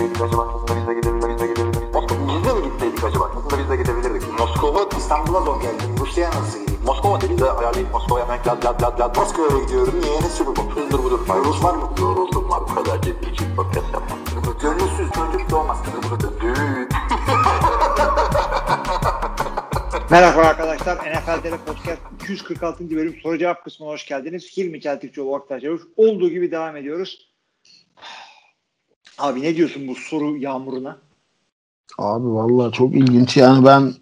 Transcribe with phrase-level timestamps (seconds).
[0.00, 0.42] gitseydik acaba?
[0.54, 1.50] Aslında biz de gidebilirdik.
[2.28, 3.30] Biz de mi gitseydik acaba?
[3.36, 4.38] Aslında biz de gidebilirdik.
[4.38, 5.96] Moskova, İstanbul'a zor geldim.
[6.00, 6.80] Rusya'ya nasıl gideyim?
[6.86, 9.16] Moskova dedi de ayarlayıp Moskova'ya hemen lad lad lad lad.
[9.16, 9.94] Moskova'ya gidiyorum.
[10.00, 10.20] Niye?
[10.20, 10.62] Ne sürü bu?
[10.74, 11.20] Hızdır budur.
[11.44, 11.90] Rus var mı?
[12.00, 12.60] Yoruldum var.
[12.70, 14.18] Bu kadar ciddi için podcast yapmam.
[14.62, 15.78] Gönülsüz çocuk doğmaz.
[16.40, 16.88] Düğün.
[20.10, 20.96] Merhaba arkadaşlar.
[20.96, 22.90] NFL TV Podcast 246.
[22.90, 24.56] bölüm soru cevap kısmına hoş geldiniz.
[24.56, 25.82] Hilmi Çeltikçioğlu, Oktay Çavuş.
[25.96, 27.29] Olduğu gibi devam ediyoruz.
[29.20, 30.98] Abi ne diyorsun bu soru yağmuruna?
[31.98, 33.92] Abi vallahi çok ilginç yani ben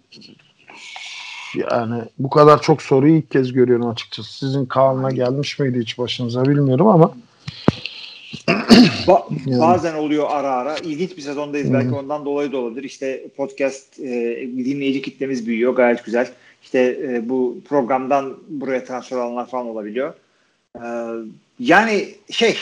[1.71, 4.33] yani bu kadar çok soruyu ilk kez görüyorum açıkçası.
[4.33, 7.13] Sizin Kaan'la gelmiş miydi hiç başınıza bilmiyorum ama
[9.07, 9.61] Ba- Yani.
[9.61, 10.77] Bazen oluyor ara ara.
[10.77, 11.73] İlginç bir sezondayız.
[11.73, 12.83] Belki ondan dolayı da olabilir.
[12.83, 15.75] İşte podcast e, dinleyici kitlemiz büyüyor.
[15.75, 16.31] Gayet güzel.
[16.63, 20.13] İşte e, bu programdan buraya transfer olanlar falan olabiliyor.
[20.75, 20.85] E,
[21.59, 22.57] yani şey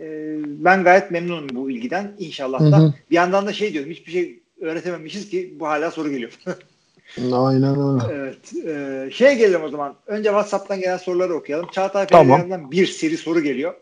[0.00, 2.12] e, ben gayet memnunum bu ilgiden.
[2.18, 2.78] İnşallah da.
[2.78, 2.94] Hı hı.
[3.10, 3.90] Bir yandan da şey diyorum.
[3.90, 6.32] Hiçbir şey öğretememişiz ki bu hala soru geliyor.
[7.32, 8.14] aynen öyle.
[8.14, 8.66] evet.
[8.66, 9.96] E, şeye gelelim o zaman.
[10.06, 11.68] Önce WhatsApp'tan gelen soruları okuyalım.
[11.72, 12.38] Çağatay Tamam.
[12.38, 13.74] Peyrel'den bir seri soru geliyor.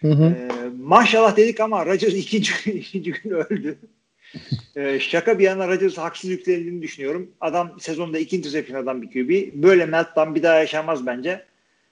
[0.00, 0.24] Hı hı.
[0.24, 0.48] Ee,
[0.82, 3.78] maşallah dedik ama Rodgers ikinci, ikinci gün öldü.
[4.76, 7.30] Ee, şaka bir yana Rodgers haksız yüklenildiğini düşünüyorum.
[7.40, 9.62] Adam sezonda iki interception adam bir QB.
[9.62, 11.44] Böyle meltdown bir daha yaşamaz bence.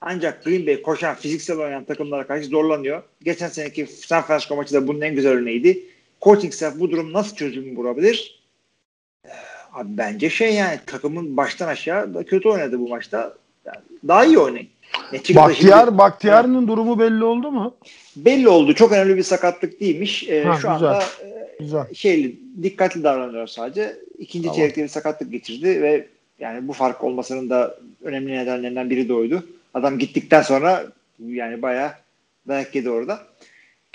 [0.07, 3.03] Ancak Green Bay koşan, fiziksel oynayan takımlara karşı zorlanıyor.
[3.23, 5.81] Geçen seneki San Francisco maçı da bunun en güzel örneğiydi.
[6.23, 8.43] Coaching staff bu durum nasıl çözüm bulabilir?
[9.27, 9.29] Ee,
[9.73, 13.35] abi bence şey yani takımın baştan aşağı da kötü oynadı bu maçta.
[13.67, 13.77] Yani
[14.09, 14.69] daha iyi oynayın.
[15.13, 17.75] Çıktı da şimdi- Bahtiyar, Bahtiyar'ın durumu belli oldu mu?
[18.17, 18.75] belli oldu.
[18.75, 20.29] Çok önemli bir sakatlık değilmiş.
[20.29, 20.73] Ee, Ha, şu güzel.
[20.73, 21.95] anda e, Güzel.
[21.95, 23.97] şeyli dikkatli davranıyor sadece.
[24.19, 24.57] İkinci Tamam.
[24.57, 26.07] çeyrekte bir sakatlık geçirdi ve
[26.39, 29.45] yani bu fark olmasının da önemli nedenlerinden biri de oydu.
[29.75, 30.87] Adam gittikten sonra
[31.19, 31.93] yani bayağı
[32.49, 33.23] dayak yedi orada.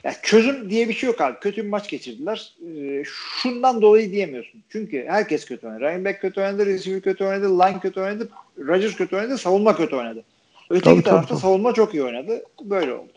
[0.04, 1.40] Ya çözüm diye bir şey yok abi.
[1.40, 2.54] Kötü bir maç geçirdiler.
[2.76, 4.64] Ee, şundan dolayı diyemiyorsun.
[4.70, 5.82] Çünkü herkes kötü oynadı.
[5.82, 8.30] Running back kötü oynadı, receiver kötü oynadı, line kötü oynadı,
[8.60, 10.24] Rodgers kötü oynadı, savunma kötü oynadı.
[10.70, 11.40] Öteki Tabii, tarafta tabii.
[11.40, 12.44] savunma çok iyi oynadı.
[12.64, 13.12] Böyle oldu.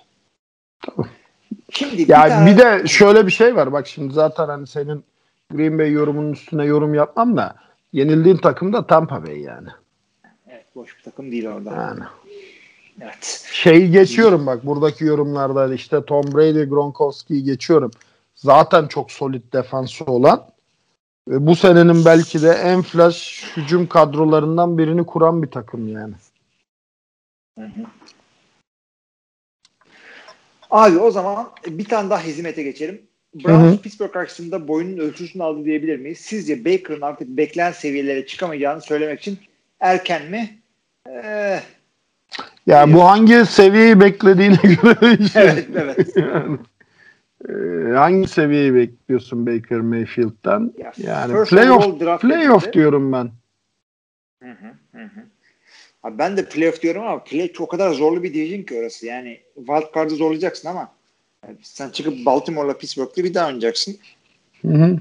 [0.87, 1.07] Tabii.
[1.71, 3.73] Şimdi Ya tane- bir de şöyle bir şey var.
[3.73, 5.05] Bak şimdi zaten hani senin
[5.51, 7.57] Green Bay yorumunun üstüne yorum yapmam da
[7.93, 9.69] yenildiğin takım da Tampa Bay yani.
[10.49, 11.71] Evet, boş bir takım değil orada.
[11.71, 12.01] Yani
[13.01, 13.49] Evet.
[13.53, 17.91] şeyi geçiyorum bak buradaki yorumlarda işte Tom Brady, Gronkowski'yi geçiyorum.
[18.35, 20.47] Zaten çok solid defansı olan
[21.29, 26.15] ve bu senenin belki de en flash hücum kadrolarından birini kuran bir takım yani.
[27.59, 27.87] Hı hı.
[30.71, 33.03] Abi o zaman bir tane daha hizmete geçelim.
[33.35, 33.81] Browns.
[33.81, 36.19] Pittsburgh karşısında boyunun ölçüsünü aldı diyebilir miyiz?
[36.19, 39.39] Sizce Baker'ın artık beklenen seviyelere çıkamayacağını söylemek için
[39.81, 40.59] erken mi?
[41.09, 41.61] Ee,
[42.67, 45.45] Ya bu hangi seviyeyi beklediğine göre değişiyor.
[45.45, 46.17] evet, evet.
[46.17, 46.59] yani,
[47.49, 50.73] e, hangi seviyeyi bekliyorsun Baker Mayfield'den?
[50.79, 53.31] Ya, Yani playoff playoff diyorum ben.
[54.43, 55.23] Hı hı, hı.
[56.03, 59.07] Abi ben de playoff diyorum ama play çok kadar zorlu bir division ki orası.
[59.07, 60.93] Yani wild card'ı zorlayacaksın ama
[61.47, 63.97] yani sen çıkıp Baltimore'la Pittsburgh'la bir daha oynayacaksın.
[64.63, 64.99] Hı hı.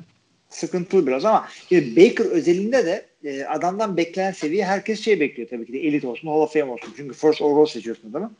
[0.49, 5.65] sıkıntılı biraz ama yani Baker özelinde de e, adamdan beklenen seviye herkes şey bekliyor tabii
[5.65, 6.93] ki de elit olsun, Hall of Fame olsun.
[6.97, 8.31] Çünkü first overall seçiyorsun adamı.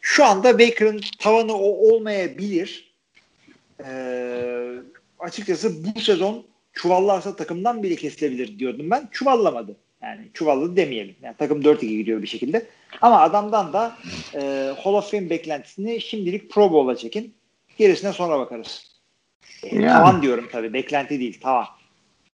[0.00, 2.94] Şu anda Baker'ın tavanı o olmayabilir.
[3.86, 4.72] Ee,
[5.18, 9.08] açıkçası bu sezon çuvallarsa takımdan bile kesilebilir diyordum ben.
[9.12, 9.76] Çuvallamadı.
[10.02, 11.14] Yani çuvalladı demeyelim.
[11.22, 12.66] Yani takım 4-2 gidiyor bir şekilde.
[13.00, 13.96] Ama adamdan da
[14.34, 17.34] e, Hall of Fame beklentisini şimdilik Pro Bowl'a çekin.
[17.78, 19.00] Gerisine sonra bakarız.
[19.62, 19.86] E, Yani.
[19.86, 20.72] Tavan diyorum tabii.
[20.72, 21.40] Beklenti değil.
[21.40, 21.66] Tavan.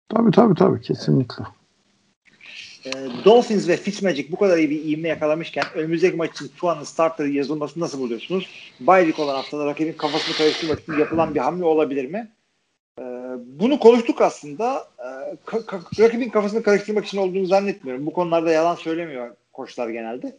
[0.09, 1.44] Tabii tabii tabii kesinlikle.
[2.85, 2.91] E,
[3.25, 7.83] Dolphins ve Fitzmagic bu kadar iyi bir ivme yakalamışken önümüzdeki maç için Tua'nın starter yazılmasını
[7.83, 8.47] nasıl buluyorsunuz?
[8.79, 12.31] Baylik olan haftada rakibin kafasını karıştırmak için yapılan bir hamle olabilir mi?
[12.99, 13.03] E,
[13.45, 14.88] bunu konuştuk aslında.
[14.99, 15.09] E,
[15.99, 18.06] rakibin kafasını karıştırmak için olduğunu zannetmiyorum.
[18.06, 20.38] Bu konularda yalan söylemiyor koçlar genelde.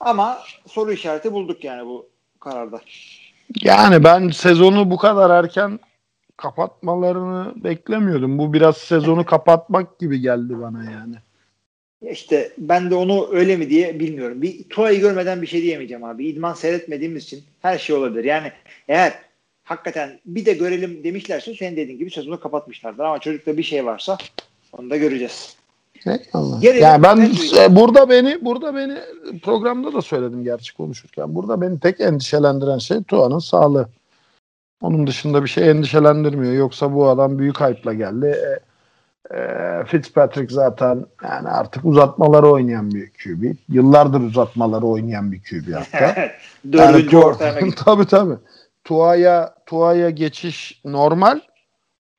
[0.00, 2.06] Ama soru işareti bulduk yani bu
[2.40, 2.80] kararda.
[3.62, 5.80] Yani ben sezonu bu kadar erken
[6.36, 8.38] kapatmalarını beklemiyordum.
[8.38, 11.14] Bu biraz sezonu kapatmak gibi geldi bana yani.
[12.10, 14.42] İşte ben de onu öyle mi diye bilmiyorum.
[14.42, 16.26] Bir Tua'yı görmeden bir şey diyemeyeceğim abi.
[16.26, 18.24] İdman seyretmediğimiz için her şey olabilir.
[18.24, 18.52] Yani
[18.88, 19.12] eğer
[19.64, 23.04] hakikaten bir de görelim demişlerse senin dediğin gibi sezonu kapatmışlardır.
[23.04, 24.18] Ama çocukta bir şey varsa
[24.72, 25.56] onu da göreceğiz.
[26.06, 26.60] Eyvallah.
[26.60, 28.98] Gelelim Yani ben e, burada beni burada beni
[29.42, 31.34] programda da söyledim gerçi konuşurken.
[31.34, 33.88] Burada beni tek endişelendiren şey Tua'nın sağlığı.
[34.80, 36.52] Onun dışında bir şey endişelendirmiyor.
[36.52, 38.26] Yoksa bu adam büyük hype'la geldi.
[38.26, 38.71] E,
[39.36, 43.56] e, Fitzpatrick zaten yani artık uzatmaları oynayan bir QB.
[43.68, 46.16] Yıllardır uzatmaları oynayan bir QB hatta.
[46.72, 48.36] Dördüncü Yani ortaya tabii tabii.
[48.84, 51.40] Tua'ya Tua'ya geçiş normal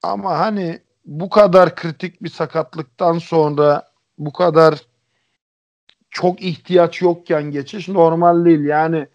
[0.04, 3.88] Ama hani bu kadar kritik bir sakatlıktan sonra
[4.18, 4.81] bu kadar
[6.10, 8.65] çok ihtiyaç yokken geçiş normal değil.
[8.65, 9.07] Yani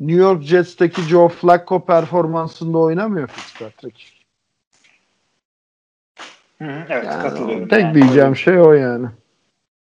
[0.00, 4.15] New York Jets'teki Joe Flacco performansında oynamıyor Fitzpatrick.
[6.58, 7.68] Hı evet Yani katılıyorum.
[7.68, 9.06] tek Yani diyeceğim şey o yani.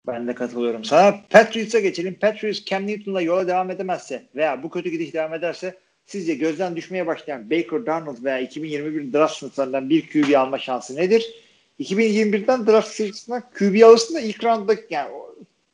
[0.06, 1.14] Ben de katılıyorum sana.
[1.30, 2.14] Patriots'a geçelim.
[2.14, 7.06] Patriots Cam Newton'la yola devam edemezse veya bu kötü gidiş devam ederse sizce gözden düşmeye
[7.06, 11.34] başlayan Baker Darnold veya 2021 draft sınıflarından bir QB alma şansı nedir?
[11.80, 15.10] 2021'den draft sırasında QB alırsın da ilk roundda yani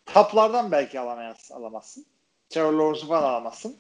[0.07, 1.01] taplardan belki
[1.51, 2.07] alamazsın.
[2.49, 3.77] Trevor Lawrence'u falan alamazsın.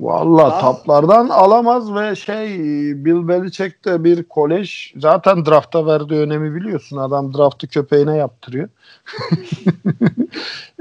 [0.00, 2.48] Valla Daha- taplardan alamaz ve şey
[3.04, 6.96] Bill Belichick de bir kolej zaten drafta verdiği önemi biliyorsun.
[6.96, 8.68] Adam draftı köpeğine yaptırıyor.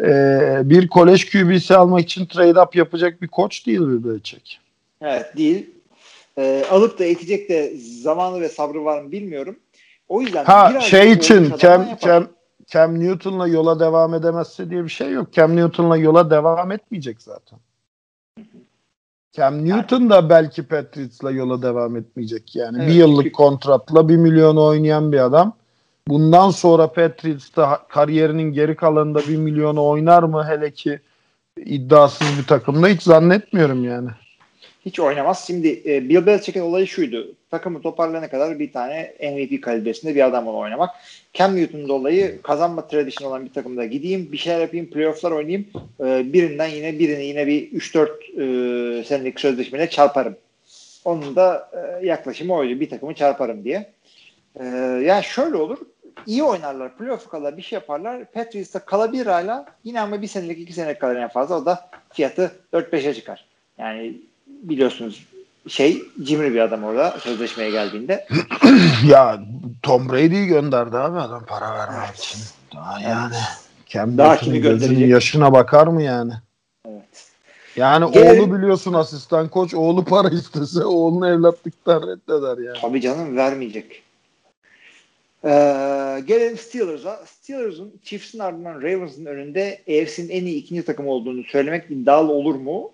[0.03, 4.59] Ee, bir kolej QB'si almak için trade up yapacak bir koç değil Bill Belichick.
[5.01, 5.69] Evet değil.
[6.37, 9.55] Ee, alıp da ekecek de zamanı ve sabrı var mı bilmiyorum.
[10.09, 11.85] O yüzden Ha şey için Cam.
[12.01, 12.27] Cam,
[12.67, 15.33] Cam Newton'la yola devam edemezse diye bir şey yok.
[15.33, 17.59] Cam Newton'la yola devam etmeyecek zaten.
[19.31, 22.78] Cam Newton da belki Patriots'la yola devam etmeyecek yani.
[22.78, 25.54] Evet, bir yıllık kontratla bir milyon oynayan bir adam.
[26.07, 31.00] Bundan sonra Patriots'ta kariyerinin geri kalanında bir milyonu oynar mı hele ki
[31.57, 34.10] iddiasız bir takımda hiç zannetmiyorum yani.
[34.86, 35.48] Hiç oynamaz.
[35.48, 37.36] Şimdi e, Bill Belichick'in olayı şuydu.
[37.51, 40.89] Takımı toparlayana kadar bir tane MVP kalibresinde bir adamla oynamak.
[41.33, 45.68] Cam Newton'un olayı kazanma tradition olan bir takımda gideyim, bir şeyler yapayım, playoff'lar oynayayım.
[46.00, 50.36] E, birinden yine birini yine bir 3-4 e, senelik sözleşmeyle çarparım.
[51.06, 52.80] Onun da e, yaklaşımı oydu.
[52.80, 53.92] Bir takımı çarparım diye.
[54.60, 54.66] E,
[55.06, 55.78] yani şöyle olur.
[56.25, 56.98] iyi oynarlar.
[56.98, 58.25] Playoff kalır bir şey yaparlar.
[58.25, 59.66] Patriots'ta kalabilir hala.
[59.83, 61.56] Yine ama bir senelik iki senelik kalır en fazla.
[61.57, 63.45] O da fiyatı 4-5'e çıkar.
[63.78, 64.31] Yani
[64.61, 65.25] biliyorsunuz
[65.67, 68.27] şey cimri bir adam orada sözleşmeye geldiğinde.
[69.07, 69.39] ya
[69.83, 72.39] Tom Brady'yi gönderdi abi adam para vermek için.
[72.75, 73.33] Daha yani.
[73.89, 75.09] Cam Daha kimi gönderecek?
[75.09, 76.33] yaşına bakar mı yani?
[76.89, 77.27] Evet.
[77.75, 82.77] Yani Gelelim- oğlu biliyorsun asistan koç oğlu para istese oğlunu evlatlıktan reddeder yani.
[82.81, 84.03] Tabii canım vermeyecek.
[85.43, 85.49] Ee,
[86.27, 87.19] gelelim Steelers'a.
[87.25, 92.91] Steelers'ın Chiefs'in ardından Ravens'ın önünde AFC'nin en iyi ikinci takım olduğunu söylemek iddialı olur mu?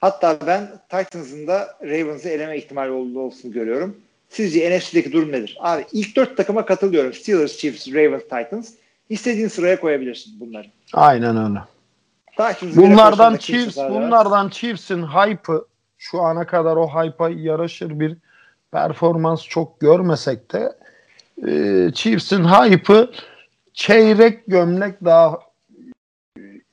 [0.00, 3.96] Hatta ben Titans'ın da Ravens'ı eleme ihtimali olduğunu görüyorum.
[4.28, 5.58] Sizce NFC'deki durum nedir?
[5.60, 7.12] Abi ilk dört takıma katılıyorum.
[7.12, 8.74] Steelers, Chiefs, Ravens, Titans.
[9.08, 10.66] İstediğin sıraya koyabilirsin bunları.
[10.92, 11.58] Aynen öyle.
[12.30, 15.64] Titans'ı bile Bunlardan Chiefs, bunlardan Chiefs'in hype'ı
[15.98, 18.16] şu ana kadar o hype'a yaraşır bir
[18.72, 20.72] performans çok görmesek de
[21.46, 21.52] e,
[21.94, 23.10] Chiefs'in hype'ı
[23.72, 25.38] çeyrek gömlek daha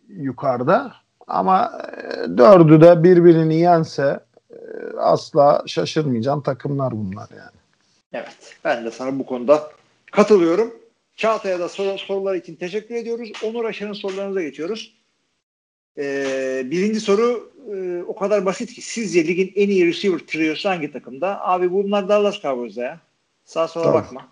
[0.08, 0.94] yukarıda
[1.28, 4.20] ama e, dördü de birbirini yense
[4.52, 4.58] e,
[4.98, 7.58] asla şaşırmayacağın takımlar bunlar yani.
[8.14, 8.56] Evet.
[8.66, 9.72] Ben de sana bu konuda
[10.12, 10.74] katılıyorum.
[11.16, 13.32] Çağatay'a da sor- sorular için teşekkür ediyoruz.
[13.44, 14.94] Onur Aşar'ın sorularınıza geçiyoruz.
[15.98, 20.92] Ee, birinci soru e, o kadar basit ki sizce ligin en iyi receiver triosu hangi
[20.92, 21.42] takımda?
[21.48, 23.00] Abi bunlar Dallas Cowboys'da ya.
[23.46, 23.94] Sağa sola Tabii.
[23.96, 24.28] bakma.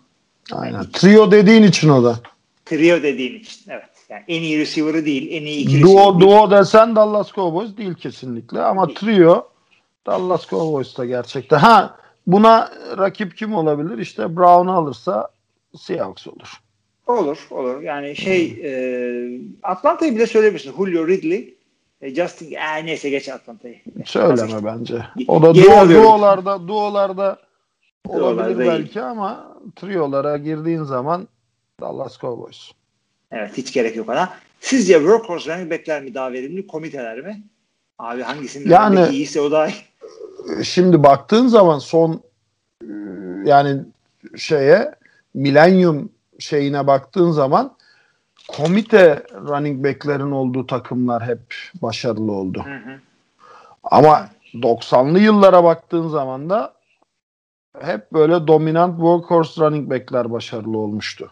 [0.52, 0.90] Aynen.
[0.92, 2.20] Trio dediğin için o da.
[2.64, 3.70] Trio dediğin için.
[3.70, 3.88] Evet.
[4.08, 5.28] Yani en iyi receiver'ı değil.
[5.30, 6.20] En iyi iki Duo, değil.
[6.20, 9.48] duo desen Dallas Cowboys değil kesinlikle ama trio
[10.06, 11.58] Dallas Cowboys'ta gerçekten.
[11.58, 11.96] Ha
[12.26, 13.98] buna rakip kim olabilir?
[13.98, 15.28] İşte Brown alırsa
[15.78, 16.60] Seahawks olur.
[17.06, 17.46] Olur.
[17.50, 17.80] Olur.
[17.80, 18.70] Yani şey e,
[19.62, 20.76] Atlanta'yı bile söyleyebilirsin.
[20.76, 21.54] Julio Ridley
[22.00, 23.80] e, Justin e, neyse geç Atlanta'yı.
[24.04, 25.02] Söyleme bence.
[25.28, 26.04] O da Geri duo, alıyorum.
[26.06, 27.38] duolarda duolarda
[28.08, 28.68] olabilir Duolarda iyi.
[28.68, 31.28] belki ama triolara girdiğin zaman
[31.80, 32.70] Dallas Cowboys.
[33.30, 34.32] Evet hiç gerek yok ona.
[34.60, 37.42] Sizce workhorse running backler mi daha verimli komiteler mi?
[37.98, 39.74] Abi hangisinin Yani- iyiyse o daha iyi.
[40.64, 42.22] Şimdi baktığın zaman son
[42.82, 42.92] e,
[43.44, 43.80] yani
[44.36, 44.94] şeye
[45.34, 47.76] Millennium şeyine baktığın zaman
[48.48, 52.62] komite running back'lerin olduğu takımlar hep başarılı oldu.
[52.64, 53.00] Hı hı.
[53.84, 56.74] Ama 90'lı yıllara baktığın zaman da
[57.80, 61.30] hep böyle dominant workhorse running back'ler başarılı olmuştu.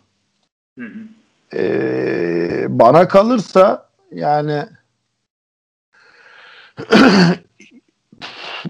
[0.79, 0.99] Hı hı.
[1.55, 4.65] Ee, bana kalırsa yani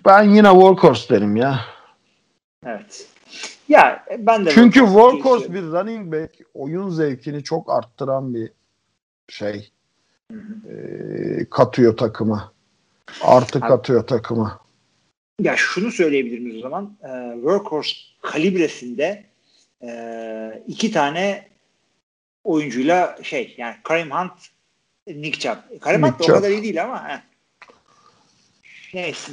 [0.06, 1.60] ben yine workhorse derim ya.
[2.66, 3.08] Evet.
[3.68, 8.52] Ya ben de Çünkü workhorse bir running back oyun zevkini çok arttıran bir
[9.28, 9.70] şey.
[10.32, 10.70] Hı hı.
[10.72, 12.52] Ee, katıyor takıma.
[13.22, 14.60] Artı Abi- katıyor takıma.
[15.40, 16.96] Ya şunu söyleyebilir miyiz o zaman?
[17.02, 19.24] Ee, workhorse kalibresinde
[19.82, 21.53] e, iki tane
[22.44, 24.32] oyuncuyla şey yani Kareem Hunt,
[25.06, 25.80] Nick Chubb.
[25.80, 27.08] Kareem Nick Hunt da o kadar iyi değil ama.
[27.08, 27.20] heh.
[28.94, 29.32] Neyse.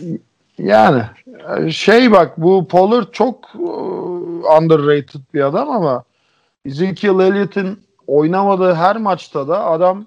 [0.57, 1.03] Yani
[1.73, 3.63] şey bak bu Pollard çok e,
[4.57, 6.03] underrated bir adam ama
[6.65, 10.05] Ezekiel Elliott'in oynamadığı her maçta da adam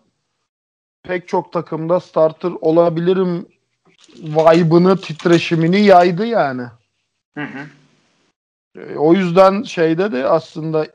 [1.02, 3.46] pek çok takımda starter olabilirim
[4.16, 6.62] vibe'ını, titreşimini yaydı yani.
[7.34, 7.66] Hı hı.
[8.80, 10.86] E, O yüzden şeyde de aslında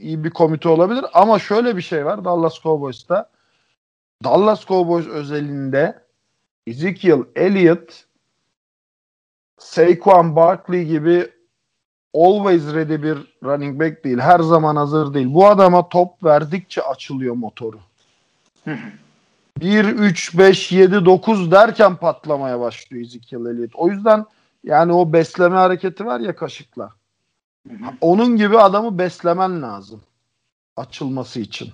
[0.00, 3.30] iyi bir komite olabilir ama şöyle bir şey var Dallas Cowboys'ta.
[4.24, 6.02] Dallas Cowboys özelinde
[6.66, 8.04] Ezekiel Elliott
[9.58, 11.30] Saquon Barkley gibi
[12.14, 14.18] always ready bir running back değil.
[14.18, 15.34] Her zaman hazır değil.
[15.34, 17.78] Bu adama top verdikçe açılıyor motoru.
[19.60, 23.74] 1, 3, 5, 7, 9 derken patlamaya başlıyor Ezekiel Elliott.
[23.74, 24.24] O yüzden
[24.64, 26.90] yani o besleme hareketi var ya kaşıkla.
[28.00, 30.02] Onun gibi adamı beslemen lazım.
[30.76, 31.70] Açılması için.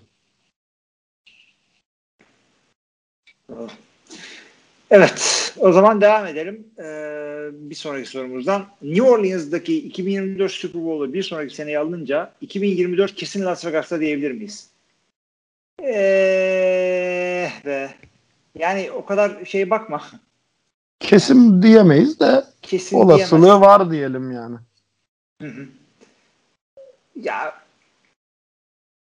[4.91, 6.67] Evet, o zaman devam edelim.
[6.79, 8.67] Ee, bir sonraki sorumuzdan.
[8.83, 14.71] New Orleans'daki 2024 Super Bowl'u bir sonraki seneye alınca 2024 kesin Las Vegas'ta diyebilir miyiz?
[15.83, 17.95] Eee be.
[18.59, 20.03] Yani o kadar şey bakma.
[21.01, 23.61] Kesin diyemeyiz de Kesin olasılığı diyemez.
[23.61, 24.57] var diyelim yani.
[25.43, 25.67] Hı hı.
[27.23, 27.55] Ya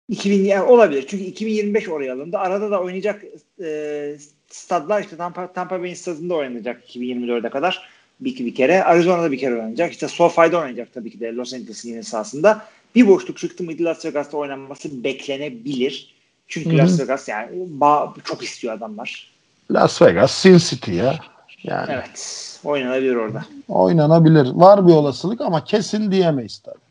[0.08, 1.04] 2000 yani olabilir.
[1.08, 2.38] Çünkü 2025 oraya alındı.
[2.38, 3.22] Arada da oynayacak
[3.62, 4.16] e,
[4.50, 7.88] stadlar işte Tampa, Tampa Bay'in stadında oynanacak 2024'e kadar.
[8.20, 8.84] Bir, bir kere.
[8.84, 9.92] Arizona'da bir kere oynanacak.
[9.92, 12.66] İşte SoFi'de oynayacak tabii ki de Los Angeles'in yine sahasında.
[12.94, 16.14] Bir boşluk çıktı mıydı Las Vegas'ta oynanması beklenebilir.
[16.48, 16.78] Çünkü Hı hı.
[16.78, 19.30] Las Vegas yani ba- çok istiyor adamlar.
[19.70, 21.18] Las Vegas, Sin City ya.
[21.62, 22.42] Yani Evet.
[22.64, 23.44] Oynanabilir orada.
[23.68, 24.50] oynanabilir.
[24.54, 26.86] Var bir olasılık ama kesin diyemeyiz tabii.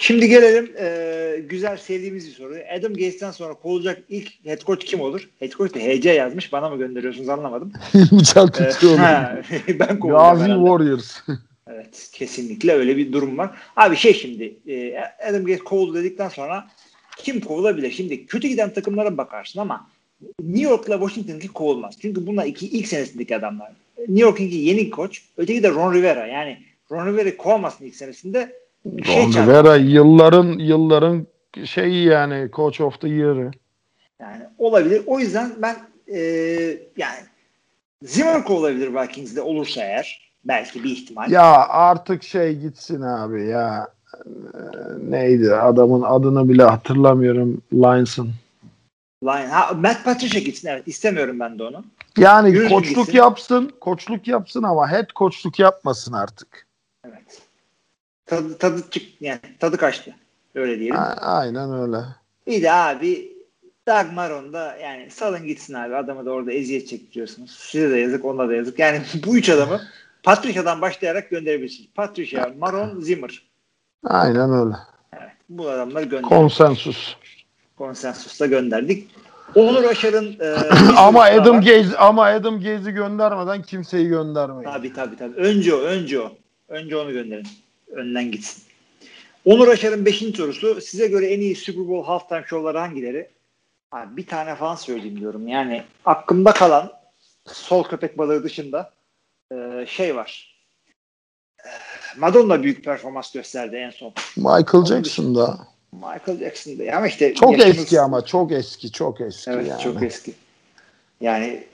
[0.00, 2.54] Şimdi gelelim e, güzel sevdiğimiz bir soru.
[2.78, 5.28] Adam Gates'ten sonra kovulacak ilk head coach kim olur?
[5.38, 6.52] Head coach de HC yazmış.
[6.52, 7.72] Bana mı gönderiyorsunuz anlamadım.
[8.60, 8.98] E, tutuyor.
[8.98, 9.42] ha,
[9.80, 10.52] ben kovulacağım Gazi.
[10.52, 11.20] Warriors.
[11.68, 13.58] Evet kesinlikle öyle bir durum var.
[13.76, 14.96] Abi şey şimdi e,
[15.28, 16.66] Adam Gates kovuldu dedikten sonra
[17.16, 17.90] kim kovulabilir?
[17.90, 19.90] Şimdi kötü giden takımlara bakarsın ama
[20.42, 21.94] New York'la Washington'ki kovulmaz.
[22.00, 23.72] Çünkü bunlar iki ilk senesindeki adamlar.
[23.98, 25.22] New York'unki yeni koç.
[25.36, 26.26] Öteki de Ron Rivera.
[26.26, 26.58] Yani
[26.90, 28.52] Ron Rivera'yı kovamazsın ilk senesinde.
[29.04, 29.42] Şey çarpar.
[29.42, 31.26] Rivera yılların yılların
[31.64, 33.50] şeyi yani Coach of the Year'ı.
[34.20, 35.02] Yani olabilir.
[35.06, 35.76] O yüzden ben
[36.14, 36.18] e,
[36.96, 37.18] yani
[38.02, 40.24] Zimmer kovulabilir Vikings'de olursa eğer.
[40.44, 41.30] Belki bir ihtimal.
[41.30, 43.88] Ya artık şey gitsin abi ya.
[44.14, 44.28] Ee,
[45.10, 48.30] Neydi adamın adını bile hatırlamıyorum Lions'ın.
[49.22, 49.46] Line.
[49.46, 50.82] Ha, Matt Patricia gitsin evet.
[50.88, 51.84] İstemiyorum ben de onu.
[52.18, 53.18] Yani Yürüsün koçluk gitsin.
[53.18, 56.63] yapsın, koçluk yapsın ama head koçluk yapmasın artık.
[58.26, 60.14] Tadı, tadı çık yani tadı kaçtı.
[60.54, 60.96] Öyle diyelim.
[60.96, 61.96] A- aynen öyle.
[62.46, 63.32] Bir de abi
[63.88, 65.96] Doug Marron da yani salın gitsin abi.
[65.96, 67.50] Adamı da orada eziyet çektiriyorsunuz.
[67.50, 68.78] Size de yazık, ona da yazık.
[68.78, 69.80] Yani bu üç adamı
[70.22, 71.88] Patricia'dan başlayarak gönderebilirsiniz.
[71.94, 73.42] Patricia, Maron, Zimmer.
[74.04, 74.76] Aynen öyle.
[75.12, 75.32] Evet.
[75.48, 76.28] Bu adamları gönderdik.
[76.28, 77.16] Konsensus.
[77.78, 79.10] Konsensusla gönderdik.
[79.54, 80.56] Onur Aşar'ın e,
[80.96, 81.60] ama Adam.
[81.60, 84.72] Gaze ama Adam Gaze'i göndermeden kimseyi göndermeyin.
[84.72, 85.36] Tabii tabii tabii.
[85.36, 86.32] Önce o, önce o.
[86.68, 87.46] Önce onu gönderin.
[87.88, 88.62] Önden gitsin.
[89.44, 90.18] Onur Aşar'ın 5.
[90.36, 90.80] sorusu.
[90.80, 93.30] Size göre en iyi Super Bowl halftime show'ları hangileri?
[93.92, 95.48] Abi bir tane falan söyleyeyim diyorum.
[95.48, 96.92] Yani aklımda kalan
[97.46, 98.92] sol köpek balığı dışında
[99.52, 100.56] e, şey var.
[101.64, 101.68] E,
[102.18, 104.12] Madonna büyük performans gösterdi en son.
[104.36, 105.58] Michael Jackson da.
[105.92, 106.96] Michael Jackson'da.
[106.96, 109.82] Ama işte Çok yaşımız- eski ama çok eski çok eski Evet yani.
[109.82, 110.32] çok eski.
[111.20, 111.64] Yani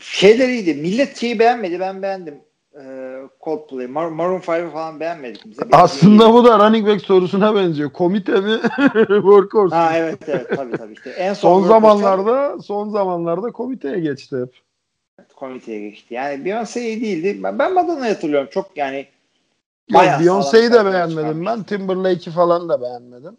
[0.00, 0.74] şeyleriydi.
[0.74, 1.80] Millet şeyi beğenmedi.
[1.80, 2.34] Ben beğendim.
[2.74, 3.86] Ee, Coldplay.
[3.86, 5.46] Mar- Maroon 5'i falan beğenmedik.
[5.46, 7.90] Bize Aslında bu da running back sorusuna benziyor.
[7.90, 8.60] Komite mi?
[9.08, 9.76] Workhorse.
[9.76, 11.10] Ha evet evet tabii tabii işte.
[11.10, 14.54] En son son zamanlarda son zamanlarda komiteye geçti hep.
[15.36, 16.14] komiteye geçti.
[16.14, 17.42] Yani Beyoncé iyi değildi.
[17.42, 18.48] Ben, ben Madonna'yı hatırlıyorum.
[18.52, 19.06] Çok yani
[19.90, 21.62] Beyoncé'yi de beğenmedim ben.
[21.62, 23.36] Timberlake'i falan da beğenmedim.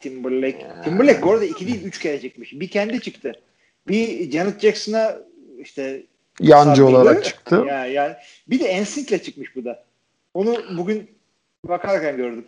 [0.00, 0.66] Timberlake.
[0.84, 2.52] Timberlake bu arada iki değil üç kere çıkmış.
[2.52, 3.32] Bir kendi çıktı.
[3.88, 5.16] Bir Janet Jackson'a
[5.58, 6.06] işte
[6.40, 6.86] Yancı Sarkıydı.
[6.86, 7.64] olarak çıktı.
[7.66, 8.14] Ya, yani
[8.48, 9.84] bir de NSYNC'le çıkmış bu da.
[10.34, 11.10] Onu bugün
[11.68, 12.44] bakarken gördük.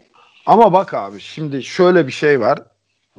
[0.46, 2.58] Ama bak abi şimdi şöyle bir şey var.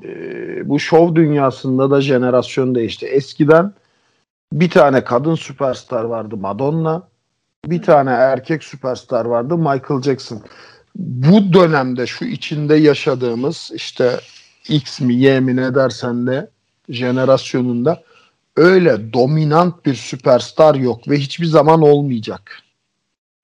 [0.03, 3.05] Ee, bu şov dünyasında da jenerasyon değişti.
[3.05, 3.73] Eskiden
[4.53, 7.07] bir tane kadın süperstar vardı Madonna.
[7.65, 10.41] Bir tane erkek süperstar vardı Michael Jackson.
[10.95, 14.19] Bu dönemde şu içinde yaşadığımız işte
[14.69, 16.49] X mi Y mi ne dersen de
[16.89, 18.03] jenerasyonunda
[18.57, 22.61] öyle dominant bir süperstar yok ve hiçbir zaman olmayacak.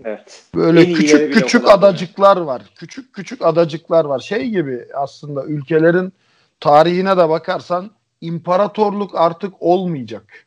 [0.06, 0.44] Evet.
[0.56, 2.62] Böyle En küçük küçük adacıklar var.
[2.76, 4.20] Küçük küçük adacıklar var.
[4.20, 6.14] Şey gibi aslında ülkelerin
[6.60, 7.92] tarihine de bakarsan
[8.22, 10.46] imparatorluk artık olmayacak.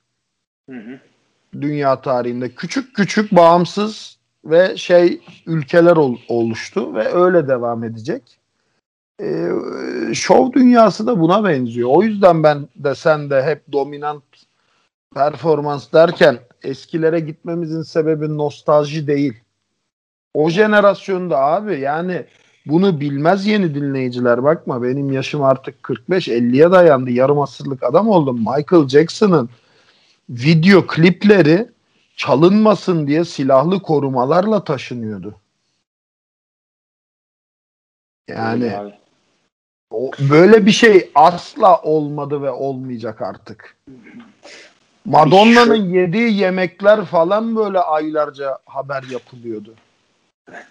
[0.71, 0.99] Hı hı.
[1.61, 2.49] dünya tarihinde.
[2.49, 8.23] Küçük küçük bağımsız ve şey ülkeler ol, oluştu ve öyle devam edecek.
[9.23, 9.49] Ee,
[10.15, 11.91] şov dünyası da buna benziyor.
[11.93, 14.23] O yüzden ben de sen de hep dominant
[15.15, 19.35] performans derken eskilere gitmemizin sebebi nostalji değil.
[20.35, 22.25] O jenerasyonda abi yani
[22.67, 24.45] bunu bilmez yeni dinleyiciler.
[24.45, 27.11] Bakma benim yaşım artık 45-50'ye dayandı.
[27.11, 28.39] Yarım asırlık adam oldum.
[28.39, 29.51] Michael Jackson'ın
[30.31, 31.69] video klipleri
[32.17, 35.35] çalınmasın diye silahlı korumalarla taşınıyordu.
[38.29, 38.93] Yani
[39.91, 43.77] o, böyle bir şey asla olmadı ve olmayacak artık.
[45.07, 49.75] Madonna'nın yediği yemekler falan böyle aylarca haber yapılıyordu.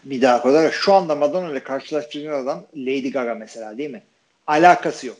[0.04, 4.04] Bir daha kadar şu anda Madonna ile karşılaştırdığın adam Lady Gaga mesela değil mi?
[4.48, 5.18] Alakası yok.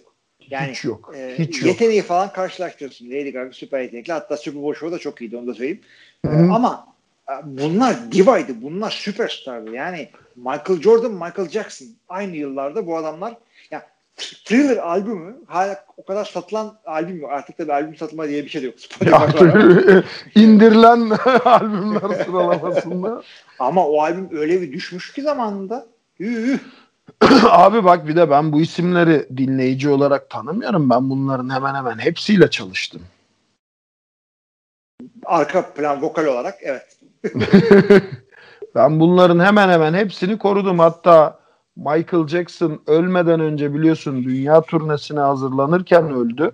[0.50, 1.14] Yani hiç yok.
[1.18, 2.08] E, hiç yeteneği yok.
[2.08, 3.06] falan karşılaştırıyorsun.
[3.06, 4.14] Lady Gaga süper yetenekli.
[4.14, 5.82] Hatta Super Bowl Show'da çok iyiydi onu da söyleyeyim.
[6.26, 6.54] Hı-hı.
[6.54, 6.88] Ama
[7.30, 8.62] e, bunlar divaydı.
[8.62, 9.72] Bunlar süperstardı.
[9.72, 13.38] Yani Michael Jordan, Michael Jackson aynı yıllarda bu adamlar
[14.16, 17.32] Thriller albümü hala o kadar satılan albüm yok.
[17.32, 18.76] Artık da bir albüm satılma diye bir şey de yok.
[20.36, 21.10] indirilen
[21.46, 23.24] albümler sıralamasında.
[23.60, 25.86] Ama o albüm öyle bir düşmüş ki zamanında.
[26.20, 26.60] Üh.
[27.50, 30.90] Abi bak bir de ben bu isimleri dinleyici olarak tanımıyorum.
[30.90, 33.02] Ben bunların hemen hemen hepsiyle çalıştım.
[35.26, 36.98] Arka plan vokal olarak evet.
[38.76, 40.80] ben bunların hemen hemen hepsini korudum.
[40.80, 41.45] Hatta
[41.76, 46.52] Michael Jackson ölmeden önce biliyorsun dünya turnesine hazırlanırken öldü.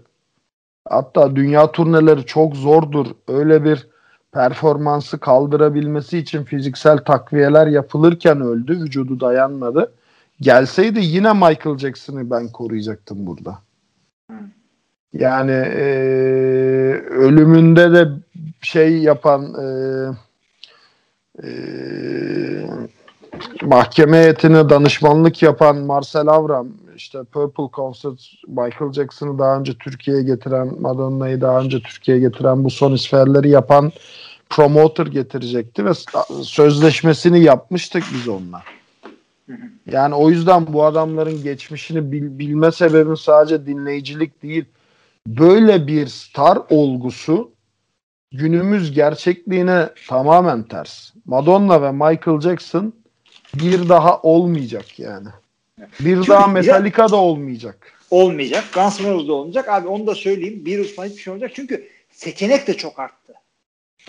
[0.90, 3.06] Hatta dünya turneleri çok zordur.
[3.28, 3.88] Öyle bir
[4.32, 8.80] performansı kaldırabilmesi için fiziksel takviyeler yapılırken öldü.
[8.80, 9.94] Vücudu dayanmadı.
[10.42, 13.60] Gelseydi yine Michael Jackson'ı ben koruyacaktım burada.
[15.14, 15.84] Yani e,
[17.10, 18.08] ölümünde de
[18.62, 19.68] şey yapan e,
[21.44, 21.48] e,
[23.62, 30.82] mahkeme heyetine danışmanlık yapan Marcel Avram işte Purple Concert Michael Jackson'ı daha önce Türkiye'ye getiren
[30.82, 33.92] Madonna'yı daha önce Türkiye'ye getiren bu son isferleri yapan
[34.50, 35.92] promoter getirecekti ve
[36.44, 38.62] sözleşmesini yapmıştık biz onunla.
[39.86, 44.66] Yani o yüzden bu adamların geçmişini bil, bilme sebebim sadece dinleyicilik değil.
[45.28, 47.52] Böyle bir star olgusu
[48.32, 51.12] günümüz gerçekliğine tamamen ters.
[51.26, 52.94] Madonna ve Michael Jackson
[53.54, 55.28] bir daha olmayacak yani.
[56.00, 57.94] Bir Çünkü daha Metallica da olmayacak.
[58.12, 58.64] Olmayacak.
[58.74, 59.70] Guns N' Roses da olmayacak.
[59.70, 60.66] Abi onu da söyleyeyim.
[60.66, 61.52] Bir falan hiçbir şey olacak.
[61.54, 63.34] Çünkü seçenek de çok arttı.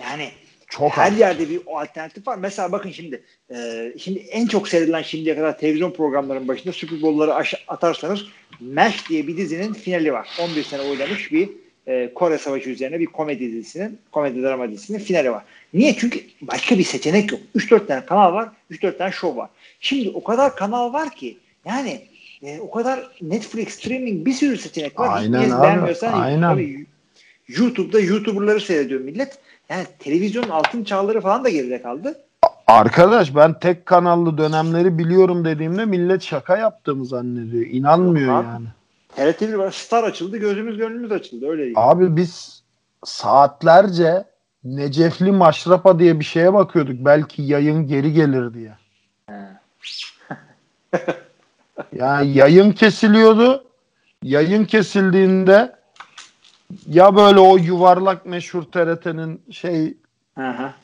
[0.02, 0.30] Yani
[0.68, 1.20] çok her arttı.
[1.20, 2.38] yerde bir alternatif var.
[2.38, 7.34] Mesela bakın şimdi e, şimdi en çok seyredilen şimdiye kadar televizyon programlarının başında Super Bowl'ları
[7.68, 8.24] atarsanız
[8.60, 10.28] MASH diye bir dizinin finali var.
[10.40, 11.48] 11 sene oynamış bir
[11.86, 15.44] e, Kore Savaşı üzerine bir komedi dizisinin, komedi drama dizisinin finali var.
[15.74, 15.96] Niye?
[15.96, 17.40] Çünkü başka bir seçenek yok.
[17.56, 19.48] 3-4 tane kanal var, 3-4 tane show var.
[19.80, 22.02] Şimdi o kadar kanal var ki yani
[22.42, 25.16] e, o kadar Netflix, streaming bir sürü seçenek var.
[25.16, 25.62] Aynen abi.
[25.62, 26.52] Beğenmiyorsan aynen.
[26.52, 26.86] Tabii,
[27.48, 29.38] YouTube'da YouTuber'ları seyrediyor millet.
[29.68, 32.18] Yani televizyonun altın çağları falan da geride kaldı.
[32.66, 37.66] Arkadaş ben tek kanallı dönemleri biliyorum dediğimde millet şaka yaptığımı zannediyor.
[37.66, 38.66] İnanmıyor Yok, yani.
[39.16, 39.70] TRT1 var.
[39.70, 40.36] Star açıldı.
[40.36, 41.48] Gözümüz gönlümüz açıldı.
[41.48, 41.74] Öyle değil.
[41.76, 42.62] Abi biz
[43.04, 44.24] saatlerce
[44.64, 46.96] Necefli Maşrapa diye bir şeye bakıyorduk.
[46.98, 48.72] Belki yayın geri gelir diye.
[51.92, 53.64] yani yayın kesiliyordu.
[54.22, 55.76] Yayın kesildiğinde
[56.86, 59.96] ya böyle o yuvarlak meşhur TRT'nin şey
[60.36, 60.74] Aha.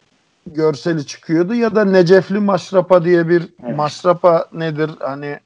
[0.47, 3.77] görseli çıkıyordu ya da Necefli Maşrapa diye bir evet.
[3.77, 5.41] maşrapa nedir hani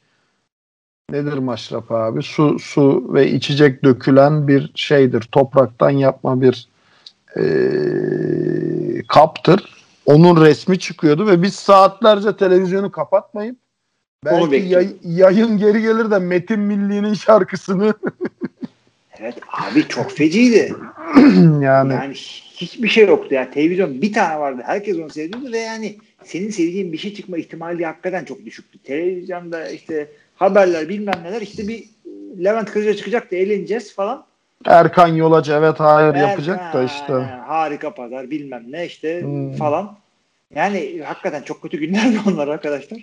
[1.11, 2.23] nedir maşrapa abi?
[2.23, 5.21] Su su ve içecek dökülen bir şeydir.
[5.33, 6.69] Topraktan yapma bir
[7.37, 7.43] e,
[9.09, 9.83] kaptır.
[10.07, 13.57] Onun resmi çıkıyordu ve biz saatlerce televizyonu kapatmayıp
[14.25, 17.95] belki yay, yayın geri gelir de Metin Milli'nin şarkısını
[19.23, 20.75] Evet abi çok feciydi.
[21.61, 21.93] yani.
[21.93, 22.15] yani
[22.57, 23.51] hiçbir şey yoktu ya.
[23.51, 24.63] Televizyon bir tane vardı.
[24.65, 28.79] Herkes onu seyrediyordu ve yani senin sevdiğin bir şey çıkma ihtimali hakikaten çok düşüktü.
[28.79, 31.85] Televizyonda işte haberler bilmem neler işte bir
[32.45, 34.27] Levent Kırca çıkacak da eğleneceğiz falan.
[34.67, 37.13] Erkan Yolacı evet hayır Erkan, yapacak da işte.
[37.47, 39.53] Harika pazar bilmem ne işte hmm.
[39.53, 39.99] falan.
[40.55, 42.99] Yani hakikaten çok kötü günlerdi onlar arkadaşlar.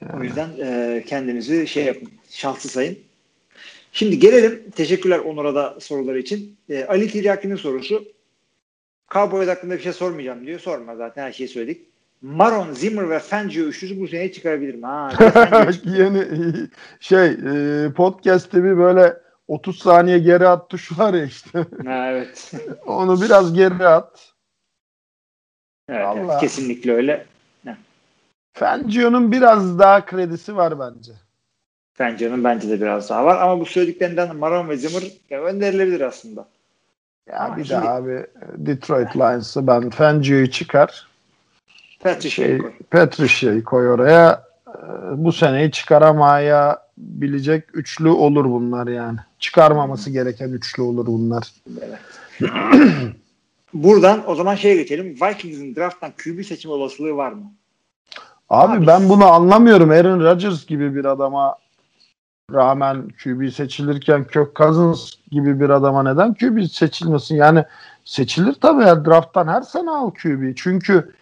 [0.00, 0.20] Yani.
[0.20, 2.08] O yüzden e, kendinizi şey yapın.
[2.30, 2.98] Şanslı sayın.
[3.92, 4.62] Şimdi gelelim.
[4.76, 6.56] Teşekkürler Onur'a da soruları için.
[6.68, 8.04] E, Ali Tiryaki'nin sorusu.
[9.10, 10.60] Cowboys hakkında bir şey sormayacağım diyor.
[10.60, 11.80] Sorma zaten her şeyi söyledik.
[12.22, 14.86] Maron, Zimmer ve Fangio üçlüsü bu sene çıkarabilir mi?
[14.86, 15.10] Ha,
[15.84, 16.24] Yeni
[17.00, 21.58] şey e, podcast'te bir böyle 30 saniye geri at tuşu var ya işte.
[21.86, 22.52] Ha, evet.
[22.86, 24.32] Onu biraz geri at.
[25.88, 27.26] Evet, evet, kesinlikle öyle.
[28.54, 31.12] Fangio'nun biraz daha kredisi var bence.
[31.94, 33.40] Fangio'nun bence de biraz daha var.
[33.40, 36.48] Ama bu söylediklerinden Maron ve Zimmer ya, önerilebilir aslında.
[37.28, 38.26] Ya Ama bir şimdi- de abi
[38.56, 41.08] Detroit Lions'ı ben Fangio'yu çıkar.
[42.00, 42.72] Patricia'yı Şey, koy.
[42.90, 44.44] Patricia'yı koy oraya.
[45.16, 49.18] Bu seneyi çıkaramaya bilecek üçlü olur bunlar yani.
[49.38, 51.52] Çıkarmaması gereken üçlü olur bunlar.
[51.82, 51.98] Evet.
[53.74, 55.16] Buradan o zaman şeye geçelim.
[55.22, 57.52] Vikings'in drafttan QB seçim olasılığı var mı?
[58.48, 59.90] Abi, Abi- ben bunu anlamıyorum.
[59.90, 61.56] Aaron Rodgers gibi bir adama
[62.52, 67.36] rağmen QB seçilirken Kirk Cousins gibi bir adama neden QB seçilmesin?
[67.36, 67.64] Yani
[68.04, 70.56] seçilir tabii ya drafttan her sene al QB.
[70.56, 71.12] Çünkü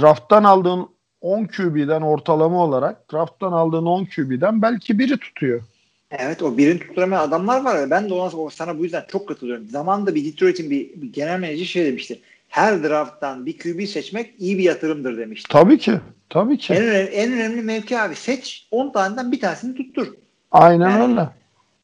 [0.00, 0.88] drafttan aldığın
[1.22, 5.62] 10 QB'den ortalama olarak drafttan aldığın 10 QB'den belki biri tutuyor.
[6.10, 7.90] Evet o birini tutturamayan adamlar var.
[7.90, 9.68] Ben de ona sana bu yüzden çok katılıyorum.
[9.68, 12.18] Zamanında bir Detroit'in bir, bir genel menajeri şey demişti.
[12.48, 15.48] Her drafttan bir QB seçmek iyi bir yatırımdır demişti.
[15.48, 15.92] Tabii ki.
[16.30, 16.72] Tabii En ki.
[16.74, 20.06] önemli, en önemli mevki abi seç 10 taneden bir tanesini tuttur.
[20.50, 21.28] Aynen Yani- öyle.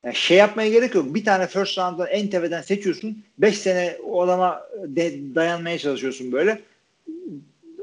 [0.04, 1.14] Yani şey yapmaya gerek yok.
[1.14, 3.22] Bir tane first round'da en tepeden seçiyorsun.
[3.38, 6.60] 5 sene o adama de- dayanmaya çalışıyorsun böyle.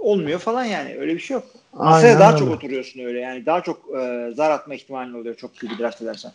[0.06, 0.96] Olmuyor falan yani.
[1.00, 1.44] Öyle bir şey yok.
[1.74, 2.40] Masaya Aynen daha öyle.
[2.40, 3.20] çok oturuyorsun öyle.
[3.20, 5.36] Yani daha çok e, zar atma ihtimalin oluyor.
[5.36, 6.32] Çok kötü draft edersen.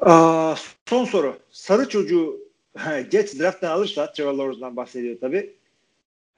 [0.00, 0.54] Aa,
[0.86, 1.36] son soru.
[1.50, 2.36] Sarı çocuğu
[3.12, 5.52] Jets drafttan alırsa Trevor Lawrence'dan bahsediyor tabii.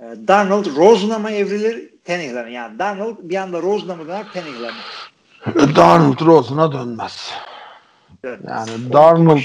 [0.01, 2.53] E, Darnold Rosen'a mı evrilir Tannehill'e mi?
[2.53, 5.77] Yani Darnold bir anda Rosen'a mı döner Tannehill'e mi?
[5.77, 7.31] Darnold Rosen'a dönmez.
[8.25, 8.41] Evet.
[8.49, 9.41] Yani Darnold.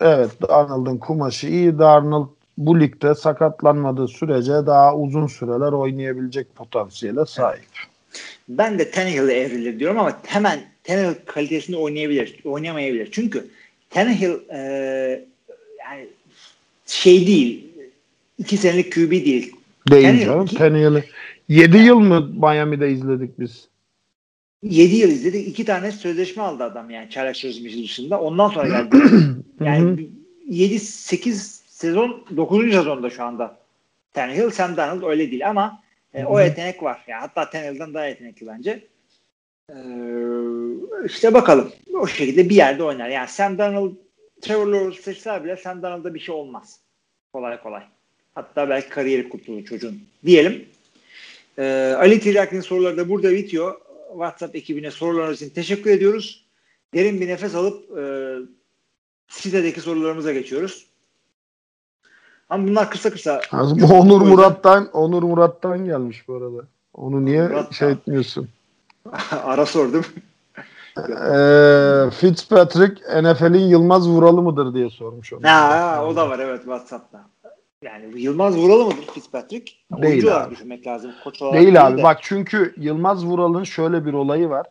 [0.00, 1.78] Evet Darnold'un kumaşı iyi.
[1.78, 2.28] Darnold
[2.66, 7.64] bu ligde sakatlanmadığı sürece daha uzun süreler oynayabilecek potansiyele sahip.
[8.48, 13.08] Ben de Tannehill'e evrilir diyorum ama hemen Tannehill kalitesinde oynayabilir, oynayamayabilir.
[13.12, 13.46] Çünkü
[13.90, 14.58] Tannehill e,
[15.80, 16.06] yani
[16.86, 17.64] şey değil,
[18.38, 19.52] iki senelik QB değil.
[19.90, 20.46] Değil Tannehill- canım.
[20.46, 21.04] Tannehill'i
[21.48, 23.68] 7 yıl mı Miami'de izledik biz?
[24.62, 25.48] 7 yıl izledik.
[25.48, 28.20] iki tane sözleşme aldı adam yani çaylak sözleşmesi dışında.
[28.20, 28.96] Ondan sonra geldi.
[29.64, 30.08] yani
[30.50, 32.72] 7-8 sezon 9.
[32.72, 33.56] sezonda şu anda.
[34.12, 35.82] Tannehill, Sam Darnold öyle değil ama
[36.14, 37.04] e, o yetenek var.
[37.08, 38.84] Yani hatta Tannehill'den daha yetenekli bence.
[39.70, 39.74] Ee,
[41.06, 41.72] işte bakalım.
[41.94, 43.08] O şekilde bir yerde oynar.
[43.08, 43.92] Yani Sam Darnold
[44.40, 46.80] Trevor Lawrence seçseler bile Sam Darnold'da bir şey olmaz.
[47.32, 47.82] Kolay kolay.
[48.34, 50.02] Hatta belki kariyeri kurtulur çocuğun.
[50.24, 50.68] Diyelim.
[51.58, 53.80] Ee, Ali Tiryak'ın soruları da burada bitiyor.
[54.12, 56.46] WhatsApp ekibine sorularınız için teşekkür ediyoruz.
[56.94, 58.02] Derin bir nefes alıp e,
[59.28, 60.89] sitedeki sorularımıza geçiyoruz.
[62.50, 63.40] Ama bunlar kısa kısa.
[63.52, 66.66] Bu Yok, Onur Murat'tan Onur Murat'tan gelmiş bu arada.
[66.94, 67.70] Onu niye Murat'tan.
[67.72, 68.48] şey etmiyorsun?
[69.44, 70.04] Ara sordum.
[70.98, 75.40] Ee, Fitzpatrick NFL'in Yılmaz Vuralı mıdır diye sormuş onu.
[75.48, 77.24] Ha, o da var evet WhatsApp'ta.
[77.82, 79.72] Yani Yılmaz Vuralı mıdır Fitzpatrick?
[79.92, 80.54] Değil Oyuncu olarak abi.
[80.54, 81.10] düşünmek lazım.
[81.24, 81.98] Koç olarak Değil abi.
[81.98, 82.02] de.
[82.02, 84.66] Bak çünkü Yılmaz Vural'ın şöyle bir olayı var.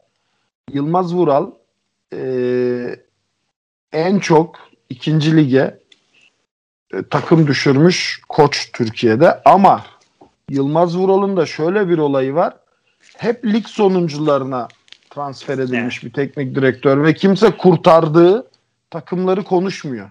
[0.71, 1.51] Yılmaz Vural
[2.11, 3.03] eee,
[3.93, 4.55] en çok
[4.89, 5.78] ikinci lige
[6.93, 9.84] e, takım düşürmüş koç Türkiye'de ama
[10.49, 12.54] Yılmaz Vural'ın da şöyle bir olayı var.
[13.17, 14.67] Hep lig sonuncularına
[15.10, 18.47] transfer edilmiş bir teknik direktör ve kimse kurtardığı
[18.91, 20.10] takımları konuşmuyor.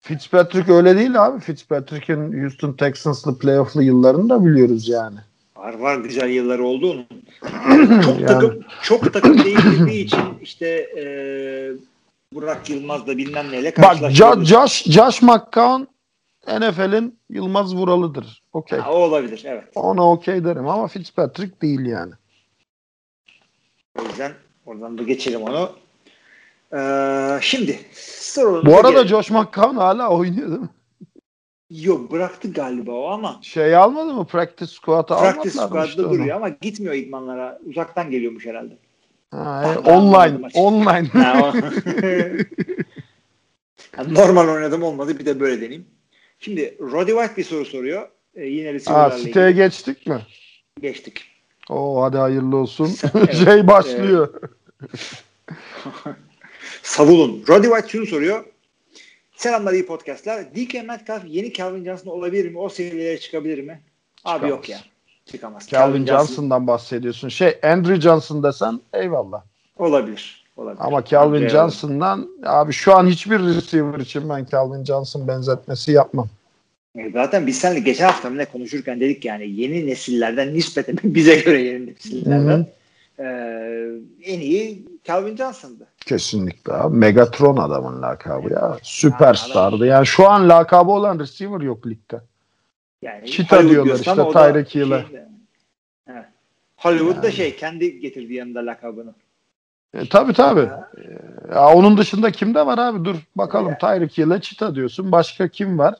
[0.00, 1.40] Fitzpatrick öyle değil abi.
[1.40, 5.18] Fitzpatrick'in Houston Texans'lı playoff'lı yıllarını da biliyoruz yani.
[5.56, 7.06] Var var güzel yılları oldu onun.
[8.02, 8.26] çok Yani.
[8.26, 10.66] takım çok takım değiştirdiği için işte
[10.96, 11.04] e,
[12.34, 14.42] Burak Yılmaz da bilmem neyle Bak karşılaştırıldı.
[14.42, 15.82] Jo- Josh, Josh McCown
[16.48, 18.42] NFL'in Yılmaz Vuralı'dır.
[18.52, 18.78] Okey.
[18.78, 19.64] Ha, o olabilir evet.
[19.74, 22.12] Ona okey derim ama Fitzpatrick değil yani.
[23.98, 24.32] O yüzden
[24.66, 25.70] oradan da geçelim onu.
[26.72, 27.78] Ee, şimdi
[28.44, 29.08] Bu arada gelelim.
[29.08, 30.68] Josh McCown hala oynuyor değil mi?
[31.70, 34.26] Yok bıraktı galiba o ama Şey almadı mı?
[34.26, 36.10] Practice squad'a practice almadılar mı squad'da işte onu?
[36.12, 37.58] duruyor ama gitmiyor idmanlara.
[37.66, 38.78] Uzaktan geliyormuş herhalde.
[39.30, 40.50] Ha, e, anlamadım online.
[40.54, 41.08] Online.
[43.98, 45.86] Yani normal oynadım olmadı bir de böyle deneyeyim.
[46.38, 48.08] Şimdi Roddy White bir soru soruyor.
[48.34, 49.62] Ee, yine Aa, receiver'larla siteye ilgili.
[49.64, 50.18] geçtik mi?
[50.80, 51.22] geçtik.
[51.70, 52.90] Oo hadi hayırlı olsun.
[53.14, 53.34] Evet.
[53.44, 54.34] şey başlıyor.
[56.82, 57.44] Savulun.
[57.48, 58.44] Roddy White şunu soruyor.
[59.36, 60.54] Selamlar iyi podcastlar.
[60.54, 62.58] DK Metcalf yeni Calvin Johnson olabilir mi?
[62.58, 63.80] O seviyelere çıkabilir mi?
[64.24, 64.50] Abi Çıkamaz.
[64.50, 64.78] yok ya.
[65.26, 65.66] Çıkamaz.
[65.68, 67.28] Calvin Johnson'dan bahsediyorsun.
[67.28, 69.42] Şey Andrew Johnson desen eyvallah.
[69.78, 70.44] Olabilir.
[70.56, 70.80] Olabilir.
[70.84, 76.28] Ama Calvin Andrew- Johnson'dan abi şu an hiçbir receiver için ben Calvin Johnson benzetmesi yapmam.
[76.98, 81.62] E, Zaten biz seninle geçen hafta ne konuşurken dedik yani yeni nesillerden nispeten bize göre
[81.62, 82.66] yeni nesillerden
[83.18, 83.24] e,
[84.32, 85.86] en iyi Calvin Johnson'dı.
[86.06, 86.96] Kesinlikle abi.
[86.96, 88.78] Megatron adamın lakabı ya.
[88.82, 89.86] Süperstardı.
[89.86, 92.20] Yani şu an lakabı olan receiver yok ligde.
[93.02, 95.04] Yani Hollywood diyorlar işte Tyreek Hill'e.
[95.10, 95.20] şey-
[96.10, 96.24] Evet.
[96.76, 97.36] Hollywood'da Yani.
[97.36, 99.14] şey kendi getirdi yanında lakabını.
[99.94, 100.60] E, tabii tabii.
[100.60, 101.02] E,
[101.54, 103.04] ya onun dışında kimde var abi?
[103.04, 103.68] Dur bakalım.
[103.70, 103.78] Ya.
[103.78, 105.12] Tyreek Hill'e Çita diyorsun.
[105.12, 105.94] Başka kim var?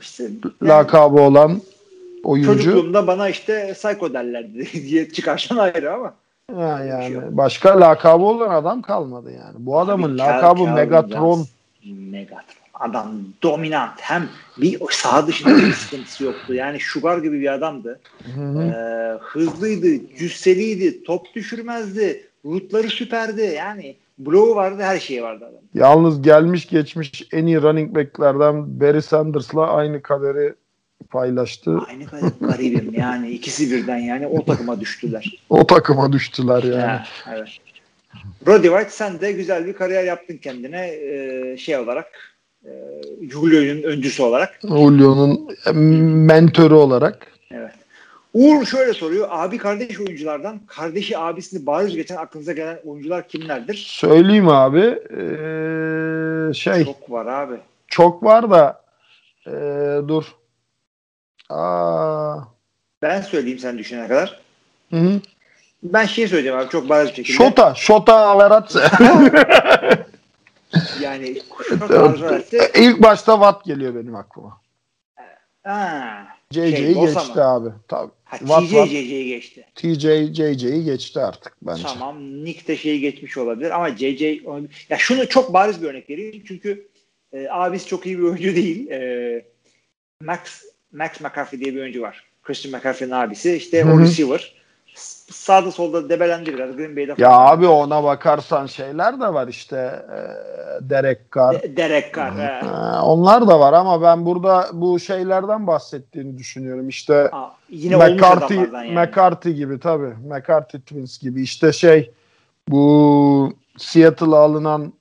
[0.00, 1.60] İşte yani Lakabı olan
[2.24, 2.52] oyuncu.
[2.52, 6.14] çocukluğumda bana işte psycho derlerdi diye çıkarsan ayrı ama.
[6.54, 7.24] Ha, şey yani yok.
[7.30, 9.54] başka lakabı olan adam kalmadı yani.
[9.58, 11.46] Bu adamın Abi, lakabı Cal- Megatron.
[11.84, 12.65] Megatron.
[12.80, 13.12] Adam
[13.42, 14.00] dominant.
[14.00, 16.54] Hem bir saha dışında bir sıkıntısı yoktu.
[16.54, 18.00] Yani Sugar gibi bir adamdı.
[18.24, 18.62] Hı hı.
[18.62, 23.42] Ee, hızlıydı, cüsseliydi, top düşürmezdi, rutları süperdi.
[23.56, 25.60] Yani bloğu vardı, her şeyi vardı adam.
[25.74, 30.54] Yalnız gelmiş geçmiş en iyi running back'lerden Barry Sanders'la aynı kaderi
[31.10, 31.78] paylaştı.
[31.88, 35.42] Aynı kadar garibim yani ikisi birden yani o takıma düştüler.
[35.50, 36.76] O takıma düştüler yani.
[36.76, 37.48] Ya, evet.
[38.46, 42.35] Brody White sen de güzel bir kariyer yaptın kendine e, şey olarak
[43.30, 44.58] Julio'nun öncüsü olarak.
[44.62, 45.50] Julio'nun
[46.26, 47.26] mentörü olarak.
[47.50, 47.72] Evet.
[48.34, 49.28] Uğur şöyle soruyor.
[49.30, 53.74] Abi kardeş oyunculardan kardeşi abisini bariz geçen aklınıza gelen oyuncular kimlerdir?
[53.88, 54.80] Söyleyeyim abi.
[55.10, 57.54] Ee, şey çok, Çok var abi.
[58.24, 58.82] var da
[59.46, 59.52] ee,
[60.08, 60.24] dur.
[61.50, 62.36] Aa,
[63.02, 64.40] Ben söyleyeyim sen düşünene kadar.
[64.90, 65.20] hı hı.
[65.82, 67.36] Ben şey söyleyeceğim abi çok bariz bir şekilde.
[67.36, 67.74] Şota.
[67.74, 68.78] Şota Averatse.
[71.06, 71.42] Yani
[71.88, 74.60] çok İlk başta Watt geliyor benim aklıma.
[75.62, 77.44] Ha, JJ'yi Şey, geçti mı?
[77.44, 77.68] abi.
[77.88, 78.10] Tabii.
[78.24, 78.88] ha, Watt, TJ Watt.
[78.88, 79.66] JJ'yi geçti.
[79.74, 81.82] TJ JJ'yi geçti artık bence.
[81.82, 82.44] Tamam.
[82.44, 84.22] Nick de şeyi geçmiş olabilir ama JJ
[84.90, 86.88] ya şunu çok bariz bir örnek vereyim çünkü
[87.32, 88.90] e, abisi çok iyi bir oyuncu değil.
[88.90, 89.44] E,
[90.22, 90.38] Max
[90.92, 92.24] Max McCaffrey diye bir oyuncu var.
[92.42, 93.52] Christian McCaffrey'nin abisi.
[93.56, 94.55] İşte Hı o receiver.
[95.30, 96.76] Sağda solda debelendi biraz.
[96.76, 97.52] Green Bay'de Ya falan.
[97.56, 99.76] abi ona bakarsan şeyler de var işte
[100.12, 100.18] e,
[100.90, 101.52] Derek Carr.
[101.54, 102.32] De- Derek Carr.
[102.32, 102.66] he.
[102.66, 106.88] E, onlar da var ama ben burada bu şeylerden bahsettiğini düşünüyorum.
[106.88, 108.94] İşte Aa, yine McCarthy, yani.
[108.94, 110.14] McCarthy gibi tabii.
[110.26, 112.10] McCarthy Twins gibi işte şey
[112.68, 114.92] bu Seattle'a alınan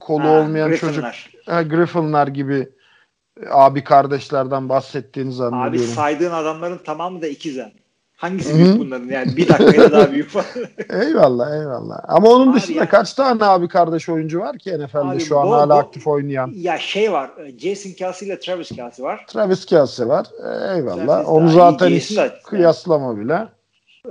[0.00, 0.92] kolu Ha, olmayan Griffin'ler.
[0.94, 1.04] çocuk
[1.46, 2.68] ha, Griffin'lar gibi
[3.50, 5.94] abi kardeşlerden bahsettiğini Abi zannediyorum.
[5.94, 7.72] saydığın adamların tamamı da ikizen.
[8.22, 9.36] Hangisi büyük bunların yani?
[9.36, 10.46] Bir dakikayla daha büyük falan.
[11.02, 12.00] eyvallah eyvallah.
[12.08, 15.38] Ama onun Abi dışında ya- kaç tane abi kardeş oyuncu var ki NFL'de Abi şu
[15.38, 16.52] an bu- hala bu- aktif oynayan?
[16.56, 17.30] ya şey var.
[17.46, 19.24] e, Jason Kelsey ile Travis Kelsey var.
[19.28, 20.26] Travis Kelsey var.
[20.38, 21.06] E, eyvallah.
[21.06, 23.48] Travis Onu zaten hiç da- kıyaslama bile.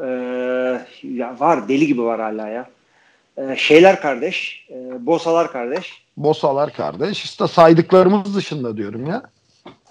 [0.04, 2.70] Ee, ya var deli gibi var hala ya.
[3.38, 6.04] Ee, şeyler kardeş, e, Bosalar kardeş.
[6.18, 7.24] Bosalar kardeş.
[7.24, 9.22] İşte saydıklarımız dışında diyorum ya.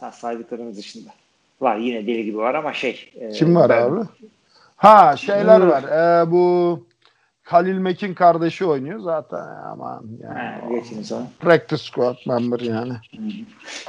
[0.00, 1.10] Ha, saydıklarımız dışında.
[1.60, 3.12] Var yine deli gibi var ama şey.
[3.20, 4.00] e, Kim var ben- abi?
[4.76, 5.82] Ha şeyler var.
[5.82, 6.86] Ee, bu
[7.42, 10.38] Halil Mekin kardeşi oynuyor zaten aman yani.
[10.38, 11.26] Ha, o geçin sonra.
[11.40, 12.92] Practice squad member yani.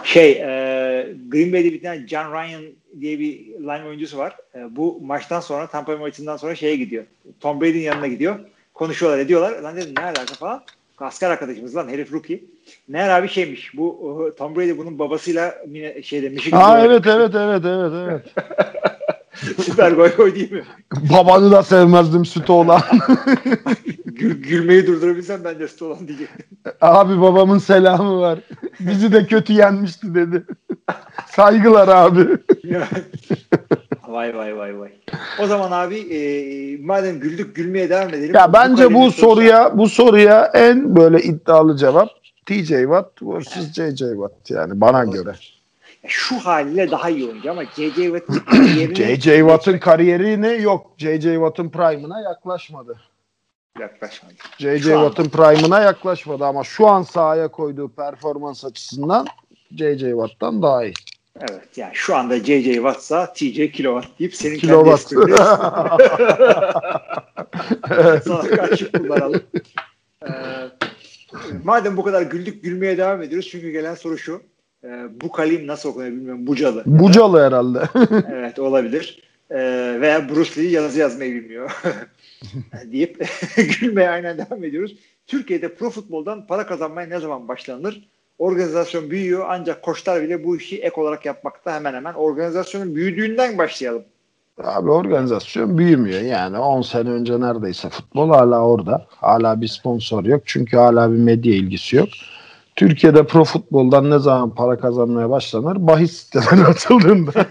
[0.04, 2.64] Şey, e, Green Bay'de bir tane John Ryan
[3.00, 4.36] diye bir line oyuncusu var.
[4.56, 7.04] E, bu maçtan sonra, Tampa Bay maçından sonra şeye gidiyor.
[7.40, 8.40] Tom Brady'nin yanına gidiyor.
[8.74, 9.60] Konuşuyorlar, ediyorlar.
[9.62, 10.64] Lan dedim ne alaka falan.
[11.02, 12.44] Asker arkadaşımız lan herif rookie.
[12.88, 13.78] Meğer abi şeymiş.
[13.78, 15.56] Bu Tom Brady bunun babasıyla
[16.04, 18.26] şeyde Michigan'da Ha evet evet evet evet evet.
[19.66, 20.64] Süper goy goy değil mi?
[20.92, 22.82] Babanı da sevmezdim sütü olan.
[24.06, 26.46] Gül, gülmeyi durdurabilsem ben de süt olan diyecektim.
[26.82, 28.40] abi babamın selamı var.
[28.80, 30.44] Bizi de kötü yenmişti dedi.
[31.28, 32.28] Saygılar abi.
[34.12, 34.92] Vay vay vay vay.
[35.40, 36.20] O zaman abi e,
[36.86, 38.36] madem güldük gülmeye devam edelim.
[38.36, 42.10] Ya bence bu sorusu- soruya bu soruya en böyle iddialı cevap
[42.46, 43.74] TJ Watt vs.
[43.74, 45.36] JJ Watt yani bana göre.
[46.08, 47.96] şu haliyle daha iyi oyuncu ama J.J.
[48.18, 50.92] Watt'ın kariyerini JJ Watt'ın kariyeri ne yok.
[50.98, 53.00] JJ Watt'ın prime'ına yaklaşmadı.
[53.80, 54.34] yaklaşmadı.
[54.60, 54.84] JJ.
[54.84, 59.28] Watt'ın prime'ına yaklaşmadı ama şu an sahaya koyduğu performans açısından
[59.72, 60.94] JJ Watt'tan daha iyi.
[61.40, 62.74] Evet yani şu anda J.J.
[62.74, 63.72] Watt'sa T.J.
[63.72, 65.10] Kilowatt deyip senin Kilowatt.
[65.10, 65.32] kendi
[68.24, 69.42] sana karşı kullanalım.
[70.28, 70.32] Ee,
[71.64, 74.42] madem bu kadar güldük gülmeye devam ediyoruz çünkü gelen soru şu.
[74.84, 76.48] Ee, bu kalim nasıl okunuyor bilmiyorum.
[76.48, 76.84] Bucalı.
[76.86, 77.80] Bucalı herhalde.
[78.34, 79.24] Evet olabilir.
[79.52, 81.72] Ee, veya Bruce Lee yazı yazmayı bilmiyor.
[82.92, 83.28] deyip
[83.80, 84.96] gülmeye aynen devam ediyoruz.
[85.28, 88.08] Türkiye'de pro futboldan para kazanmaya ne zaman başlanır?
[88.42, 92.14] Organizasyon büyüyor ancak koçlar bile bu işi ek olarak yapmakta hemen hemen.
[92.14, 94.04] Organizasyonun büyüdüğünden başlayalım.
[94.64, 99.06] Abi organizasyon büyümüyor yani 10 sene önce neredeyse futbol hala orada.
[99.10, 102.10] Hala bir sponsor yok çünkü hala bir medya ilgisi yok.
[102.76, 105.88] Türkiye'de pro futboldan ne zaman para kazanmaya başlanır?
[105.88, 107.32] Bahis siteleri atıldığında.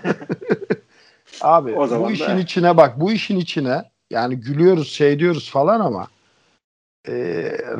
[1.40, 5.50] Abi O zaman bu da- işin içine bak bu işin içine yani gülüyoruz şey diyoruz
[5.50, 6.06] falan ama
[7.08, 7.12] e,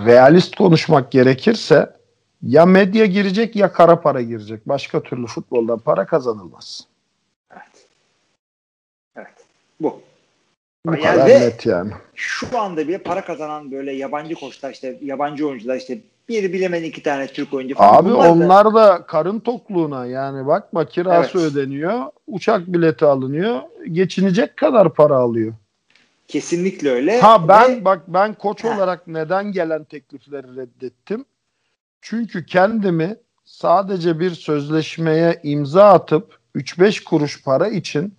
[0.06, 1.99] realist konuşmak gerekirse
[2.42, 4.68] ya medya girecek ya kara para girecek.
[4.68, 6.86] Başka türlü futboldan para kazanılmaz.
[9.80, 10.00] Bu.
[10.86, 11.90] Bu Yani kadar net yani.
[12.14, 15.98] Şu anda bile para kazanan böyle yabancı koçlar işte yabancı oyuncular işte
[16.28, 17.94] bir bilemedi iki tane Türk oyuncu falan.
[17.96, 21.52] Abi Bunlar da- onlar da karın tokluğuna yani bakma kirası Evet.
[21.52, 23.60] ödeniyor, uçak bileti alınıyor,
[23.92, 25.54] geçinecek kadar para alıyor.
[26.28, 27.20] kesinlikle öyle.
[27.20, 28.76] Ha ben Ve- bak ben koç Ha.
[28.76, 31.24] olarak neden gelen teklifleri reddettim?
[32.00, 38.14] Çünkü kendimi sadece bir sözleşmeye imza atıp 3-5 kuruş para için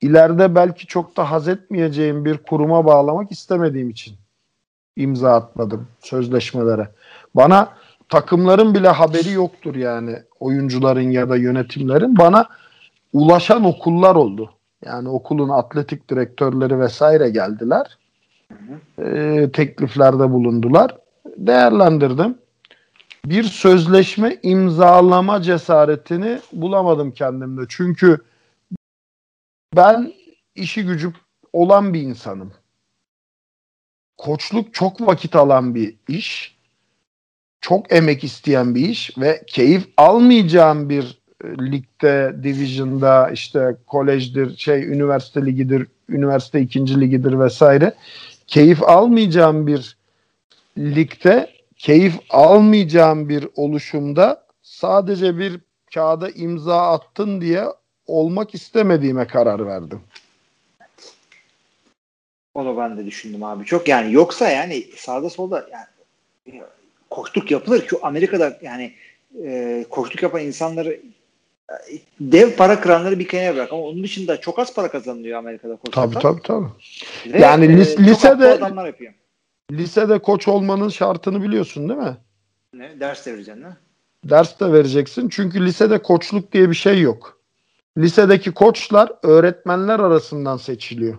[0.00, 4.14] ileride belki çok da haz etmeyeceğim bir kuruma bağlamak istemediğim için
[4.96, 6.88] imza atmadım sözleşmelere.
[7.34, 7.68] Bana
[8.08, 12.46] takımların bile haberi yoktur yani oyuncuların ya da yönetimlerin bana
[13.12, 14.50] ulaşan okullar oldu.
[14.84, 17.98] Yani okulun atletik direktörleri vesaire geldiler.
[18.98, 20.96] Ee, tekliflerde bulundular.
[21.36, 22.38] Değerlendirdim.
[23.26, 27.60] Bir sözleşme imzalama cesaretini bulamadım kendimde.
[27.68, 28.18] Çünkü
[29.76, 30.12] ben
[30.54, 31.12] işi gücü
[31.52, 32.52] olan bir insanım.
[34.16, 36.56] Koçluk çok vakit alan bir iş.
[37.60, 44.84] Çok emek isteyen bir iş ve keyif almayacağım bir e, ligde, division'da işte kolejdir, şey
[44.84, 47.94] üniversite ligidir, üniversite ikinci ligidir vesaire.
[48.46, 49.96] Keyif almayacağım bir
[50.78, 55.60] ligde, keyif almayacağım bir oluşumda sadece bir
[55.94, 57.64] kağıda imza attın diye
[58.06, 60.00] olmak istemediğime karar verdim.
[62.54, 63.64] Onu ben de düşündüm abi.
[63.64, 66.62] Çok yani yoksa yani sağda solda yani
[67.10, 68.92] koştuk yapılır ki Amerika'da yani
[69.44, 71.00] e, koştuk yapan insanları
[71.70, 71.74] e,
[72.20, 76.00] dev para kıranları bir kenara bırak ama onun dışında çok az para kazanılıyor Amerika'da koştukta.
[76.10, 76.66] Tabii tabii tabii.
[77.34, 79.12] Ve, Yani e, lisede- adamlar yapıyor.
[79.72, 82.16] Lisede koç olmanın şartını biliyorsun değil mi?
[82.74, 83.00] Ne?
[83.00, 83.76] Ders de vereceksin ha?
[84.24, 85.28] Ders de vereceksin.
[85.28, 87.40] Çünkü lisede koçluk diye bir şey yok.
[87.98, 91.18] Lisedeki koçlar öğretmenler arasından seçiliyor.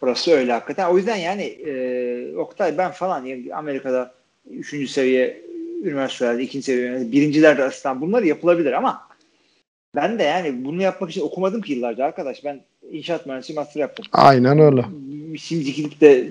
[0.00, 0.90] Burası öyle hakikaten.
[0.90, 4.14] O yüzden yani e, Oktay ben falan yani Amerika'da
[4.50, 4.90] 3.
[4.90, 5.42] seviye
[5.84, 6.62] üniversitelerde, 2.
[6.62, 9.08] seviye üniversite, birinciler arasından bunlar yapılabilir ama
[9.94, 12.44] ben de yani bunu yapmak için okumadım ki yıllarca arkadaş.
[12.44, 14.06] Ben inşaat mühendisliği master yaptım.
[14.12, 14.84] Aynen öyle.
[15.38, 16.28] Şimdikilikte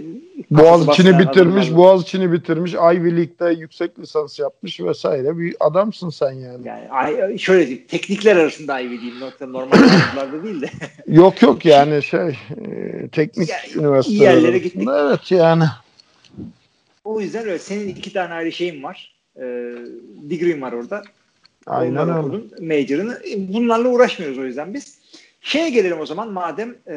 [0.51, 5.37] Boğaziçi'ni bitirmiş, Boğaziçi'ni bitirmiş, Ivy League'de yüksek lisans yapmış vesaire.
[5.37, 6.67] Bir adamsın sen yani.
[6.67, 9.19] yani şöyle diyeyim, teknikler arasında Ivy.
[9.19, 10.69] Nokta normal okullarda değil de.
[11.07, 14.89] Yok yok yani şey e, teknik Ya, üniversiteler iyi yerlere gittik.
[14.91, 15.63] Evet yani.
[17.03, 17.59] o yüzden öyle.
[17.59, 19.15] Senin iki tane ayrı şeyin var.
[19.35, 19.41] E,
[20.29, 21.03] degree'in var orada.
[21.67, 22.37] Aynen öyle.
[22.75, 23.21] Major'ını.
[23.31, 25.02] E, Bunlarla uğraşmıyoruz o yüzden biz.
[25.43, 26.95] Şeye gelelim o zaman madem e,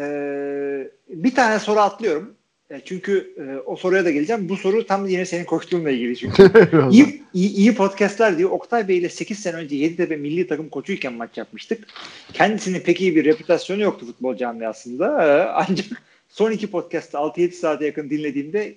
[1.09, 2.35] bir tane soru atlıyorum.
[2.71, 4.49] E, çünkü e, o soruya da geleceğim.
[4.49, 6.51] Bu soru tam yine senin koştuğunla ilgili çünkü.
[6.91, 8.51] iyi, iyi, iyi podcastler diyor.
[8.51, 11.87] Oktay Bey ile 8 sene önce Yeditepe milli takım koçuyken maç yapmıştık.
[12.33, 15.07] Kendisinin pek iyi bir reputasyonu yoktu futbol camiasında.
[15.07, 15.87] E, ancak
[16.29, 18.75] son iki podcast'ta 6-7 saate yakın dinlediğimde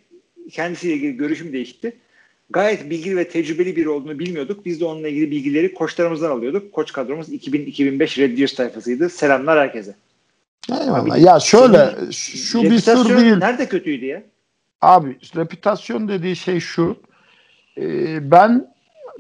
[0.52, 1.98] kendisiyle ilgili görüşüm değişti.
[2.50, 4.66] Gayet bilgili ve tecrübeli biri olduğunu bilmiyorduk.
[4.66, 6.74] Biz de onunla ilgili bilgileri koçlarımızdan alıyorduk.
[6.74, 9.10] Koç kadromuz 2000-2005 Red Dios tayfasıydı.
[9.10, 9.96] Selamlar herkese.
[10.72, 11.20] Eyvallah.
[11.20, 13.38] Ya şöyle şu bir sır değil.
[13.38, 14.24] Nerede kötüydü ya?
[14.82, 16.96] Abi reputasyon dediği şey şu.
[17.78, 18.74] e, ben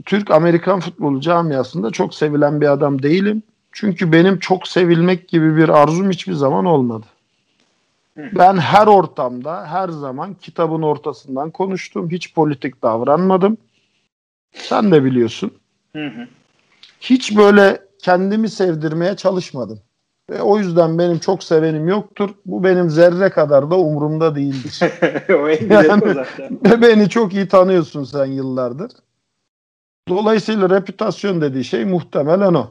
[0.05, 3.43] Türk Amerikan futbolu camiasında çok sevilen bir adam değilim.
[3.71, 7.05] Çünkü benim çok sevilmek gibi bir arzum hiçbir zaman olmadı.
[8.35, 12.09] Ben her ortamda, her zaman kitabın ortasından konuştum.
[12.11, 13.57] Hiç politik davranmadım.
[14.53, 15.51] Sen de biliyorsun.
[15.95, 16.27] Hı hı.
[17.01, 19.79] Hiç böyle kendimi sevdirmeye çalışmadım.
[20.29, 22.29] Ve o yüzden benim çok sevenim yoktur.
[22.45, 24.79] Bu benim zerre kadar da umurumda değildir.
[25.43, 26.59] o en Yani- o zaten.
[26.65, 28.91] Ve beni çok iyi tanıyorsun sen yıllardır.
[30.09, 32.67] Dolayısıyla reputasyon dediği şey muhtemelen o.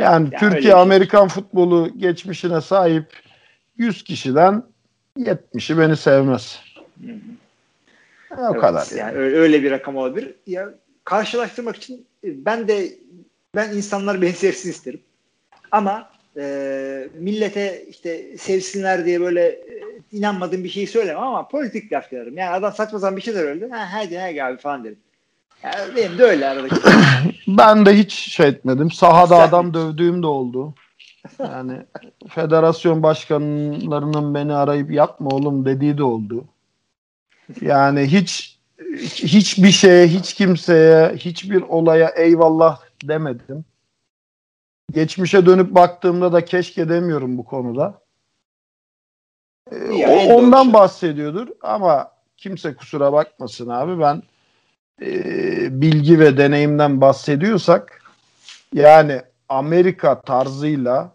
[0.00, 0.72] Yani bir Türkiye şey.
[0.72, 3.06] Amerikan futbolu geçmişine sahip
[3.76, 4.62] 100 kişiden
[5.18, 6.60] 70'i beni sevmez.
[7.06, 7.16] Hı hı.
[8.40, 8.86] E, o Evet, kadar.
[8.90, 9.18] Yani Yani.
[9.18, 10.34] öyle, öyle bir rakam olabilir.
[10.46, 10.68] Ya
[11.04, 12.88] karşılaştırmak için e, ben de
[13.54, 15.00] ben insanlar beni sevsin isterim.
[15.70, 19.80] Ama e, millete işte sevsinler diye böyle e,
[20.12, 22.36] inanmadığım bir şeyi söylemem ama politik laf derim.
[22.38, 23.68] Yani adam saçma sapan bir şey söyledi.
[23.72, 24.98] Ha, hadi hadi abi falan derim.
[25.62, 26.74] Yani benim de öyle aradaki.
[27.48, 28.90] Ben de hiç şey etmedim.
[28.90, 30.74] Sahada Sen- adam dövdüğüm de oldu.
[31.38, 31.86] Yani
[32.28, 36.44] federasyon başkanlarının beni arayıp yapma oğlum dediği de oldu.
[37.60, 38.58] Yani hiç
[39.04, 43.64] hiçbir şeye, hiç kimseye, hiçbir olaya eyvallah demedim.
[44.92, 48.00] Geçmişe dönüp baktığımda da keşke demiyorum bu konuda.
[49.72, 54.22] Ee, o- ondan bahsediyordur ama kimse kusura bakmasın abi ben
[55.02, 58.02] e, bilgi ve deneyimden bahsediyorsak
[58.74, 61.12] yani Amerika tarzıyla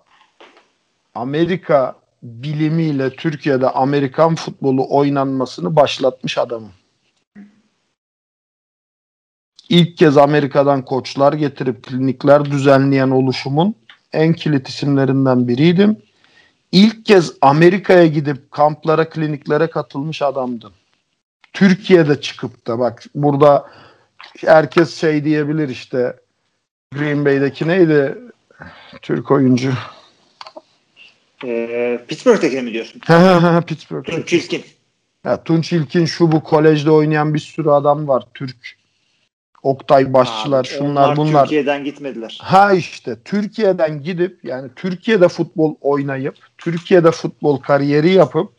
[1.16, 6.72] Amerika bilimiyle Türkiye'de Amerikan futbolu oynanmasını başlatmış adamım.
[9.70, 13.76] İlk kez Amerika'dan koçlar getirip klinikler düzenleyen oluşumun
[14.14, 15.98] en kilit isimlerinden biriydim.
[16.72, 20.74] İlk kez Amerika'ya gidip kamplara, kliniklere katılmış adamdım.
[21.54, 23.66] Türkiye'de çıkıp da bak burada
[24.38, 26.16] herkes şey diyebilir işte
[26.94, 28.18] Green Bay'deki neydi
[29.02, 29.74] Türk oyuncu?
[31.46, 33.02] Ee, Pittsburgh'teki mi diyorsun?
[33.62, 34.06] Pittsburgh.
[34.06, 34.64] Tunç İlkin.
[35.26, 38.24] Ya, Tunç İlkin şu bu kolejde oynayan bir sürü adam var.
[38.34, 38.80] Türk.
[39.64, 41.44] Oktay Başçılar Abi, şunlar bunlar.
[41.44, 42.40] Türkiye'den gitmediler.
[42.42, 48.54] Ha işte Türkiye'den gidip yani Türkiye'de futbol oynayıp Türkiye'de futbol kariyeri yapıp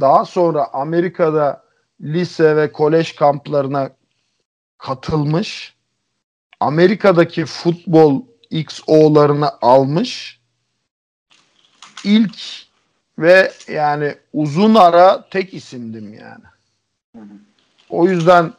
[0.00, 1.64] daha sonra Amerika'da
[2.00, 3.90] lise ve kolej kamplarına
[4.78, 5.73] katılmış.
[6.60, 10.40] Amerika'daki futbol XO'larını almış.
[12.04, 12.38] İlk
[13.18, 16.44] ve yani uzun ara tek isimdim yani.
[17.90, 18.52] O yüzden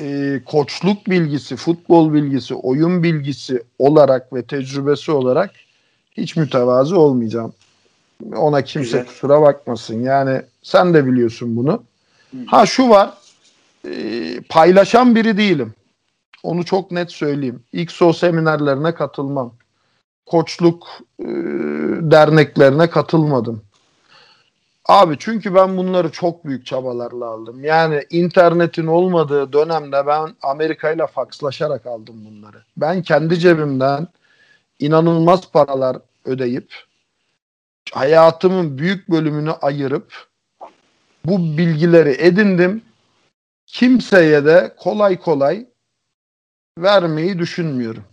[0.00, 5.50] e, koçluk bilgisi, futbol bilgisi, oyun bilgisi olarak ve tecrübesi olarak
[6.16, 7.54] hiç mütevazı olmayacağım.
[8.36, 9.06] Ona kimse Güzel.
[9.06, 10.02] kusura bakmasın.
[10.02, 11.82] Yani sen de biliyorsun bunu.
[12.46, 13.10] Ha şu var.
[13.88, 15.74] e, paylaşan biri değilim.
[16.42, 17.62] Onu çok net söyleyeyim.
[17.72, 19.54] XO seminerlerine katılmam.
[20.26, 20.88] Koçluk
[21.20, 21.26] e,
[22.00, 23.62] derneklerine katılmadım.
[24.88, 27.64] Abi çünkü ben bunları çok büyük çabalarla aldım.
[27.64, 32.64] Yani internetin olmadığı dönemde ben Amerika ile fakslaşarak aldım bunları.
[32.76, 34.08] Ben kendi cebimden
[34.78, 36.74] inanılmaz paralar ödeyip
[37.92, 40.26] hayatımın büyük bölümünü ayırıp
[41.24, 42.82] bu bilgileri edindim.
[43.66, 45.66] Kimseye de kolay kolay
[46.78, 48.04] vermeyi düşünmüyorum.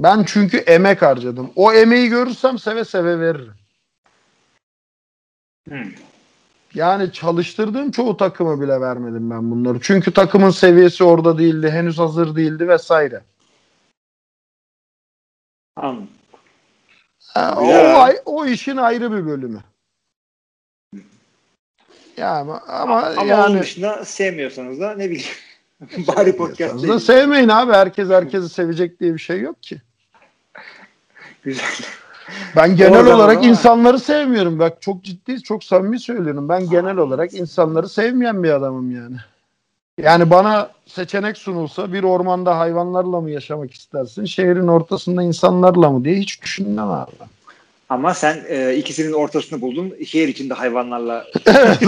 [0.00, 1.50] Ben çünkü emek harcadım.
[1.56, 3.54] O emeği görürsem seve seve veririm.
[5.68, 5.90] Hmm.
[6.74, 9.78] Yani çalıştırdığım çoğu takımı bile vermedim ben bunları.
[9.82, 13.22] Çünkü takımın seviyesi orada değildi, henüz hazır değildi vesaire.
[15.76, 16.08] Anladım.
[17.26, 19.60] Ha, o, ay- o işin ayrı bir bölümü.
[22.16, 25.30] Yani ama, ama Ama onun yani dışında sevmiyorsanız da ne bileyim.
[26.16, 27.72] Bari podcast da sevmeyin abi.
[27.72, 29.82] Herkes herkesi sevecek diye bir şey yok ki.
[31.42, 31.64] Güzel.
[32.56, 34.58] Ben genel Oradan olarak ama- insanları sevmiyorum.
[34.58, 36.48] Bak çok ciddi, çok samimi söylüyorum.
[36.48, 39.16] Ben genel olarak insanları sevmeyen bir adamım yani.
[39.98, 46.16] Yani bana seçenek sunulsa bir ormanda hayvanlarla mı yaşamak istersin, şehrin ortasında insanlarla mı diye
[46.16, 47.10] hiç düşünmem abi.
[47.88, 49.94] Ama sen e, ikisinin ortasını buldun.
[50.06, 51.26] Şehir içinde hayvanlarla.
[51.46, 51.78] evet,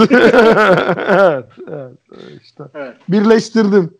[1.67, 2.63] evet, evet, işte.
[2.75, 2.95] Evet.
[3.09, 3.93] Birleştirdim.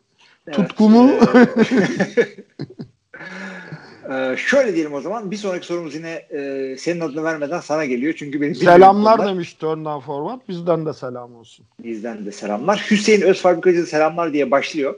[0.51, 1.11] Tutkumu
[4.09, 5.31] Ee, şöyle diyelim o zaman.
[5.31, 8.13] Bir sonraki sorumuz yine e, senin adını vermeden sana geliyor.
[8.17, 10.41] Çünkü benim selamlar bildiğim demiş Turn Down Forward.
[10.49, 11.65] Bizden de selam olsun.
[11.83, 12.87] Bizden de selamlar.
[12.91, 14.95] Hüseyin Özfabrikacı selamlar diye başlıyor.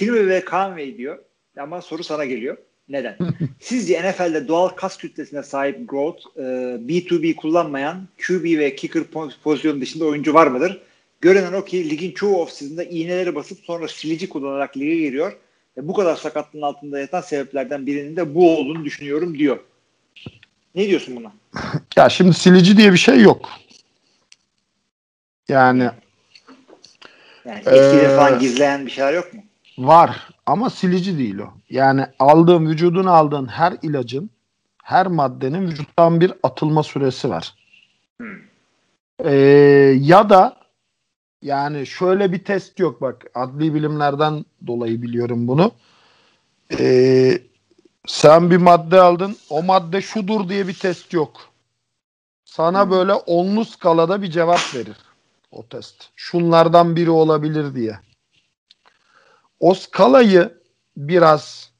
[0.00, 1.18] Hilmi ve Kaan Bey diyor.
[1.58, 2.56] Ama soru sana geliyor.
[2.88, 3.16] Neden?
[3.60, 6.40] Sizce NFL'de doğal kas kütlesine sahip growth e,
[6.88, 10.82] B2B kullanmayan QB ve kicker po- pozisyonu dışında oyuncu var mıdır?
[11.20, 15.32] Görünen o ki ligin çoğu offseason'da iğneleri basıp sonra silici kullanarak lige giriyor.
[15.76, 19.58] Ve bu kadar sakatlığın altında yatan sebeplerden birinin de bu olduğunu düşünüyorum diyor.
[20.74, 21.32] Ne diyorsun buna?
[21.96, 23.50] Ya şimdi silici diye bir şey yok.
[25.48, 25.90] Yani
[27.44, 29.42] Yani Ee, falan gizleyen bir şeyler yok mu?
[29.78, 31.48] Var ama silici değil o.
[31.70, 34.30] Yani aldığın vücuduna aldığın her ilacın
[34.82, 37.54] her maddenin vücuttan bir atılma süresi var.
[38.18, 38.36] Hmm.
[39.24, 39.32] Ee,
[40.00, 40.56] ya da
[41.42, 45.72] yani şöyle bir test yok bak adli bilimlerden dolayı biliyorum bunu.
[46.78, 47.38] Ee,
[48.06, 51.32] sen bir madde aldın o madde şudur diye bir test yok.
[52.44, 52.90] Sana Hmm.
[52.90, 54.96] böyle onlu skalada bir cevap verir
[55.52, 56.08] o test.
[56.16, 57.98] Şunlardan biri olabilir diye
[59.60, 60.58] o skalayı
[60.96, 61.72] biraz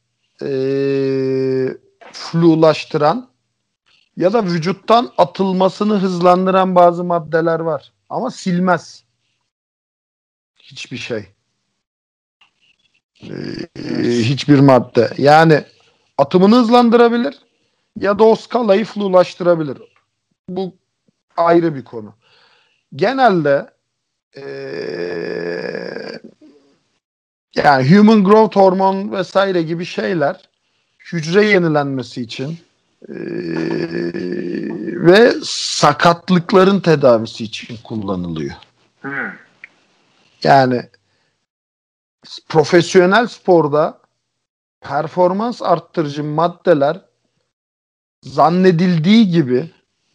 [0.42, 1.76] eee
[2.12, 3.30] flulaştıran
[4.16, 7.92] ya da vücuttan atılmasını hızlandıran bazı maddeler var.
[8.10, 9.04] Ama silmez.
[10.62, 11.26] Hiçbir şey.
[13.22, 13.68] Eee,
[14.22, 15.10] hiçbir madde.
[15.18, 15.64] Yani
[16.18, 17.38] atımını hızlandırabilir
[18.00, 19.78] ya da o skalayı flulaştırabilir.
[20.48, 20.74] Bu
[21.36, 22.14] ayrı bir konu.
[22.96, 23.70] Genelde
[24.36, 26.07] eee
[27.54, 30.48] yani human growth hormon vesaire gibi şeyler
[31.12, 32.58] hücre yenilenmesi için
[33.08, 33.14] eee,
[35.06, 38.54] ve sakatlıkların tedavisi için kullanılıyor.
[40.42, 40.82] Yani
[42.48, 44.00] profesyonel sporda
[44.80, 47.00] performans arttırıcı maddeler
[48.22, 49.70] zannedildiği gibi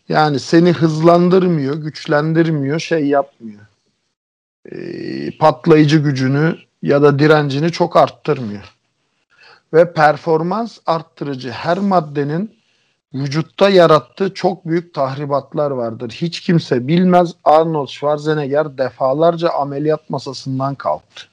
[0.10, 3.62] Yani seni hızlandırmıyor, güçlendirmiyor, şey yapmıyor.
[4.72, 8.74] Ee, patlayıcı gücünü ya da direncini çok arttırmıyor.
[9.74, 12.56] Ve performans arttırıcı her maddenin
[13.14, 16.10] vücutta yarattığı çok büyük tahribatlar vardır.
[16.12, 21.24] Hiç kimse bilmez Arnold Schwarzenegger defalarca ameliyat masasından kalktı.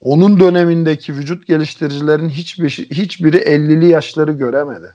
[0.00, 4.94] Onun dönemindeki vücut geliştiricilerin hiçbir, hiçbiri 50'li yaşları göremedi.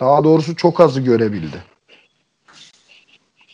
[0.00, 1.62] Daha doğrusu çok azı görebildi.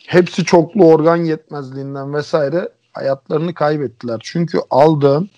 [0.07, 4.19] Hepsi çoklu organ yetmezliğinden vesaire hayatlarını kaybettiler.
[4.23, 5.29] Çünkü aldığın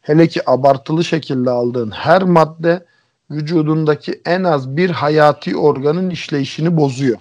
[0.00, 2.86] hele ki abartılı şekilde aldığın her madde
[3.30, 7.18] vücudundaki en az bir hayati organın işleyişini bozuyor.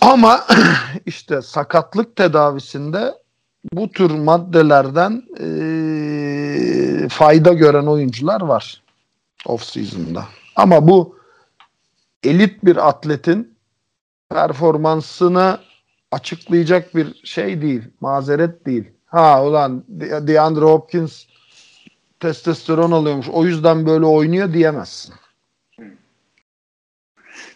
[0.00, 0.46] Ama
[1.06, 3.14] işte sakatlık tedavisinde
[3.72, 8.82] bu tür maddelerden e, fayda gören oyuncular var
[9.46, 10.24] off season'da.
[10.56, 11.18] Ama bu
[12.22, 13.58] elit bir atletin
[14.30, 15.58] performansını
[16.12, 18.84] açıklayacak bir şey değil, mazeret değil.
[19.06, 19.84] Ha ulan
[20.26, 21.24] DeAndre Hopkins
[22.20, 23.28] testosteron alıyormuş.
[23.28, 25.14] O yüzden böyle oynuyor diyemezsin.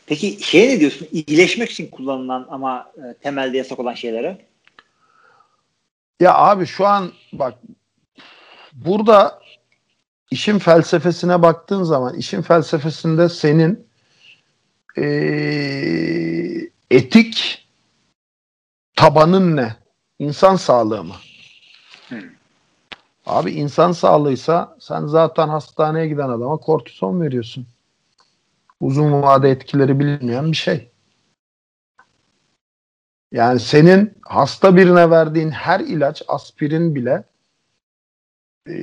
[0.06, 1.08] Peki şey ne diyorsun?
[1.12, 4.38] İyileşmek için kullanılan ama e, temelde yasak olan şeylere?
[6.20, 7.54] Ya abi şu an bak
[8.72, 9.40] burada
[10.30, 13.86] işin felsefesine baktığın zaman işin felsefesinde senin
[14.98, 15.04] e,
[16.90, 17.61] etik
[19.02, 19.76] tabanın ne?
[20.18, 21.14] İnsan sağlığı mı?
[22.08, 22.18] Hmm.
[23.26, 27.66] Abi insan sağlığıysa sen zaten hastaneye giden adama kortizon veriyorsun.
[28.80, 30.90] Uzun vade etkileri bilinmeyen bir şey.
[33.32, 37.24] Yani senin hasta birine verdiğin her ilaç, aspirin bile
[38.68, 38.76] e,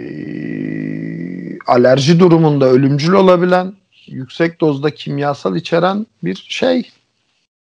[1.68, 3.74] alerji durumunda ölümcül olabilen,
[4.08, 6.92] yüksek dozda kimyasal içeren bir şey.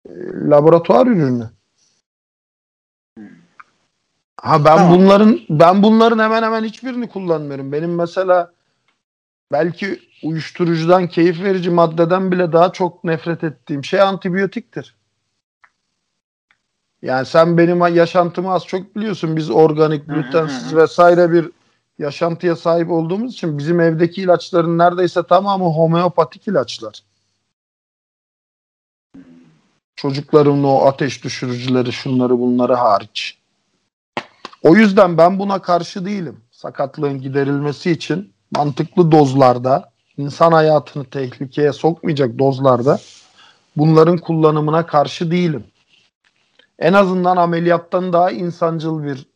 [0.09, 0.12] E,
[0.50, 1.50] laboratuvar ürünü.
[4.41, 4.99] Ha ben tamam.
[4.99, 7.72] bunların ben bunların hemen hemen hiçbirini kullanmıyorum.
[7.72, 8.53] Benim mesela
[9.53, 14.95] belki uyuşturucudan, keyif verici maddeden bile daha çok nefret ettiğim şey antibiyotiktir.
[17.03, 19.37] Yani sen benim yaşantımı az çok biliyorsun.
[19.37, 21.51] Biz organik, glutensiz vesaire bir
[21.99, 27.03] yaşantıya sahip olduğumuz için bizim evdeki ilaçların neredeyse tamamı homeopatik ilaçlar.
[29.97, 33.39] Çocuklarımın o ateş düşürücüleri şunları bunları hariç.
[34.65, 36.41] O yüzden ben buna karşı değilim.
[36.51, 42.99] Sakatlığın giderilmesi için mantıklı dozlarda, insan hayatını tehlikeye sokmayacak dozlarda
[43.77, 45.65] bunların kullanımına karşı değilim.
[46.79, 49.27] En azından ameliyattan daha insancıl bir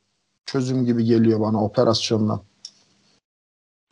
[0.46, 2.40] çözüm gibi geliyor bana operasyondan.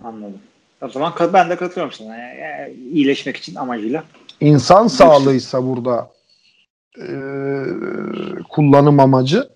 [0.05, 0.41] Anladım.
[0.82, 2.16] O zaman ben de katılıyorum sana.
[2.16, 4.05] Yani iyileşmek için amacıyla.
[4.41, 6.11] İnsan sağlığıysa burada
[6.99, 7.09] e,
[8.49, 9.55] kullanım amacı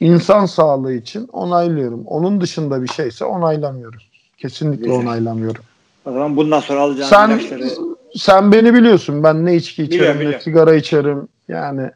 [0.00, 2.06] insan sağlığı için onaylıyorum.
[2.06, 4.00] Onun dışında bir şeyse onaylamıyorum.
[4.38, 5.00] Kesinlikle Güzel.
[5.00, 5.64] onaylamıyorum.
[6.04, 7.70] O zaman bundan sonra alacağım sen, ilaçları...
[8.14, 9.22] Sen beni biliyorsun.
[9.22, 10.42] Ben ne içki içerim, biliyorum, ne biliyorum.
[10.44, 11.28] sigara içerim.
[11.48, 11.90] Yani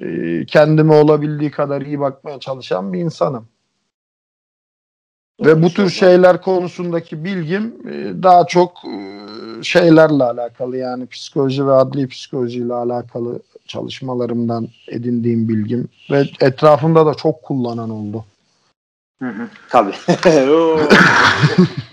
[0.00, 3.48] e, kendime olabildiği kadar iyi bakmaya çalışan bir insanım.
[5.40, 11.72] Ve bu tür şeyler konusundaki bilgim e, daha çok e, şeylerle alakalı yani psikoloji ve
[11.72, 13.40] adli psikolojiyle alakalı
[13.72, 18.24] çalışmalarımdan edindiğim bilgim ve etrafımda da çok kullanan oldu.
[19.22, 19.94] Hı hı, tabii.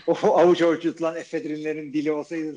[0.07, 2.55] o, avuç avuç yutulan efedrinlerin dili olsaydı.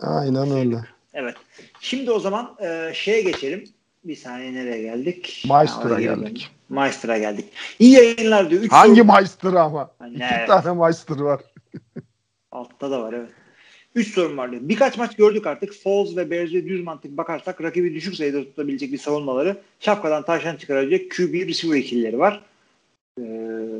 [0.00, 0.76] Aynen öyle.
[1.14, 1.34] Evet.
[1.80, 3.64] Şimdi o zaman e, şeye geçelim.
[4.04, 5.44] Bir saniye nereye geldik?
[5.50, 6.50] Meister'a geldik.
[6.68, 7.44] Meister'a geldik.
[7.78, 8.62] İyi yayınlar diyor.
[8.62, 9.12] Üç Hangi soru...
[9.12, 9.90] Meister ama?
[10.00, 11.40] Yani, İki tane Meister var.
[12.52, 13.30] Altta da var evet.
[13.94, 14.62] Üç sorun var diyor.
[14.64, 15.74] Birkaç maç gördük artık.
[15.74, 21.10] Falls ve Bears'e düz mantık bakarsak rakibi düşük sayıda tutabilecek bir savunmaları şapkadan taşan çıkarabilecek
[21.10, 22.42] QB receiver ikilileri var.
[23.18, 23.22] Ee,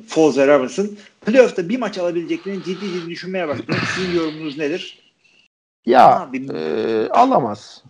[0.07, 0.91] Falls ve Robinson.
[1.27, 3.77] Playoff'ta bir maç alabileceklerini ciddi ciddi düşünmeye başladım.
[3.95, 4.99] Sizin yorumunuz nedir?
[5.87, 7.85] Ya e, alamaz.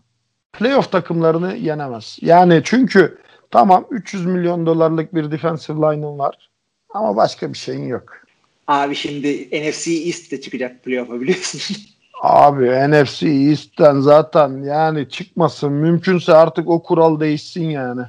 [0.52, 2.18] Playoff takımlarını yenemez.
[2.22, 3.18] Yani çünkü
[3.50, 6.50] tamam 300 milyon dolarlık bir defensive line'ın var
[6.90, 8.22] ama başka bir şeyin yok.
[8.66, 11.76] Abi şimdi NFC East de çıkacak playoff'a biliyorsun.
[12.22, 15.72] Abi NFC East'ten zaten yani çıkmasın.
[15.72, 18.02] Mümkünse artık o kural değişsin yani.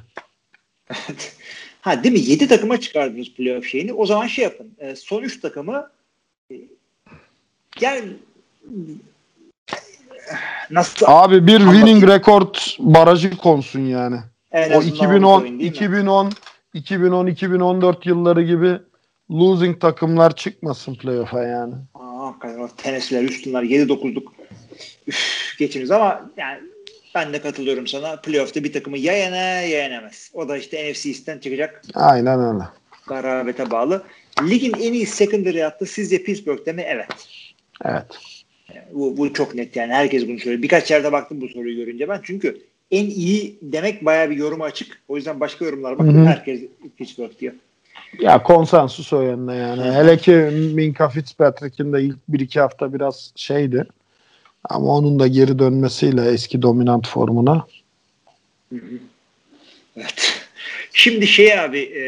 [1.80, 2.20] ha değil mi?
[2.20, 3.92] 7 takıma çıkardınız playoff şeyini.
[3.92, 4.72] O zaman şey yapın.
[4.78, 5.90] E, son 3 takımı
[6.50, 6.54] e,
[7.78, 8.04] gel
[10.70, 14.16] nasıl Abi bir winning record barajı konsun yani.
[14.52, 16.32] En o 2010 2010
[16.74, 18.78] 2010 2014 yılları gibi
[19.30, 21.74] losing takımlar çıkmasın playoff'a yani.
[21.94, 24.24] Aa, hakikaten Tennessee'ler, Houston'lar 7-9'luk
[25.58, 26.60] geçiniz ama yani
[27.14, 28.16] Ben de katılıyorum sana.
[28.16, 30.30] Playoff'ta bir takımı ya yener ya yenemez.
[30.34, 32.64] O da işte NFC East'ten çıkacak Aynen öyle.
[33.06, 34.02] garabete bağlı.
[34.42, 36.84] Ligin en iyi secondary hattı sizce Pittsburgh'te mi?
[36.86, 37.06] Evet.
[37.84, 38.06] Evet.
[38.92, 39.92] Bu, bu çok net yani.
[39.92, 40.62] Herkes bunu söylüyor.
[40.62, 42.20] Birkaç yerde baktım bu soruyu görünce ben.
[42.22, 42.58] Çünkü
[42.90, 45.02] en iyi demek bayağı bir yoruma açık.
[45.08, 46.16] O yüzden başka yorumlar baktım.
[46.16, 46.26] Hı hı.
[46.26, 46.60] Herkes
[46.96, 47.54] Pittsburgh diyor.
[48.18, 49.82] Ya konsensus o yönde yani.
[49.82, 50.32] Hele ki
[50.74, 53.86] Minka Fitzpatrick'in de ilk 1-2 hafta biraz şeydi.
[54.64, 57.66] Ama onun da geri dönmesiyle eski dominant formuna.
[59.96, 60.44] Evet.
[60.92, 62.04] Şimdi şey abi e,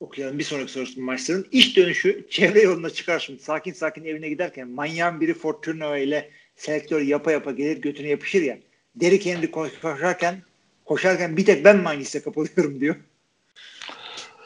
[0.00, 1.46] okuyalım bir sonraki sorusu maçların.
[1.52, 3.42] İş dönüşü çevre yoluna çıkar şimdi.
[3.42, 8.58] Sakin sakin evine giderken manyağın biri Fortuno ile selektör yapa yapa gelir götüne yapışır ya.
[8.96, 10.42] Derrick Henry koş- koşarken
[10.84, 12.96] koşarken bir tek ben mi hangisiyle kapılıyorum diyor.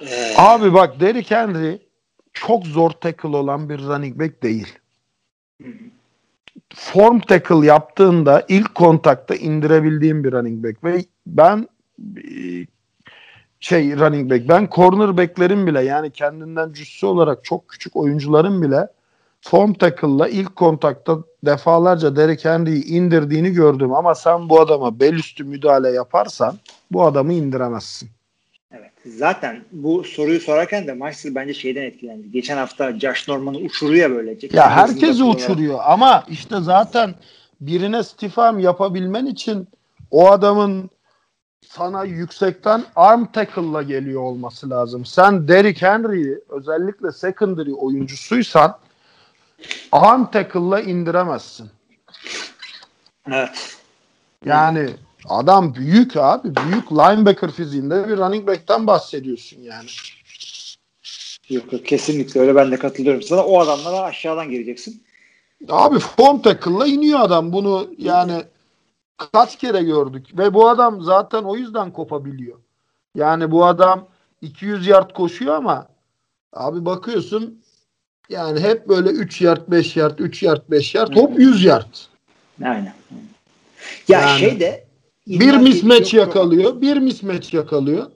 [0.00, 1.78] Ee, Abi bak Derrick Henry
[2.32, 4.78] çok zor tackle olan bir running back değil.
[6.74, 11.68] Form tackle yaptığında ilk kontakta indirebildiğim bir running back ve ben
[13.60, 18.88] şey running back ben cornerback'lerin bile yani kendinden cüssü olarak çok küçük oyuncuların bile
[19.40, 25.44] form tackle'la ilk kontakta defalarca Derrick Henry'yi indirdiğini gördüm ama sen bu adama bel üstü
[25.44, 26.58] müdahale yaparsan
[26.90, 28.10] bu adamı indiremezsin.
[29.06, 32.30] Zaten bu soruyu sorarken de Meister bence şeyden etkilendi.
[32.30, 34.48] Geçen hafta Josh Norman'ı uçuruyor böylece.
[34.52, 37.14] Ya herkesi uçuruyor ama işte zaten
[37.60, 39.68] birine stifam yapabilmen için
[40.10, 40.90] o adamın
[41.68, 45.04] sana yüksekten arm tackle'la geliyor olması lazım.
[45.04, 48.78] Sen Derrick Henry'i özellikle secondary oyuncusuysan
[49.92, 51.70] arm tackle'la indiremezsin.
[53.28, 53.76] Evet.
[54.44, 54.90] Yani
[55.28, 56.48] adam büyük abi.
[56.56, 59.88] Büyük linebacker fiziğinde bir running back'ten bahsediyorsun yani.
[61.48, 63.44] Yok yok kesinlikle öyle ben de katılıyorum sana.
[63.44, 65.02] O adamlara aşağıdan geleceksin.
[65.68, 67.52] Abi form tackle'la iniyor adam.
[67.52, 68.42] Bunu yani
[69.32, 70.38] kaç kere gördük.
[70.38, 72.58] Ve bu adam zaten o yüzden kopabiliyor.
[73.14, 74.06] Yani bu adam
[74.42, 75.88] 200 yard koşuyor ama
[76.52, 77.62] abi bakıyorsun
[78.28, 81.94] yani hep böyle 3 yard 5 yard 3 yard 5 yard hop 100 yard.
[82.64, 82.94] Aynen.
[84.08, 84.87] Ya Yani şey de
[85.28, 86.80] Bir mismatch yakalıyor.
[86.80, 88.10] Bir mismatch yakalıyor.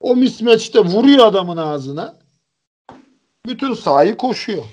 [0.00, 2.18] O mismatch'te vuruyor adamın ağzına.
[3.46, 4.64] Bütün sahayı koşuyor.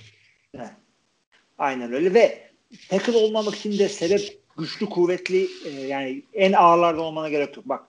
[1.58, 2.50] Aynen öyle ve
[2.90, 7.66] tackle olmamak için de sebep güçlü kuvvetli e, yani en ağırlarda olmana gerek yok.
[7.70, 7.84] Bak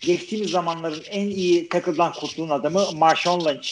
[0.00, 3.68] geçtiğimiz zamanların en iyi tackle'dan kurtulan adamı Marshawn Lynch.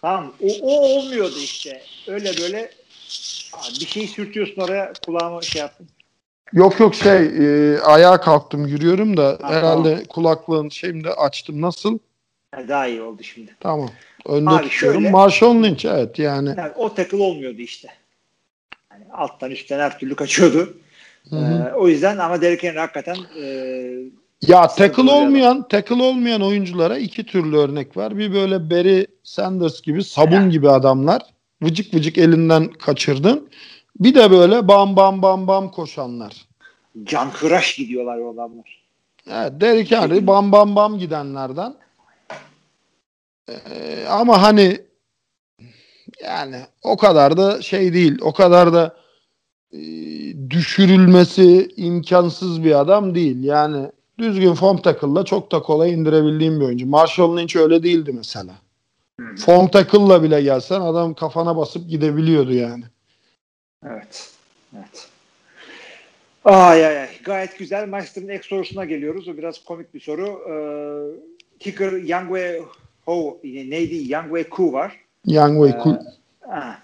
[0.00, 0.32] Tamam?
[0.42, 1.82] O, o olmuyordu işte.
[2.06, 2.70] Öyle böyle
[3.80, 5.86] bir şey sürtüyorsun oraya kulağıma şey yaptım.
[6.52, 10.04] Yok yok şey e, ayağa kalktım yürüyorum da Ha, herhalde tamam.
[10.04, 11.60] kulaklığın şeyimde açtım.
[11.62, 11.98] Nasıl?
[12.68, 13.56] Daha iyi oldu şimdi.
[13.60, 13.90] Tamam.
[14.26, 15.00] Önde Abi tutuyorum.
[15.00, 16.48] şöyle- Marshall Lynch evet yani.
[16.58, 17.88] Yani o tackle olmuyordu işte.
[18.92, 20.74] Yani alttan üstten her türlü kaçıyordu.
[21.30, 21.68] Hı hı.
[21.70, 23.44] Ee, o yüzden ama Derrick Henry hakikaten e,
[24.46, 28.18] Ya tackle olmayan, tackle olmayan oyunculara iki türlü örnek var.
[28.18, 30.48] Bir böyle Barry Sanders gibi sabun Ha.
[30.48, 31.22] gibi adamlar.
[31.62, 33.48] Vıcık vıcık elinden kaçırdın.
[34.00, 36.46] Bir de böyle bam bam bam bam koşanlar.
[37.04, 38.82] can kıraş gidiyorlar o adamlar.
[39.30, 41.74] Evet, Derrick Henry bam bam bam gidenlerden.
[43.48, 44.80] Ee, ama hani
[46.24, 48.18] yani o kadar da şey değil.
[48.22, 48.96] O kadar da
[49.72, 49.80] e,
[50.50, 53.44] düşürülmesi imkansız bir adam değil.
[53.44, 56.86] Yani düzgün form tackle'la çok da kolay indirebildiğim bir oyuncu.
[56.86, 58.52] Marshall Lynch öyle değildi mesela.
[59.36, 62.84] Form tackle'la bile gelsen adam kafana basıp gidebiliyordu yani.
[63.90, 64.30] Evet.
[64.76, 65.08] Evet.
[66.44, 67.08] Ay ay ay.
[67.24, 67.88] Gayet güzel.
[67.88, 69.28] Master'ın ek sorusuna geliyoruz.
[69.28, 70.40] O biraz komik bir soru.
[70.50, 70.54] Ee,
[71.60, 72.62] kicker Yangwe
[73.06, 73.94] Ho neydi?
[73.94, 75.00] Yangwe Ku var.
[75.28, 75.94] Ee, Way cool.
[76.48, 76.78] ha.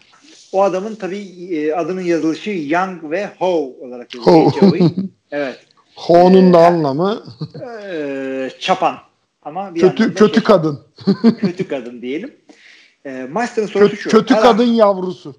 [0.53, 4.53] O adamın tabii e, adının yazılışı Young ve Ho olarak yazılıyor.
[5.31, 5.61] Evet.
[5.97, 7.25] Ho'nun da Ee, anlamı
[7.65, 8.97] Ee, çapan.
[9.43, 10.81] Ama bir kötü da kötü şey- kadın.
[11.41, 12.35] kötü kadın diyelim.
[13.07, 14.11] Ee, Master'ın sorusu Kötü, şu.
[14.11, 15.35] kötü Her kadın yavrusu.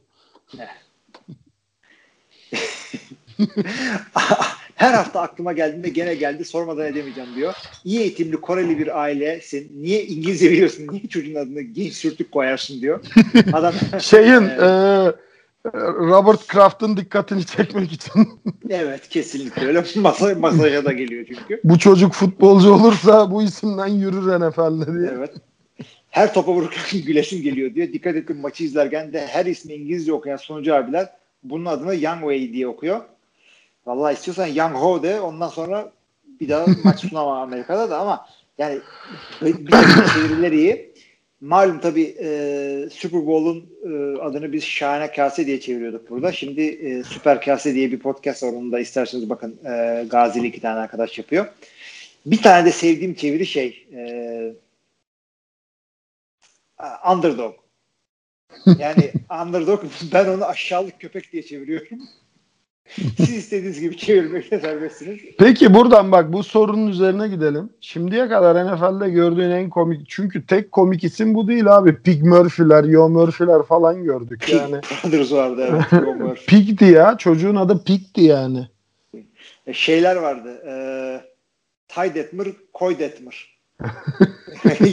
[4.75, 7.53] Her hafta aklıma geldiğinde gene geldi sormadan edemeyeceğim diyor.
[7.85, 9.71] İyi eğitimli Koreli bir ailesin.
[9.81, 10.87] Niye İngilizce biliyorsun?
[10.91, 12.99] Niye çocuğun adını genç sürtük koyarsın diyor.
[13.53, 15.11] Adam Şeyin e,
[15.83, 18.29] Robert Kraft'ın dikkatini çekmek için
[18.69, 19.83] evet kesinlikle öyle.
[19.95, 21.61] Masa, masaja da geliyor çünkü.
[21.63, 25.11] bu çocuk futbolcu olursa bu isimden yürür NFL'de diye.
[25.17, 25.31] Evet.
[26.09, 27.87] Her topa vururken gülesim geliyor diyor.
[27.93, 31.09] Dikkat ettim maçı izlerken de her ismi İngilizce okuyan sunucu abiler
[31.43, 33.01] bunun adını Young Wei diye okuyor.
[33.85, 35.91] Vallahi istiyorsan Young Ho de ondan sonra
[36.39, 38.27] bir daha maç sunamam Amerika'da da ama
[38.57, 38.79] yani
[39.41, 40.93] bir bir takım çeviriler iyi.
[41.41, 46.31] malum tabii e, Super Bowl'un e, adını biz şahane kase diye çeviriyorduk burada.
[46.31, 48.53] Şimdi e, Süper Kase diye bir podcast var.
[48.53, 51.45] Onu da isterseniz bakın e, Gazili iki tane arkadaş yapıyor.
[52.25, 54.03] Bir tane de sevdiğim çeviri şey e,
[57.11, 57.55] Underdog.
[58.79, 59.11] Yani
[59.45, 61.99] Underdog ben onu aşağılık köpek diye çeviriyorum.
[63.17, 65.19] Siz istediğiniz gibi çevirmekte serbestsiniz.
[65.39, 67.69] Peki buradan bak bu sorunun üzerine gidelim.
[67.81, 72.01] Şimdiye kadar NFL'de gördüğün en komik çünkü tek komik isim bu değil abi.
[72.01, 74.75] Pig Murphy'ler, Yo Murphy'ler falan gördük Pig yani.
[75.03, 76.39] Brothers vardı evet.
[76.47, 77.17] Pig'ti ya.
[77.17, 78.67] Çocuğun adı Pig'ti yani.
[79.67, 80.49] E, şeyler vardı.
[80.67, 80.73] E,
[81.87, 83.53] Ty Detmer, Koy Detmer.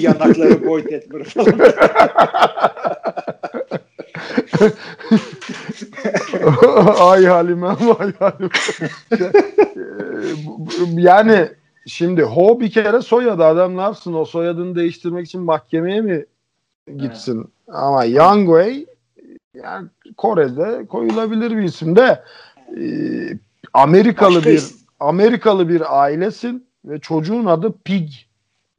[0.01, 1.61] Yanakları Boy Detmer falan.
[7.01, 8.51] ay halime ay halime.
[11.03, 11.49] yani
[11.87, 16.27] şimdi Ho bir kere soyadı adam ne yapsın o soyadını değiştirmek için mahkemeye mi
[16.97, 17.39] gitsin?
[17.39, 17.49] Evet.
[17.69, 18.87] Ama Yang Wei
[19.55, 22.25] yani Kore'de koyulabilir bir isim de
[22.77, 22.83] e,
[23.73, 24.77] Amerikalı Başka bir isim.
[25.01, 28.11] Amerikalı bir ailesin ve çocuğun adı Pig.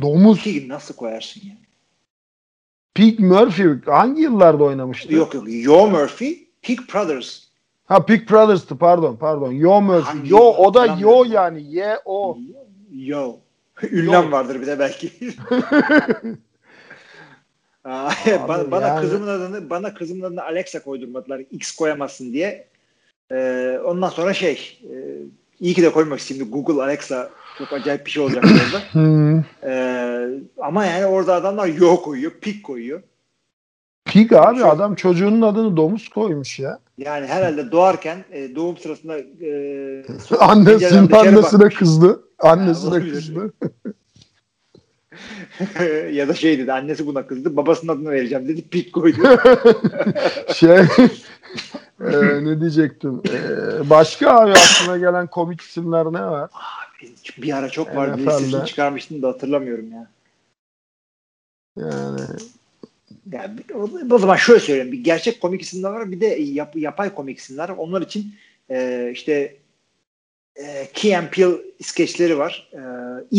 [0.01, 0.43] Domuz.
[0.43, 1.55] Pig nasıl koyarsın ya?
[2.93, 5.13] Pig Murphy hangi yıllarda oynamıştı?
[5.13, 5.43] Yok yok.
[5.47, 7.51] Yo Murphy, Pig Brothers.
[7.85, 9.51] Ha Pig Brothers'tı pardon pardon.
[9.51, 10.03] Yo Murphy.
[10.03, 10.85] Hangi Yo o da.
[10.85, 11.75] Yo yani.
[11.75, 12.37] Y o.
[12.91, 13.35] Yo.
[13.91, 15.11] Ünlem vardır bir de belki.
[17.83, 18.11] Aa,
[18.47, 21.41] bana, bana yani- kızımın adını bana kızımın adını Alexa koydurmadılar.
[21.51, 22.67] X koyamazsın diye.
[23.31, 24.95] Ee, ondan sonra şey e,
[25.59, 27.29] iyi ki de koymak şimdi Google Alexa
[27.65, 28.81] çok acayip bir şey olacak orada.
[29.63, 30.27] Ee,
[30.61, 33.01] ama yani orada adamlar yo koyuyor, pig koyuyor.
[34.05, 36.79] Pig abi Çok- adam çocuğunun adını domuz koymuş ya.
[36.97, 40.03] Yani herhalde doğarken e, doğum sırasında e,
[40.39, 41.75] Annesinin annesine bakmış.
[41.75, 42.23] kızdı.
[42.39, 43.13] Annesine olabilir.
[43.13, 43.53] kızdı.
[46.13, 49.17] ya da şey dedi annesi buna kızdı babasının adını vereceğim dedi pig koydu.
[50.53, 50.77] şey
[52.01, 53.21] e, ne diyecektim?
[53.29, 56.49] E, başka abi aklına gelen komik isimler ne var?
[57.37, 58.31] Bir ara çok vardı NFL'de.
[58.31, 60.07] listesini çıkarmıştım da hatırlamıyorum ya.
[61.77, 62.21] Yani
[63.31, 63.59] Yani
[64.11, 64.91] o zaman şöyle söyleyeyim.
[64.91, 66.11] Bir gerçek komik isimler var.
[66.11, 67.77] Bir de yap, yapay komik isimler var.
[67.77, 68.35] Onlar için
[68.69, 69.55] e, işte
[70.55, 72.69] e, Key and Peele skeçleri var.
[72.73, 72.79] E,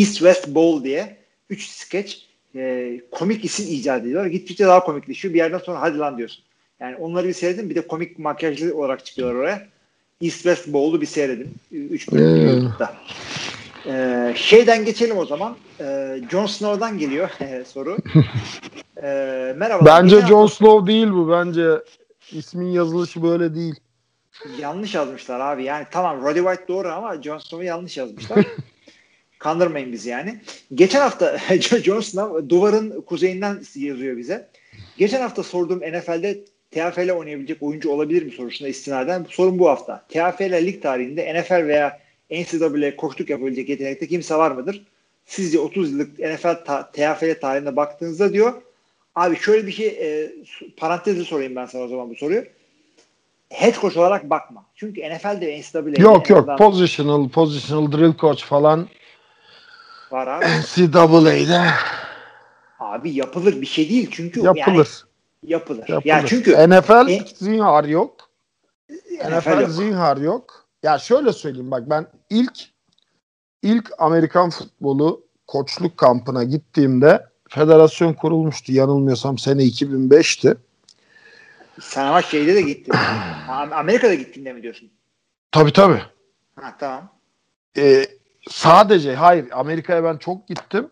[0.01, 1.17] East West Bowl diye.
[1.51, 2.27] Üç skeç.
[2.55, 4.31] E, komik isim icat ediyorlar.
[4.31, 5.35] Gittikçe daha komikleşiyor.
[5.35, 6.45] Bir yerden sonra hadi lan diyorsun.
[6.81, 7.71] Yani onları bir seyredin.
[7.71, 9.69] Bir de komik makyajlı olarak çıkıyorlar oraya.
[10.21, 11.55] East West Bowl'u bir seyredin.
[11.73, 12.73] Üç bölüm
[13.83, 13.93] Hmm.
[13.93, 14.31] YouTube'da.
[14.31, 15.57] E, şeyden geçelim o zaman.
[15.81, 17.31] E, Jon Snow'dan geliyor
[17.73, 17.97] soru.
[19.03, 19.87] E, merhaba.
[19.87, 21.31] bence Jon hafta- Snow değil bu.
[21.31, 21.69] Bence
[22.33, 23.75] ismin yazılışı böyle değil.
[24.61, 25.65] Yanlış yazmışlar abi.
[25.65, 28.47] Yani tamam Roddy White doğru ama Jon Snow'u yanlış yazmışlar.
[29.39, 30.41] Kandırmayın bizi yani.
[30.75, 31.39] Geçen hafta
[31.85, 34.49] Jon Snow duvarın kuzeyinden yazıyor bize.
[34.99, 36.39] Geçen hafta sorduğum NFL'de
[36.71, 40.05] TFL oynayabilecek oyuncu olabilir mi sorusuna istinaden sorun bu hafta.
[40.09, 41.99] TFL lig tarihinde NFL veya
[42.33, 44.83] NCAA koçluk yapabilecek yetenekte kimse var mıdır?
[45.27, 48.63] Sizce 30 yıllık NFL ta- TFL tarihine baktığınızda diyor
[49.15, 50.33] abi şöyle bir şey e,
[50.77, 52.45] parantezle sorayım ben sana o zaman bu soruyu
[53.51, 54.65] head coach olarak bakma.
[54.75, 58.89] Çünkü NFL'de ve NCAA'de Yok yok azından positional positional drill coach falan
[60.11, 60.45] var abi.
[60.45, 61.61] NCAA'de
[62.79, 64.67] Abi yapılır bir şey değil çünkü yapılır.
[64.67, 64.87] yani
[65.45, 65.89] yapılır.
[65.89, 66.05] yapılır.
[66.05, 68.31] Ya çünkü NFL E- zinhar yok.
[69.25, 69.71] NFL NFL yok.
[69.71, 70.62] zinhar yok.
[70.83, 72.53] Ya şöyle söyleyeyim bak ben ilk
[73.63, 78.73] ilk Amerikan futbolu koçluk kampına gittiğimde federasyon kurulmuştu.
[78.73, 80.57] Yanılmıyorsam sene 2005'ti.
[81.81, 82.95] sen ama şeyde de gittin.
[83.49, 84.91] Amerika'da gittiğinde mi diyorsun?
[85.53, 86.03] Tabii tabii.
[86.61, 87.09] Ha tamam.
[87.77, 88.07] Ee,
[88.51, 90.91] sadece hayır Amerika'ya ben çok gittim.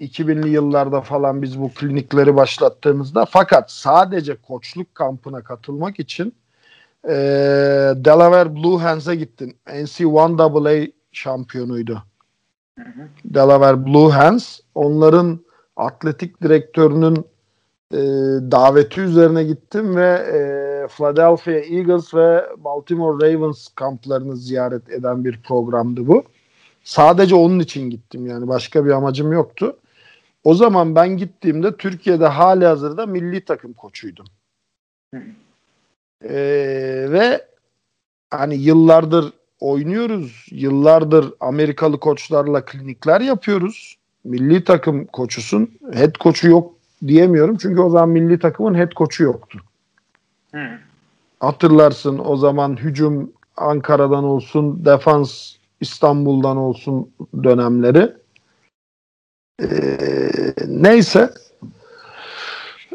[0.00, 6.34] 2000'li yıllarda falan biz bu klinikleri başlattığımızda fakat sadece koçluk kampına katılmak için
[7.04, 9.56] ee, Delaware Blue Hands'e gittim.
[9.66, 12.02] NC1AA şampiyonuydu.
[12.78, 13.08] Hı hı.
[13.24, 14.60] Delaware Blue Hands.
[14.74, 15.40] Onların
[15.76, 17.24] atletik direktörünün
[17.92, 17.98] e,
[18.50, 20.38] daveti üzerine gittim ve e,
[20.88, 26.24] Philadelphia Eagles ve Baltimore Ravens kamplarını ziyaret eden bir programdı bu.
[26.84, 29.76] Sadece onun için gittim yani başka bir amacım yoktu.
[30.44, 34.26] O zaman ben gittiğimde Türkiye'de hali hazırda milli takım koçuydum.
[35.14, 35.22] Hı.
[36.24, 36.34] E,
[37.10, 37.46] ve
[38.30, 40.46] hani yıllardır oynuyoruz.
[40.50, 43.98] Yıllardır Amerikalı koçlarla klinikler yapıyoruz.
[44.24, 45.70] Milli takım koçusun.
[45.92, 46.74] Head koçu yok
[47.06, 47.56] diyemiyorum.
[47.56, 49.58] Çünkü o zaman milli takımın head koçu yoktu.
[50.54, 50.68] Hı.
[51.40, 57.10] Hatırlarsın o zaman hücum Ankara'dan olsun, defans İstanbul'dan olsun
[57.42, 58.12] dönemleri.
[59.62, 60.30] Ee,
[60.66, 61.30] neyse.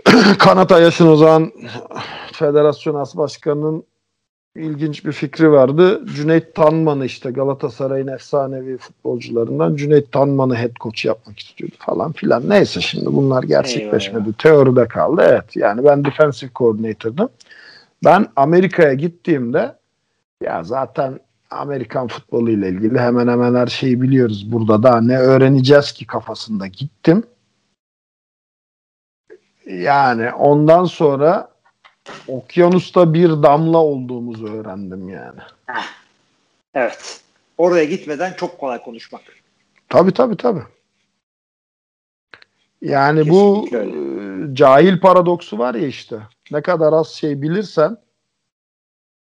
[0.39, 1.51] Kanata Yaşın o zaman
[2.36, 3.84] Federasyon As Başkanı'nın
[4.55, 6.05] ilginç bir fikri vardı.
[6.15, 12.49] Cüneyt Tanman'ı işte Galatasaray'ın efsanevi futbolcularından Cüneyt Tanman'ı head coach yapmak istiyordu falan filan.
[12.49, 14.19] Neyse şimdi bunlar gerçekleşmedi.
[14.19, 14.38] Eyvallah.
[14.38, 15.21] Teoride kaldı.
[15.25, 17.29] Evet yani ben defensive coordinator'dım.
[18.03, 19.75] Ben Amerika'ya gittiğimde
[20.43, 21.19] ya zaten
[21.51, 24.51] Amerikan futbolu ile ilgili hemen hemen her şeyi biliyoruz.
[24.51, 27.23] Burada daha ne öğreneceğiz ki kafasında gittim.
[29.65, 31.53] Yani ondan sonra
[32.28, 35.39] okyanusta bir damla olduğumuzu öğrendim yani.
[36.74, 37.22] Evet.
[37.58, 39.22] Oraya gitmeden çok kolay konuşmak.
[39.89, 40.64] Tabii tabii tabii.
[42.82, 46.18] Yani bu Kesinlikle e, cahil paradoksu var ya işte.
[46.51, 47.97] Ne kadar az şey bilirsen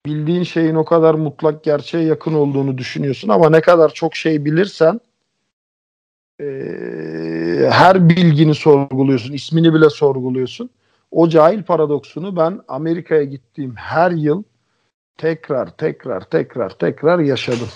[0.06, 5.00] bildiğin şeyin o kadar mutlak gerçeğe yakın olduğunu düşünüyorsun ama ne kadar çok şey bilirsen
[6.40, 6.44] e,
[7.70, 10.70] her bilgini sorguluyorsun, ismini bile sorguluyorsun.
[11.12, 14.42] O cahil paradoksunu ben Amerika'ya gittiğim her yıl
[15.18, 17.68] tekrar tekrar tekrar tekrar yaşadım.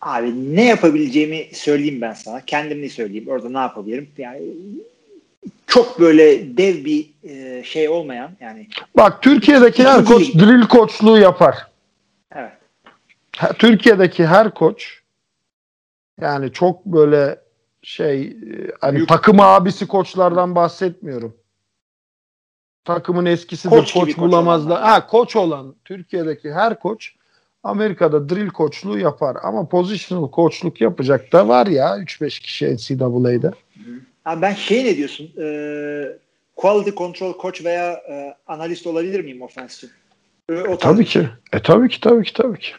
[0.00, 2.40] Abi ne yapabileceğimi söyleyeyim ben sana.
[2.40, 3.28] Kendimni söyleyeyim.
[3.28, 4.08] Orada ne yapabilirim?
[4.18, 4.42] Yani
[5.66, 11.66] çok böyle dev bir e, şey olmayan yani Bak Türkiye'deki her koç drill koçluğu yapar.
[12.34, 12.52] evet.
[13.58, 15.00] Türkiye'deki her koç
[16.20, 17.38] yani çok böyle
[17.86, 18.34] şey e,
[18.80, 21.36] hani Büyük- takım abisi koçlardan bahsetmiyorum.
[22.84, 24.70] Takımın eskisidir Koç koç, gibi koç bulamazlar.
[24.76, 24.88] olanlar.
[24.90, 27.12] Ha koç olan Türkiye'deki her koç
[27.62, 33.50] Amerika'da drill koçluğu yapar ama positional koçluk yapacak da var ya 3-5 kişi NCAA'de.
[34.24, 35.30] Abi ben şey ne diyorsun?
[35.42, 35.46] E,
[36.56, 39.90] quality control coach veya e, analist olabilir miyim offensive?
[40.50, 41.28] E, o Tabii ki.
[41.52, 42.72] E tabii ki tabii ki tabii ki.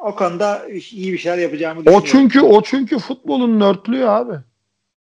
[0.00, 2.08] O konuda iyi bir şeyler yapacağımı O düşünüyorum.
[2.12, 4.34] çünkü o çünkü futbolun nörtlüğü abi.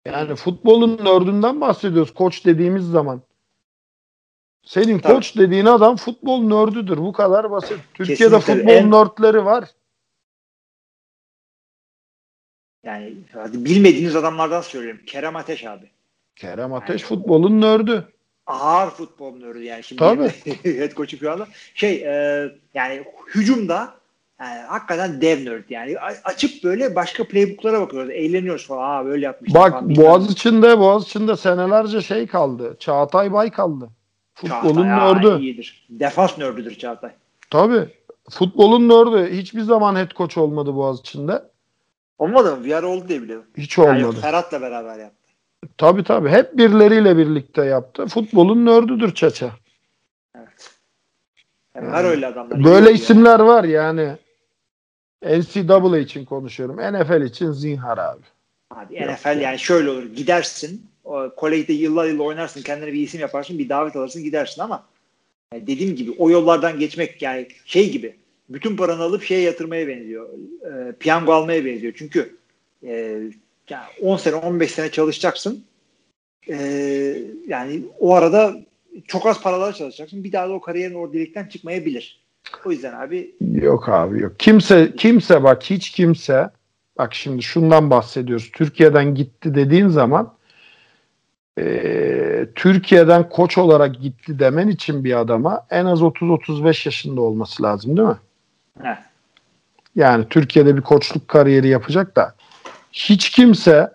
[0.04, 3.22] Yani futbolun nördünden bahsediyoruz koç dediğimiz zaman.
[4.64, 5.14] Senin Tabii.
[5.14, 6.98] koç dediğin adam futbol nördüdür.
[6.98, 7.78] Bu kadar basit.
[7.94, 8.54] Türkiye'de Kesinlikle.
[8.54, 9.64] futbol En- nördleri var.
[12.84, 15.00] Yani hadi bilmediğiniz adamlardan söylüyorum.
[15.06, 15.90] Kerem Ateş abi.
[16.36, 18.08] Kerem Ateş futbolun nördü.
[18.46, 20.28] Ağır futbol nörü yani şimdi Tabii.
[20.78, 21.48] head coach'u şu anda.
[21.74, 22.44] Şey e,
[22.74, 23.97] yani hücumda
[24.40, 28.10] yani hakikaten dev nerd yani açıp böyle başka playbook'lara bakıyoruz.
[28.10, 28.90] Eğleniyoruz falan.
[28.90, 29.96] Aa böyle yapmışlar Bak falan.
[29.96, 32.76] Boğaz içinde Boğaz içinde senelerce şey kaldı.
[32.78, 33.88] Çağatay Bay kaldı.
[34.34, 35.42] Futbolun Çağatay, aa, nördü.
[35.42, 35.86] iyidir.
[35.90, 37.10] Defans nördüdür Çağatay.
[37.50, 37.88] Tabii.
[38.30, 39.32] Futbolun nördü.
[39.32, 41.42] Hiçbir zaman head coach olmadı Boğaz içinde.
[42.18, 42.64] Olmadı mı?
[42.66, 43.46] VR oldu diye biliyorum.
[43.56, 44.20] Hiç Yani olmadı.
[44.20, 45.28] Ferhat'la beraber yaptı.
[45.78, 46.28] Tabii tabii.
[46.28, 48.06] Hep birileriyle birlikte yaptı.
[48.06, 49.50] Futbolun nördüdür Çaça.
[50.36, 50.70] Evet.
[51.74, 52.64] Yani var öyle adamlar.
[52.64, 54.16] Böyle isimler var yani.
[55.22, 56.76] NCAA için konuşuyorum.
[56.76, 58.22] NFL için zinhar abi.
[58.70, 60.04] Abi NFL yani şöyle olur.
[60.04, 60.86] Gidersin.
[61.36, 62.62] Kolejde yıllar yıl oynarsın.
[62.62, 63.58] Kendine bir isim yaparsın.
[63.58, 64.86] Bir davet alırsın gidersin ama
[65.52, 68.16] yani dediğim gibi o yollardan geçmek yani şey gibi
[68.48, 70.28] bütün paranı alıp şeye yatırmaya benziyor.
[70.62, 71.92] E, piyango almaya benziyor.
[71.96, 72.36] Çünkü
[72.82, 73.20] e,
[73.68, 75.64] yani 10 sene 15 sene çalışacaksın.
[76.48, 76.56] E,
[77.46, 78.56] yani o arada
[79.06, 80.24] çok az paralar çalışacaksın.
[80.24, 82.27] Bir daha da o kariyerin o delikten çıkmayabilir.
[82.64, 84.38] O yüzden abi Yok abi yok.
[84.38, 86.50] Kimse kimse bak hiç kimse
[86.98, 88.50] bak şimdi şundan bahsediyoruz.
[88.52, 90.34] Türkiye'den gitti dediğin zaman
[91.58, 97.96] eee, Türkiye'den koç olarak gitti demen için bir adama en az 30-35 yaşında olması lazım
[97.96, 98.16] değil mi?
[98.82, 98.96] heh,
[99.96, 102.34] Yani Türkiye'de bir koçluk kariyeri yapacak da
[102.92, 103.92] hiç kimse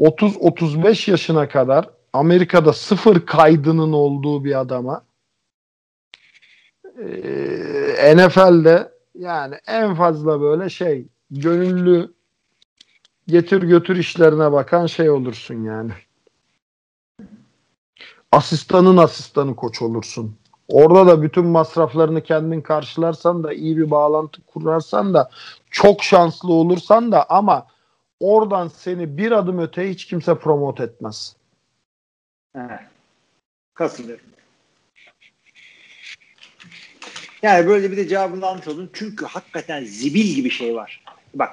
[0.00, 5.02] 30-35 yaşına kadar Amerika'da sıfır kaydının olduğu bir adama
[6.98, 12.14] eee, NFL'de yani en fazla böyle şey gönüllü
[13.28, 15.92] getir götür işlerine bakan şey olursun yani.
[18.32, 20.36] Asistanın asistanı koç olursun.
[20.68, 25.30] Orada da bütün masraflarını kendin karşılarsan da iyi bir bağlantı kurarsan da
[25.70, 27.66] çok şanslı olursan da ama
[28.20, 31.36] oradan seni bir adım öte hiç kimse promote etmez.
[32.52, 32.78] heh.
[33.74, 34.33] katılıyorum.
[37.44, 38.90] Yani böyle bir de cevabını almış oldum.
[38.92, 41.04] Çünkü hakikaten zibil gibi şey var.
[41.34, 41.50] Bak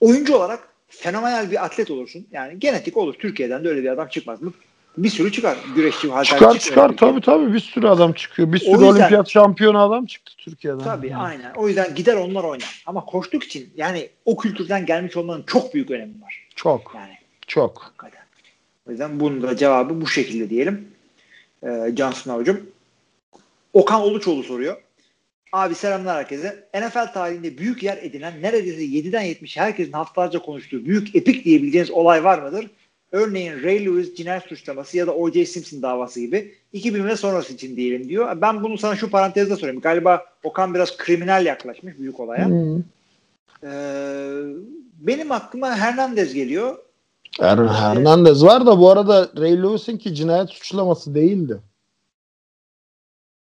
[0.00, 2.26] oyuncu olarak fenomenal bir atlet olursun.
[2.32, 3.14] Yani genetik olur.
[3.14, 4.52] Türkiye'den de öyle bir adam çıkmaz mı?
[4.98, 5.58] Bir sürü çıkar.
[5.76, 8.52] Güreşçi, halterci Çıkar çıkar tabii tabii bir sürü adam çıkıyor.
[8.52, 10.78] Bir O sürü yüzden- olimpiyat şampiyonu adam çıktı Türkiye'den.
[10.84, 11.52] Tabii aynen.
[11.54, 12.82] O yüzden gider onlar oynar.
[12.86, 16.46] Ama koçluk için yani o kültürden gelmiş olmanın çok büyük önemi var.
[16.56, 17.14] Çok Yani
[17.46, 17.82] çok.
[17.82, 18.20] hakikaten.
[18.88, 20.88] O yüzden bunun da cevabı bu şekilde diyelim.
[21.66, 22.60] Ee, Can Sınavcım.
[23.72, 24.76] Okan Uluçoğlu soruyor.
[25.52, 26.68] Abi selamlar herkese.
[26.74, 32.24] NFL tarihinde büyük yer edinen neredeyse 7'den 70 herkesin haftalarca konuştuğu büyük epik diyebileceğiniz olay
[32.24, 32.70] var mıdır?
[33.12, 35.46] Örneğin Ray Lewis cinayet suçlaması ya da O.J.
[35.46, 38.40] Simpson davası gibi 2000 ve sonrası için diyelim diyor.
[38.40, 39.80] Ben bunu sana şu parantezde sorayım.
[39.80, 42.46] Galiba Okan biraz kriminal yaklaşmış büyük olaya.
[42.46, 42.78] Hmm.
[43.64, 43.70] Ee,
[45.00, 46.76] benim aklıma Hernandez geliyor.
[47.40, 51.60] Er Hernandez var da bu arada Ray Lewis'in ki cinayet suçlaması değildi.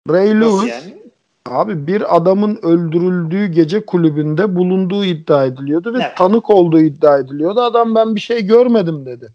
[0.09, 0.97] Ray Nasıl Lewis yani?
[1.45, 6.17] abi bir adamın öldürüldüğü gece kulübünde bulunduğu iddia ediliyordu ve Evet.
[6.17, 7.61] tanık olduğu iddia ediliyordu.
[7.61, 9.29] Adam ben bir şey görmedim dedi.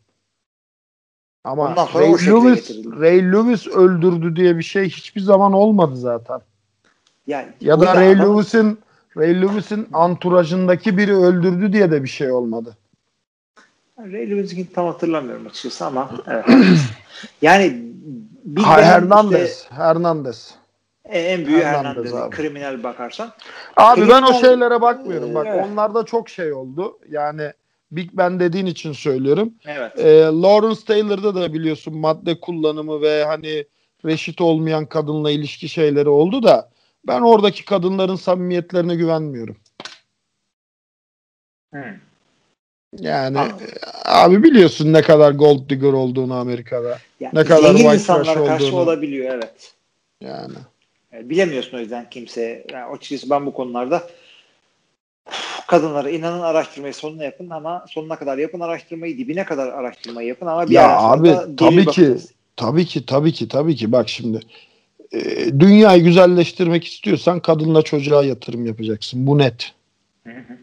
[1.45, 2.71] Ama Ray Lewis.
[3.01, 6.41] Ray Lewis öldürdü diye bir şey hiçbir zaman olmadı zaten.
[7.27, 8.79] Yani Ya da Ray adam- Lewis'in
[9.17, 12.77] Ray Lewis'in anturajındaki biri öldürdü diye de bir şey olmadı.
[13.99, 16.45] Ray Lewis'inkini tam hatırlamıyorum açıkçası ama evet.
[17.43, 17.83] yani
[18.65, 20.55] Hernandez, işte Hernandez.
[21.09, 22.37] En büyüğü Hernandez abi.
[22.37, 23.33] kriminal bakarsan.
[23.77, 25.35] Abi ben Kriminal- o şeylere bakmıyorum.
[25.35, 25.67] Bak Evet.
[25.67, 26.99] onlarda çok şey oldu.
[27.11, 27.53] Yani
[27.93, 29.55] Big Ben dediğin için söylüyorum.
[29.67, 29.99] Evet.
[29.99, 33.65] Ee, Lawrence Taylor'da da biliyorsun madde kullanımı ve hani
[34.05, 36.71] reşit olmayan kadınla ilişki şeyleri oldu da
[37.09, 39.57] ben oradaki kadınların samimiyetlerine güvenmiyorum.
[41.75, 41.85] Hı.
[43.01, 43.49] Yani Abi.
[43.49, 43.69] e,
[44.05, 46.99] abi biliyorsun ne kadar gold digger olduğunu Amerika'da.
[47.21, 48.81] Yani Ne kadar zengin insanlara karşı olduğunu.
[48.81, 49.75] olabiliyor evet.
[50.21, 50.55] Yani.
[51.13, 52.67] Yani bilemiyorsun o yüzden kimse.
[52.73, 54.03] Yani açıkçası ben bu konularda
[55.67, 60.69] kadınlara inanın araştırmayı sonuna yapın ama sonuna kadar yapın araştırmayı dibine kadar araştırmayı yapın ama
[60.69, 62.17] bir Ya abi, tabii ki.
[62.57, 64.41] Tabii ki tabii ki tabii ki bak şimdi
[65.13, 65.21] e,
[65.61, 69.27] dünyayı güzelleştirmek istiyorsan kadınla çocuğa yatırım yapacaksın.
[69.27, 69.73] Bu net.
[70.27, 70.59] Hı hı.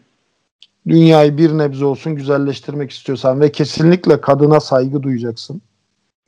[0.88, 5.62] Dünyayı bir nebze olsun güzelleştirmek istiyorsan ve kesinlikle kadına saygı duyacaksın.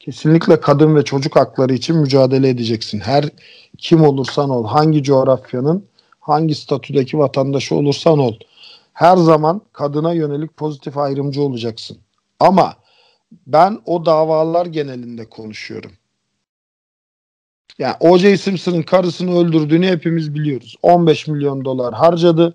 [0.03, 3.01] Kesinlikle kadın ve çocuk hakları için mücadele edeceksin.
[3.01, 3.25] Her
[3.79, 5.87] kim olursan ol, hangi coğrafyanın,
[6.21, 8.35] hangi statüdeki vatandaşı olursan ol.
[8.93, 11.99] Her zaman kadına yönelik pozitif ayrımcı olacaksın.
[12.41, 12.75] Ama
[13.47, 15.93] ben o davalar genelinde konuşuyorum.
[17.79, 18.37] Yani O.J.
[18.37, 20.77] Simpson'ın karısını öldürdüğünü hepimiz biliyoruz.
[20.83, 22.55] 15 milyon dolar harcadı.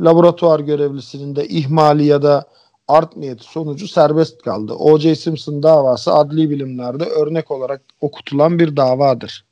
[0.00, 2.48] Laboratuvar görevlisinin de ihmali ya da
[2.88, 4.72] art niyeti sonucu serbest kaldı.
[4.72, 5.14] O.J.
[5.14, 9.44] Simpson davası adli bilimlerde örnek olarak okutulan bir davadır.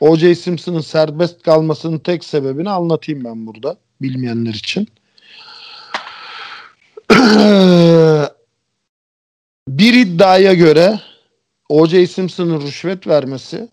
[0.00, 0.34] O.J.
[0.34, 4.88] Simpson'ın serbest kalmasının tek sebebini anlatayım ben burada bilmeyenler için.
[9.68, 11.00] bir iddiaya göre
[11.68, 12.06] O.J.
[12.06, 13.68] Simpson'ın rüşvet vermesi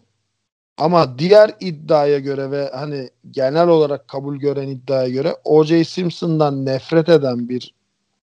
[0.78, 5.84] ama diğer iddiaya göre ve hani genel olarak kabul gören iddiaya göre O.J.
[5.84, 7.74] Simpson'dan nefret eden bir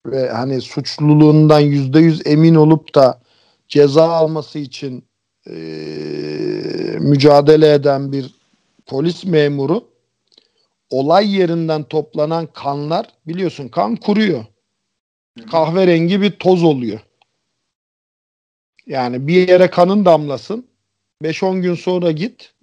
[0.06, 3.20] ve hani suçluluğundan yüzde yüz emin olup da
[3.68, 5.04] ceza alması için
[5.46, 8.34] eee, mücadele eden bir
[8.86, 9.88] polis memuru
[10.90, 14.44] olay yerinden toplanan kanlar biliyorsun kan kuruyor.
[15.50, 17.00] Kahverengi bir toz oluyor.
[18.86, 20.66] Yani bir yere kanın damlasın
[21.22, 22.54] 5-10 gün sonra git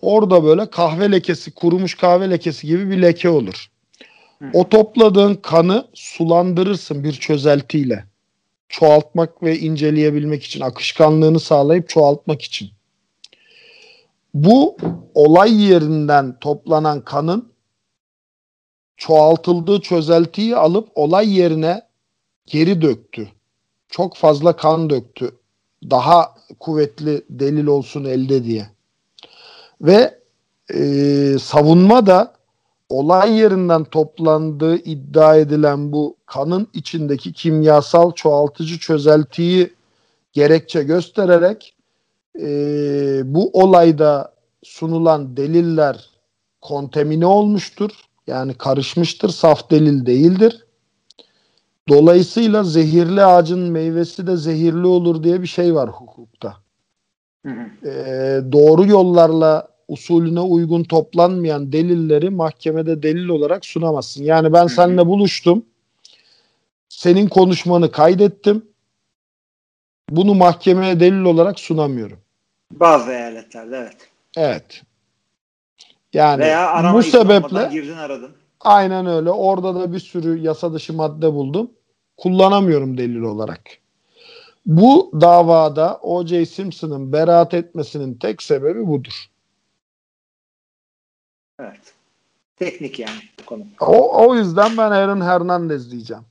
[0.00, 3.71] orada böyle kahve lekesi kurumuş kahve lekesi gibi bir leke olur.
[4.52, 8.04] O topladığın kanı sulandırırsın bir çözeltiyle.
[8.68, 12.70] Çoğaltmak ve inceleyebilmek için, akışkanlığını sağlayıp çoğaltmak için.
[14.34, 14.76] Bu
[15.14, 17.52] olay yerinden toplanan kanın
[18.96, 21.82] çoğaltıldığı çözeltiyi alıp olay yerine
[22.46, 23.28] geri döktü.
[23.88, 25.38] Çok fazla kan döktü.
[25.90, 28.66] Daha kuvvetli delil olsun elde diye.
[29.80, 30.18] Ve
[30.74, 30.78] e,
[31.38, 32.34] savunma da
[32.92, 39.72] olay yerinden toplandığı iddia edilen bu kanın içindeki kimyasal çoğaltıcı çözeltiyi
[40.32, 41.76] gerekçe göstererek
[42.40, 42.46] e,
[43.24, 46.10] bu olayda sunulan deliller
[46.60, 47.90] kontamine olmuştur.
[48.26, 50.66] Yani karışmıştır, saf delil değildir.
[51.88, 56.56] Dolayısıyla zehirli ağacın meyvesi de zehirli olur diye bir şey var hukukta.
[57.46, 57.88] Hı hı.
[57.88, 64.24] Ee, doğru yollarla usulüne uygun toplanmayan delilleri mahkemede delil olarak sunamazsın.
[64.24, 65.64] Yani ben seninle buluştum.
[66.88, 68.66] Senin konuşmanı kaydettim.
[70.10, 72.18] Bunu mahkemeye delil olarak sunamıyorum.
[72.72, 74.10] Bazı eyaletlerde evet.
[74.36, 74.82] Evet.
[76.12, 78.30] Yani Veya bu sebeple girdin aradın.
[78.60, 79.30] aynen öyle.
[79.30, 81.70] Orada da bir sürü yasa dışı madde buldum.
[82.16, 83.62] Kullanamıyorum delil olarak.
[84.66, 86.46] Bu davada O.J.
[86.46, 89.26] Simpson'ın beraat etmesinin tek sebebi budur.
[91.62, 91.94] Evet.
[92.56, 93.62] Teknik yani bu konu.
[93.80, 96.22] O, o yüzden ben Aaron Hernandez diyeceğim.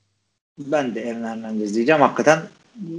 [0.57, 2.01] Ben de Aaron Hernandez diyeceğim.
[2.01, 2.39] Hakikaten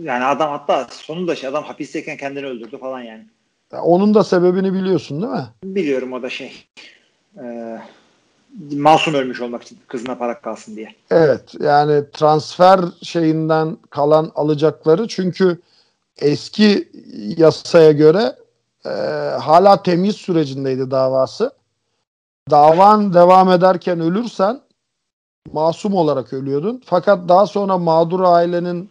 [0.03, 3.27] yani adam hatta sonunda şey adam hapisteyken kendini öldürdü falan yani.
[3.73, 5.47] Ya Onun da sebebini biliyorsun değil mi?
[5.65, 6.65] Biliyorum o da şey.
[7.39, 7.79] Ee,
[8.73, 10.95] masum ölmüş olmak için kızına para kalsın diye.
[11.11, 15.59] Evet yani transfer şeyinden kalan alacakları çünkü
[16.19, 16.89] eski
[17.37, 18.37] yasaya göre
[18.87, 18.89] e,
[19.41, 21.51] hala temiz sürecindeydi davası.
[22.51, 24.61] Davan devam ederken ölürsen
[25.53, 26.83] masum olarak ölüyordun.
[26.85, 28.91] Fakat daha sonra mağdur ailenin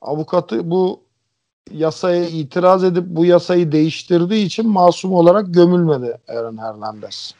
[0.00, 1.00] avukatı bu
[1.70, 7.34] yasaya itiraz edip bu yasayı değiştirdiği için masum olarak gömülmedi Aaron Hernandez.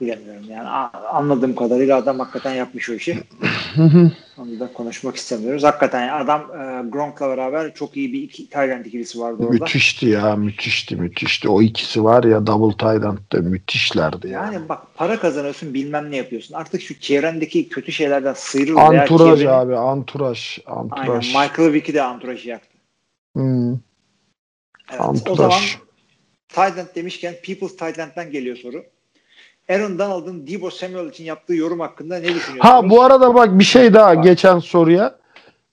[0.00, 0.68] Bilemiyorum yani
[1.12, 3.18] anladığım kadarıyla adam hakikaten yapmış o işi.
[4.38, 5.64] Onu da konuşmak istemiyoruz.
[5.64, 9.52] Hakikaten yani adam e, Gronk'la beraber çok iyi bir iki, Tyrant ikilisi vardı orada.
[9.52, 11.48] Müthişti ya müthişti müthişti.
[11.48, 14.32] O ikisi var ya double end'de müthişlerdi ya.
[14.44, 16.54] Yani bak para kazanıyorsun bilmem ne yapıyorsun.
[16.54, 18.76] Artık şu çevrendeki kötü şeylerden sıyrıl.
[18.76, 20.80] veya Anturaj çevrenin- abi anturaj Aynen.
[20.80, 21.26] anturaj.
[21.34, 22.76] Michael Vick'i de anturajı yaktı.
[23.36, 23.70] Hmm,
[24.90, 25.00] Evet.
[25.28, 25.76] O zaman anturaj.
[26.48, 28.84] Tyrant demişken People's Tyrant'tan geliyor soru.
[29.68, 32.60] Aaron Donald'ın Debo Samuel için yaptığı yorum hakkında ne düşünüyorsunuz?
[32.60, 34.22] Ha bu arada bak bir şey daha Var.
[34.22, 35.18] geçen soruya.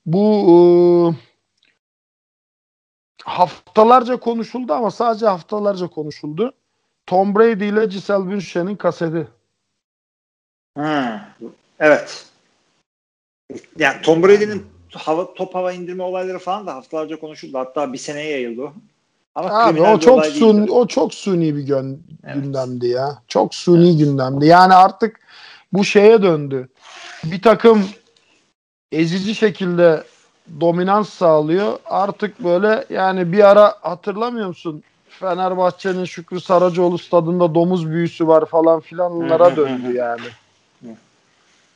[0.06, 1.16] Bu ıı,
[3.24, 6.54] haftalarca konuşuldu ama sadece haftalarca konuşuldu.
[7.06, 9.28] Tom Brady ile Giselle Bündchen'in kaseti.
[10.78, 11.30] Ha,
[11.80, 12.26] evet.
[13.80, 17.58] Yani Tom Brady'nin hava, top hava indirme olayları falan da haftalarca konuşuldu.
[17.58, 18.72] Hatta bir seneye yayıldı.
[19.36, 20.72] Ama Abi o çok suni, değildi.
[20.72, 22.36] o çok suni bir gön, Evet.
[22.36, 23.18] gündemdi ya.
[23.28, 24.46] Çok suni gündemdi.
[24.46, 25.20] Yani artık
[25.74, 26.70] bu şeye döndü.
[27.24, 27.86] Bir takım
[28.92, 30.04] ezici şekilde
[30.62, 31.80] dominans sağlıyor.
[31.86, 34.84] Artık böyle yani bir ara hatırlamıyor musun?
[35.10, 40.22] Fenerbahçe'nin Şükrü Saracoğlu stadında domuz büyüsü var falan filanlara döndü yani.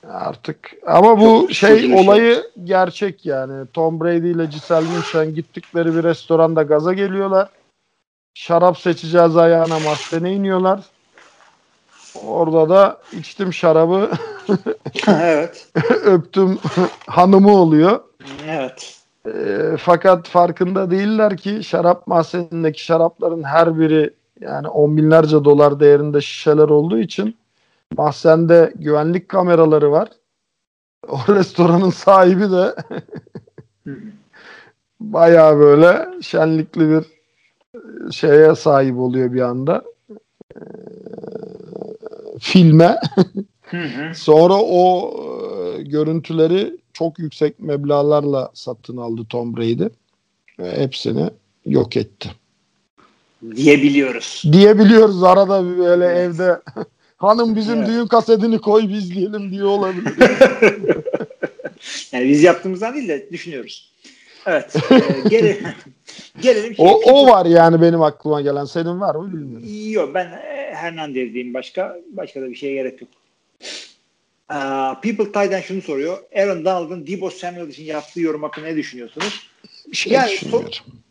[0.09, 1.93] Artık ama bu Çok şey şey.
[1.95, 3.67] olayı gerçek yani.
[3.73, 7.49] Tom Brady ile Giselle Bündchen gittikleri bir restoranda gaza geliyorlar.
[8.33, 10.79] Şarap seçeceğiz ayağına mahzene iniyorlar.
[12.25, 14.09] Orada da içtim şarabı
[15.07, 15.67] evet.
[16.03, 16.59] öptüm
[17.07, 17.99] hanımı oluyor.
[18.47, 18.97] Evet.
[19.25, 19.31] E,
[19.79, 26.69] fakat farkında değiller ki şarap mahzenindeki şarapların her biri yani on binlerce dolar değerinde şişeler
[26.69, 27.37] olduğu için
[27.97, 30.09] mahzende güvenlik kameraları var.
[31.07, 32.75] O restoranın sahibi de
[34.99, 37.03] bayağı böyle şenlikli bir
[37.75, 39.83] e, şeye sahip oluyor bir anda.
[40.55, 40.59] E,
[42.39, 42.99] filme.
[44.15, 45.13] Sonra o
[45.77, 49.87] e, görüntüleri çok yüksek meblağlarla satın aldı Tom Brady.
[50.59, 51.29] Ve hepsini
[51.65, 52.29] yok etti.
[53.55, 54.43] Diyebiliyoruz.
[54.51, 56.17] Diyebiliyoruz arada böyle Evet.
[56.17, 56.61] evde
[57.17, 57.87] hanım bizim Evet.
[57.87, 60.13] düğün kasetini koy biz izleyelim diye olabilir.
[62.11, 63.91] Yani biz yaptığımızdan değil de düşünüyoruz.
[64.45, 64.75] Evet.
[64.91, 65.59] E, gele,
[66.41, 66.75] gelelim.
[66.77, 68.65] o, o var yani benim aklıma gelen.
[68.65, 69.67] Senin var mı bilmiyorum.
[69.91, 71.97] Yok ben e, Hernandez diyeyim başka.
[72.11, 73.09] Başka da bir şeye gerek yok.
[74.49, 76.17] Aa, People Tay'den şunu soruyor.
[76.35, 79.49] Aaron Donald'ın Debo Samuel için yaptığı yorum hakkında ne düşünüyorsunuz?
[79.91, 80.69] Bir şey Yani düşünmüyorum.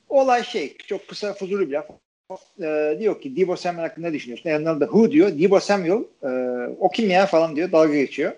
[0.09, 1.87] Olay şey çok kısa fuzuli bir laf.
[2.63, 4.51] Ee, diyor ki Debo Samuel hakkında ne düşünüyorsun?
[4.51, 5.29] Donald da who diyor.
[5.39, 6.29] Debo Samuel e,
[6.81, 7.73] o kim ya falan diyor.
[7.73, 8.33] Dalga geçiyor.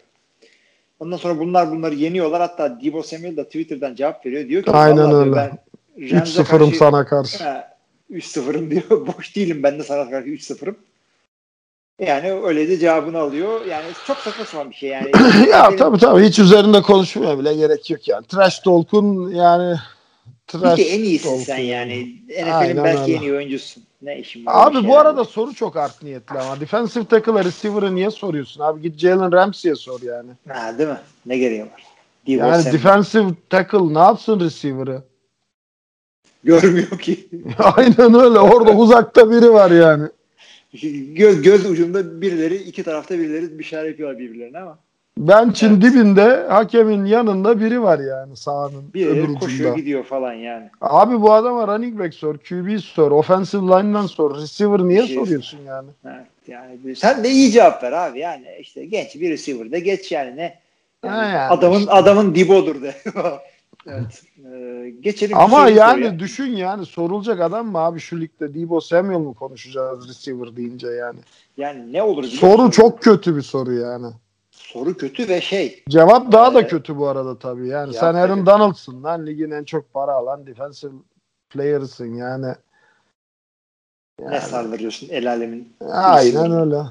[1.00, 2.40] Ondan sonra bunlar bunları yeniyorlar.
[2.40, 4.48] Hatta Debo Samuel da Twitter'dan cevap veriyor.
[4.48, 5.36] Diyor ki Aynen "Vallahi öyle.
[5.36, 5.50] ben
[6.18, 7.44] Rams'e 3-0'ım karşı- sana karşı.
[7.44, 7.76] Ha,
[8.10, 9.06] 3-0'ım diyor.
[9.06, 10.76] Boş değilim ben de sana karşı 3-0'ım.
[12.00, 13.64] Yani öyle de cevabını alıyor.
[13.66, 15.10] Yani çok saçma sapan bir şey yani.
[15.50, 18.26] ya Benim- tabii tabii hiç üzerinde konuşmaya bile gerek yok yani.
[18.26, 19.76] Trash Talk'un yani
[20.54, 22.12] Bir trash de en iyisin talk sen yani.
[22.28, 23.14] NFL'in belki öyle.
[23.14, 23.82] en iyi oyuncusun.
[24.02, 24.66] Ne işin var?
[24.66, 26.60] Abi bir bu şey arada soru çok art niyetli ama.
[26.60, 28.60] Defensive tackle'a receiver'ı niye soruyorsun?
[28.60, 30.30] Abi git Jalen Ramsey'e sor yani.
[30.48, 31.00] Ha, değil mi?
[31.26, 31.84] Ne gereği var?
[32.26, 35.02] Debo Yani defensive tackle ne yapsın receiver'ı?
[36.44, 37.28] Görmüyor ki.
[37.58, 38.38] Aynen öyle.
[38.38, 40.08] Orada uzakta biri var yani.
[41.14, 44.78] göz, göz ucunda birileri, iki tarafta birileri bir şeyler yapıyorlar birbirlerine ama.
[45.18, 45.82] Bench'in Evet.
[45.82, 49.38] dibinde hakemin yanında biri var yani sahanın öbür Birileri ucunda.
[49.38, 50.70] koşuyor gidiyor falan yani.
[50.80, 55.16] Abi bu adama running back sor, QB sor, offensive line'dan sor, receiver niye Bir şey-
[55.16, 55.88] soruyorsun yani?
[56.04, 59.80] Evet, yani bir- sen de iyi cevap ver abi yani işte genç bir receiver de
[59.80, 60.58] geç yani ne
[61.04, 61.92] yani Ha yani adamın işte.
[61.92, 62.94] adamın dibodur de.
[63.86, 64.22] evet.
[64.52, 65.36] Ee, geçelim.
[65.38, 66.18] bir Ama sonraki yani soruya.
[66.18, 71.18] düşün yani sorulacak adam mı abi şu ligde Debo Samuel mu konuşacağız receiver deyince yani.
[71.56, 74.06] yani ne olur Soru çok kötü bir soru yani.
[74.58, 77.68] Soru kötü ve şey Cevap daha da Ee, kötü bu arada tabii.
[77.68, 78.46] Yani ya sen Aaron.
[78.46, 80.92] Donald'sın lan ligin en çok para alan defensive
[81.50, 82.46] player'sın yani.
[84.20, 85.72] ne Yani, sardırıyorsun el alemin.
[85.92, 86.82] aynen öyle.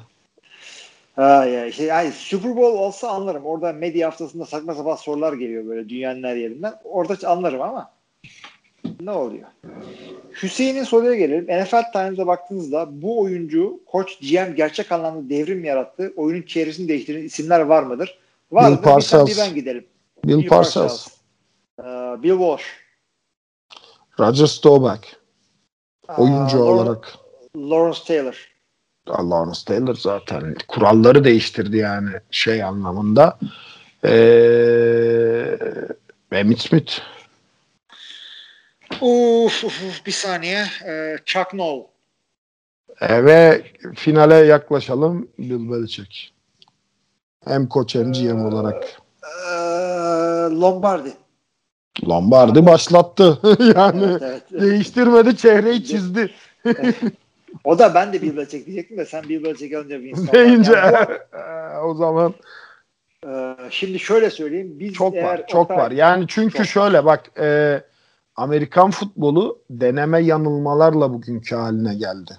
[1.16, 3.46] Ha ya şey yani Super Bowl olsa anlarım.
[3.46, 6.74] Orada medya haftasında saçma sapan sorular geliyor böyle dünyanın her yerinden.
[6.84, 7.92] Orada anlarım ama
[9.00, 9.48] ne oluyor?
[10.44, 11.64] Hüseyin'in soruya gelelim.
[11.64, 16.14] NFL Times'a baktığınızda bu oyuncu, koç, GM gerçek anlamda devrim yarattı.
[16.16, 18.20] Oyunun çevresini değiştiren isimler var mıdır?
[18.52, 19.30] Var Bill Parcells.
[19.30, 19.86] Bir ben gidelim.
[20.26, 21.08] Bill, Bill Parcells.
[21.80, 21.84] Ee,
[22.24, 22.64] Bill Walsh.
[24.20, 25.02] Roger Staubach.
[26.18, 27.14] Oyuncu Aa, olarak.
[27.58, 28.48] Lawrence Taylor.
[29.10, 33.38] Lawrence Taylor zaten kuralları değiştirdi yani şey anlamında.
[34.06, 35.58] Ee,
[36.32, 37.02] Emmitt Smith.
[38.92, 40.66] Uf, uf, uf, bir saniye.
[40.88, 41.84] Ee, Chuck Noll.
[43.02, 43.64] Ee, ve
[43.96, 46.34] finale yaklaşalım Bill Belichick.
[47.46, 48.84] Hem koç hem GM olarak.
[49.24, 49.52] Ee,
[50.56, 51.14] Lombardi.
[52.08, 53.40] Lombardi başlattı.
[53.76, 56.32] yani Evet, evet, değiştirmedi çehreyi çizdi.
[57.64, 60.34] O da ben de Bill Belichick diyecektim de sen Bill Belichick alınca Winston.
[60.34, 61.08] Deyince Yani
[61.84, 62.34] o zaman
[63.26, 64.80] Ee, şimdi şöyle söyleyeyim.
[64.80, 65.92] Biz çok eğer var çok var.
[65.92, 66.66] Yani çünkü Çok.
[66.66, 67.82] şöyle bak e,
[68.38, 72.38] Amerikan futbolu deneme yanılmalarla bugünkü haline geldi.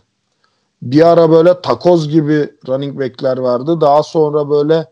[0.82, 3.80] Bir ara böyle takoz gibi running back'ler vardı.
[3.80, 4.86] Daha sonra böyle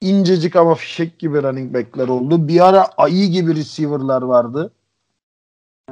[0.00, 2.48] incecik ama fişek gibi running back'ler oldu.
[2.48, 4.72] Bir ara ayı gibi receiver'lar vardı.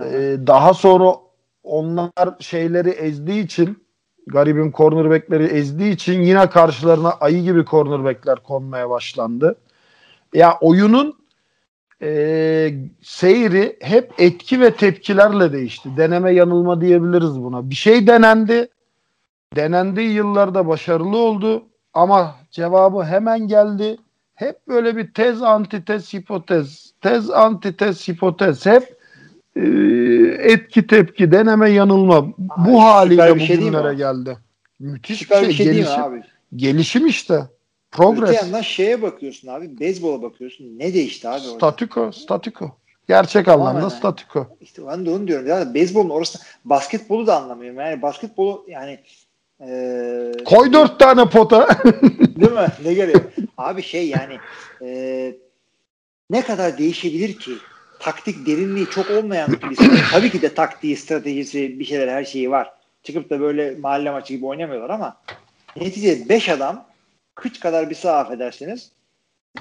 [0.00, 1.14] Ee, daha sonra
[1.62, 2.10] onlar
[2.40, 3.84] şeyleri ezdiği için
[4.26, 9.56] garibim cornerback'leri ezdiği için yine karşılarına ayı gibi cornerback'ler konmaya başlandı.
[10.34, 11.21] Ya oyunun
[12.02, 15.88] e, seyri hep etki ve tepkilerle değişti.
[15.96, 17.70] Deneme yanılma diyebiliriz buna.
[17.70, 18.68] Bir şey denendi.
[19.56, 21.64] Denendiği yıllarda başarılı oldu
[21.94, 23.96] ama cevabı hemen geldi.
[24.34, 26.92] Hep böyle bir tez antitez hipotez.
[27.00, 28.66] Tez antitez hipotez.
[28.66, 28.96] Hep
[29.56, 29.62] e,
[30.38, 32.16] etki tepki deneme yanılma.
[32.16, 32.24] Ay,
[32.66, 34.36] Bu haliyle bir şey bugünlere geldi.
[34.80, 35.66] Müthiş Süper bir şey.
[35.66, 36.22] değil mi gelişim, abi?
[36.56, 37.42] gelişim işte.
[37.92, 38.34] Öte Progress.
[38.42, 39.80] yandan şeye bakıyorsun abi.
[39.80, 40.78] Beyzbola bakıyorsun.
[40.78, 41.54] Ne değişti abi orada?
[41.56, 42.70] Statüko, statüko.
[43.08, 43.96] Gerçek Tamamen anlamda öyle.
[43.96, 44.46] statüko.
[44.60, 45.46] İşte ben de onu diyorum.
[45.46, 47.80] Ya beyzbolun orası basketbolu da anlamıyorum.
[47.80, 48.98] Yani basketbolu yani
[49.60, 51.68] eee Koy dört tane pota.
[52.36, 52.66] Değil mi?
[52.84, 53.16] Ne gereği?
[53.58, 54.38] Abi şey yani
[54.80, 55.36] eee,
[56.30, 57.52] ne kadar değişebilir ki?
[58.00, 59.78] Taktik derinliği çok olmayan bir.
[60.12, 62.72] Tabii ki de taktiği, stratejisi, bir şeyler her şeyi var.
[63.02, 65.16] Çıkıp da böyle mahalle maçı gibi oynamıyorlar ama
[65.80, 66.84] neticede 5 adam
[67.34, 68.90] kıç kadar bir saha affedersiniz.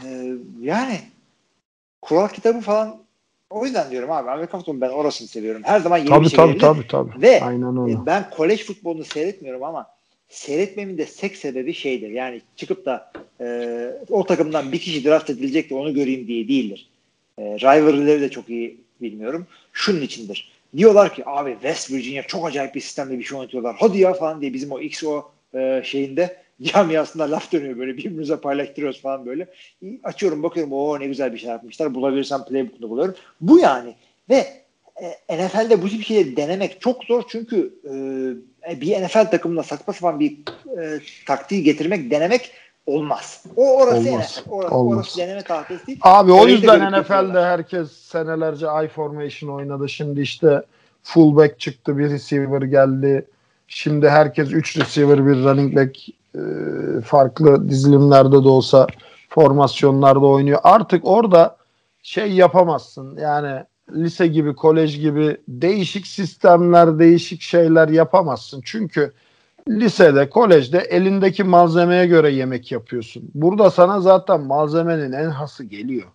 [0.06, 0.99] Eee, yani
[2.02, 2.98] kural kitabı falan
[3.49, 5.61] o yüzden diyorum abi Amerikan futbolu ben orasını seviyorum.
[5.65, 7.22] Her zaman yeni bir tabii şey tabii tabii tabii.
[7.22, 7.93] Ve Aynen öyle.
[7.93, 9.88] e, Ben kolej futbolunu seyretmiyorum ama
[10.30, 12.10] seyretmemin de sek sebebi şeydir.
[12.10, 13.11] Yani çıkıp da
[13.41, 16.89] e, o takımdan bir kişi draft edilecek de onu göreyim diye değildir.
[17.38, 19.48] E, rivalry'leri de çok iyi bilmiyorum.
[19.73, 20.52] Şunun içindir.
[20.77, 23.76] Diyorlar ki abi West Virginia çok acayip bir sistemde bir şey oynatıyorlar.
[23.80, 29.01] Hadi ya falan diye bizim o XO e, şeyinde camiasında laf dönüyor böyle birbirimize paylaştırıyoruz
[29.01, 29.47] falan böyle.
[30.03, 31.93] Açıyorum bakıyorum o ne güzel bir şey yapmışlar.
[31.95, 33.15] Bulabilirsem playbook'unu buluyorum.
[33.41, 33.95] Bu yani.
[34.29, 34.47] Ve
[35.29, 37.73] e, NFL'de bu tip şeyleri denemek çok zor çünkü
[38.69, 40.38] e, bir NFL takımına saçma sapan bir
[40.79, 42.51] e, taktiği getirmek, denemek
[42.85, 43.43] olmaz.
[43.55, 44.38] O orası Olmaz.
[44.38, 44.49] NFL.
[44.49, 44.97] Orası, Olmaz.
[44.97, 45.99] orası deneme tahtası değil.
[46.01, 49.89] Abi o yüzden NFL'de herkes senelerce I formation oynadı.
[49.89, 50.63] Şimdi işte
[51.03, 53.25] fullback çıktı, bir receiver geldi.
[53.67, 56.11] Şimdi herkes 3 receiver, bir running back e,
[57.06, 58.88] farklı dizilimlerde de olsa
[59.30, 60.60] formasyonlarda oynuyor.
[60.64, 61.58] Artık orada
[62.03, 63.18] şey yapamazsın.
[63.18, 63.64] Yani
[63.95, 68.62] lise gibi, kolej gibi değişik sistemler, değişik şeyler yapamazsın.
[68.66, 69.14] Çünkü
[69.70, 73.32] lisede, kolejde elindeki malzemeye göre yemek yapıyorsun.
[73.34, 76.08] Burada sana zaten malzemenin en hası geliyor.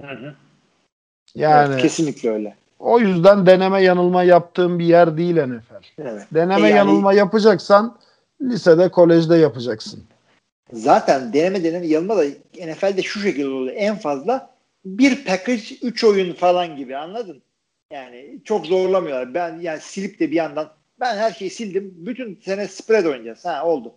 [0.00, 0.34] Hı hı.
[1.34, 2.56] Yani Evet, kesinlikle öyle.
[2.78, 5.74] o yüzden deneme yanılma yaptığım bir yer değil NFL.
[5.98, 6.26] Evet.
[6.34, 7.96] Deneme E yani- yanılma yapacaksan
[8.50, 10.04] lisede, kolejde yapacaksın.
[10.72, 12.24] Zaten deneme deneme yanılma da
[12.66, 13.74] NFL'de şu şekilde oluyor.
[13.76, 14.50] En fazla
[14.84, 17.42] bir package 3 oyun falan gibi anladın?
[17.92, 19.34] Yani çok zorlamıyorlar.
[19.34, 21.94] Ben yani silip de bir yandan ben her şeyi sildim.
[21.96, 23.44] Bütün sene spread oynayacağız.
[23.44, 23.92] Ha oldu.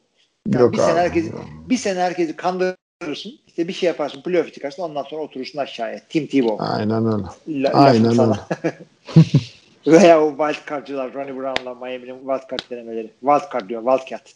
[0.47, 0.99] Yani Yok bir sene abi.
[0.99, 1.31] herkesi
[1.69, 3.31] bir sene herkesi kandırırsın.
[3.47, 4.83] İşte bir şey yaparsın, playoff çıkarsın.
[4.83, 5.99] Ondan sonra oturursun aşağıya.
[6.09, 6.65] Tim Tebow.
[6.65, 7.63] Aynen öyle.
[7.63, 8.47] La, Aynen sana.
[9.87, 13.11] Veya o wild card'cılar Ronnie Brown'la Miami'nin wild card denemeleri.
[13.19, 14.33] Wild card diyor, wildcat.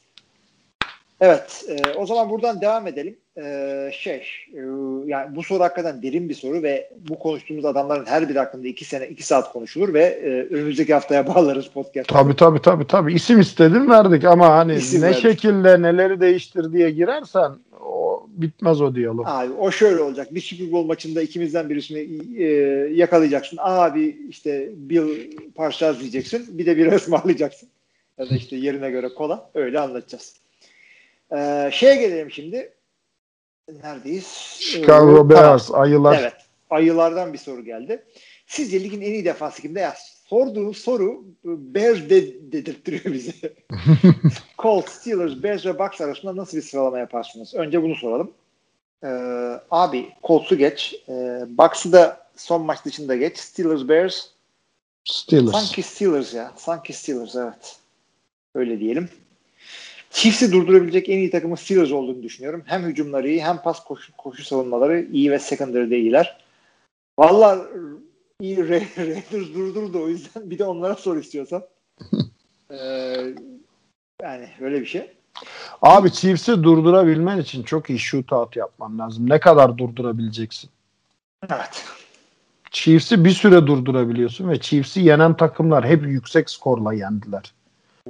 [1.21, 3.17] Evet, e, o zaman buradan devam edelim.
[3.37, 4.59] E, şey, e,
[5.05, 8.85] yani bu soru hakikaten derin bir soru ve bu konuştuğumuz adamların her biri hakkında iki
[8.85, 12.09] sene, iki saat konuşulur ve e, önümüzdeki haftaya bağlarız podcast.
[12.09, 13.13] Tabii tabii tabii tabii.
[13.13, 15.21] İsim istedim verdik ama hani İsim ne verdik.
[15.21, 17.51] şekilde neleri değiştir diye girersen
[18.31, 19.25] bitmez o diyalog.
[19.27, 20.35] Abi o şöyle olacak.
[20.35, 21.99] Bir Super Bowl maçında ikimizden birisini
[22.43, 22.45] e,
[22.93, 23.57] yakalayacaksın.
[23.61, 26.57] Abi işte Bill Parcells diyeceksin.
[26.57, 27.69] Bir de bir ısmarlayacaksın.
[28.17, 29.49] Ya da işte yerine göre kola.
[29.53, 30.35] Öyle anlatacağız.
[31.35, 32.71] Ee, şeye gelelim şimdi.
[33.83, 34.27] Neredeyiz?
[34.59, 36.19] Chicago Ee, Bears, ayılar.
[36.21, 36.33] Evet.
[36.69, 38.03] Ayılardan bir soru geldi.
[38.47, 39.79] Sizce ligin en iyi defansı kimde?
[39.79, 39.95] Ya
[40.31, 43.33] sorduğunuz soru Bears de, dedirttiriyor bize.
[44.59, 47.53] Colts, Steelers, Bears ve Bucks arasında nasıl bir sıralama yaparsınız?
[47.53, 48.31] Önce bunu soralım.
[49.03, 49.07] Ee,
[49.71, 50.95] abi Colts'u geç.
[51.09, 53.37] Ee, Bucks'ı da son maç dışında geç.
[53.37, 54.27] Steelers, Bears.
[55.03, 55.51] Steelers.
[55.51, 56.51] Sanki Steelers ya.
[56.55, 57.79] Sanki Steelers evet.
[58.55, 59.09] Öyle diyelim.
[60.11, 62.63] Chiefs'i durdurabilecek en iyi takımın Steelers olduğunu düşünüyorum.
[62.65, 66.37] Hem hücumları iyi hem pas koşu, koşu savunmaları iyi ve secondary'de iyiler.
[67.19, 67.67] Valla
[68.41, 71.63] iyi Ra- Raiders durdurdu o yüzden bir de onlara sor istiyorsan.
[72.71, 72.75] ee,
[74.21, 75.11] yani öyle bir şey.
[75.81, 79.29] Abi Chiefs'i durdurabilmen için çok iyi shootout yapman lazım.
[79.29, 80.69] Ne kadar durdurabileceksin?
[81.49, 81.85] Evet.
[82.71, 87.53] Chiefs'i bir süre durdurabiliyorsun ve Chiefs'i yenen takımlar hep yüksek skorla yendiler.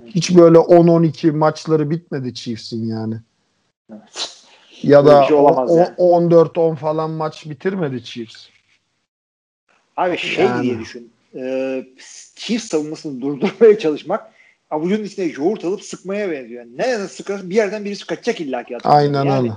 [0.05, 3.15] Hiç böyle 10-12 maçları bitmedi Chiefs'in yani.
[3.91, 4.43] evet.
[4.83, 5.95] Ya Böyle da şey olamaz o- yani.
[5.97, 8.47] 14-10 falan maç bitirmedi Chiefs.
[10.01, 10.63] Abi şey Yani.
[10.63, 11.11] diye düşün.
[11.35, 11.85] Ee,
[12.35, 14.31] Chiefs savunmasını durdurmaya çalışmak
[14.69, 16.63] avucunun içine yoğurt alıp sıkmaya benziyor.
[16.65, 18.77] Yani nereden sıkarsın bir yerden birisi kaçacak illa ki.
[18.83, 19.51] Aynen yani, öyle.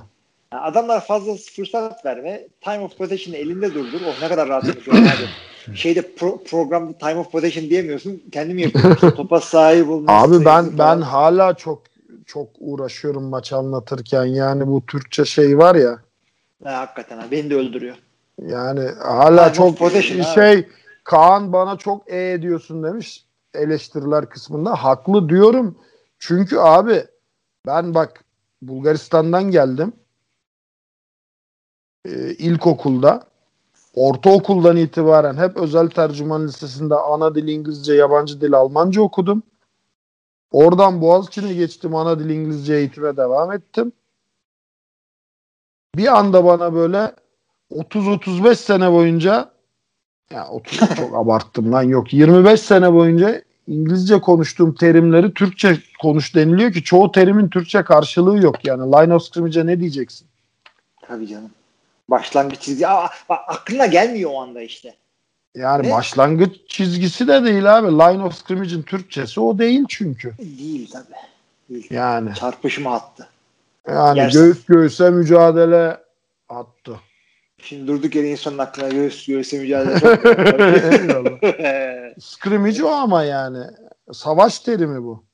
[0.52, 2.42] adamlar fazla fırsat verme.
[2.60, 4.00] Time of possession'ı elinde durdur.
[4.06, 4.64] Oh ne kadar rahat.
[5.74, 8.22] Şeyde pro, programda time of possession diyemiyorsun.
[8.32, 8.92] Kendim yapıyorum.
[8.92, 10.12] İşte topa sahip olma.
[10.12, 11.82] Abi ben ben hala çok
[12.26, 15.98] çok uğraşıyorum maç anlatırken yani bu Türkçe şey var ya
[16.64, 17.96] Ha, hakikaten ha, beni de öldürüyor.
[18.42, 20.24] Yani hala of çok abi.
[20.24, 20.68] şey
[21.04, 23.24] Kaan bana çok e diyorsun demiş
[23.54, 25.78] eleştiriler kısmında haklı diyorum
[26.18, 27.04] çünkü abi
[27.66, 28.24] ben bak
[28.62, 29.92] Bulgaristan'dan geldim
[32.04, 33.26] ee, ilkokulda
[33.94, 39.42] ortaokuldan itibaren hep özel tercüman lisesinde ana dil İngilizce yabancı dil Almanca okudum
[40.54, 41.94] Oradan Boğaziçi'ne geçtim.
[41.94, 43.92] Ana dil İngilizce eğitime devam ettim.
[45.96, 47.14] Bir anda bana böyle
[47.70, 49.50] 30-35 sene boyunca
[50.30, 56.72] ya 30 çok abarttım lan yok 25 sene boyunca İngilizce konuştuğum terimleri Türkçe konuş deniliyor
[56.72, 60.26] ki çoğu terimin Türkçe karşılığı yok yani line of scrimmage'e ne diyeceksin?
[61.06, 61.50] Tabii canım.
[62.08, 62.88] Başlangıç çizgi.
[62.88, 64.94] Aa, bak, aklına gelmiyor o anda işte.
[65.54, 65.92] Yani Ne?
[65.92, 67.86] başlangıç çizgisi de değil abi.
[67.88, 70.34] Line of scrimmage'in Türkçesi o değil çünkü.
[70.38, 71.04] Değil tabii.
[71.70, 71.86] Değil.
[71.90, 73.28] Yani Çarpışma hattı.
[73.88, 74.38] yani Yersin.
[74.40, 75.96] göğüs göğüse mücadele
[76.48, 77.00] attı.
[77.64, 79.98] Şimdi durduk yere insanın aklına göğüs göğüse mücadele.
[82.20, 83.58] Scrimmage o ama yani.
[84.12, 85.24] Savaş terimi bu.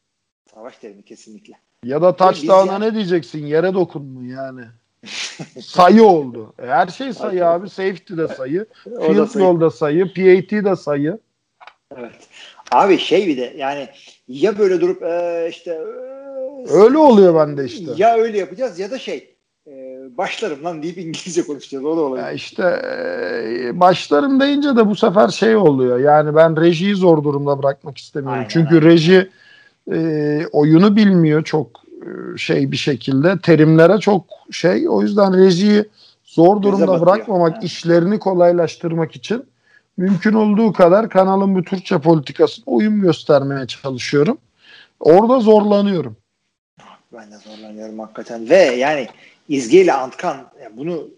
[0.55, 1.55] Savaş terimi kesinlikle.
[1.85, 3.47] Ya da touchdown'a yani- ne diyeceksin?
[3.47, 4.61] Yere dokunmu yani.
[5.62, 6.55] sayı oldu.
[6.62, 7.70] E, Her şey sayı abi.
[7.70, 8.66] Safety de sayı.
[8.85, 10.05] Field goal da sayı.
[10.05, 11.19] PAT de sayı.
[11.97, 12.28] Evet.
[12.73, 13.89] Abi şey bir de yani
[14.28, 17.85] ya böyle durup e, işte e, Öyle oluyor bende işte.
[17.97, 19.36] ya öyle yapacağız ya da şey
[20.18, 21.84] başlarım lan deyip İngilizce konuşacağız.
[21.84, 22.24] O da olabilir.
[22.24, 25.98] Ya işte e, başlarım deyince de bu sefer şey oluyor.
[25.98, 28.38] Yani ben rejiyi zor durumda bırakmak istemiyorum.
[28.38, 28.82] Aynen, Çünkü aynen.
[28.86, 29.30] reji
[29.92, 31.66] e, oyunu bilmiyor çok
[32.02, 33.38] e, şey bir şekilde.
[33.38, 34.88] Terimlere çok şey.
[34.88, 35.84] O yüzden rejiyi
[36.24, 37.06] zor durumda batıyor.
[37.06, 37.60] bırakmamak, Ha.
[37.62, 39.44] işlerini kolaylaştırmak için
[39.96, 44.38] mümkün olduğu kadar kanalın bu Türkçe politikasına uyum göstermeye çalışıyorum.
[45.00, 46.16] Orada zorlanıyorum.
[47.12, 48.50] Ben de zorlanıyorum hakikaten.
[48.50, 49.08] Ve yani
[49.48, 51.08] İzge ile Antkan ya bunu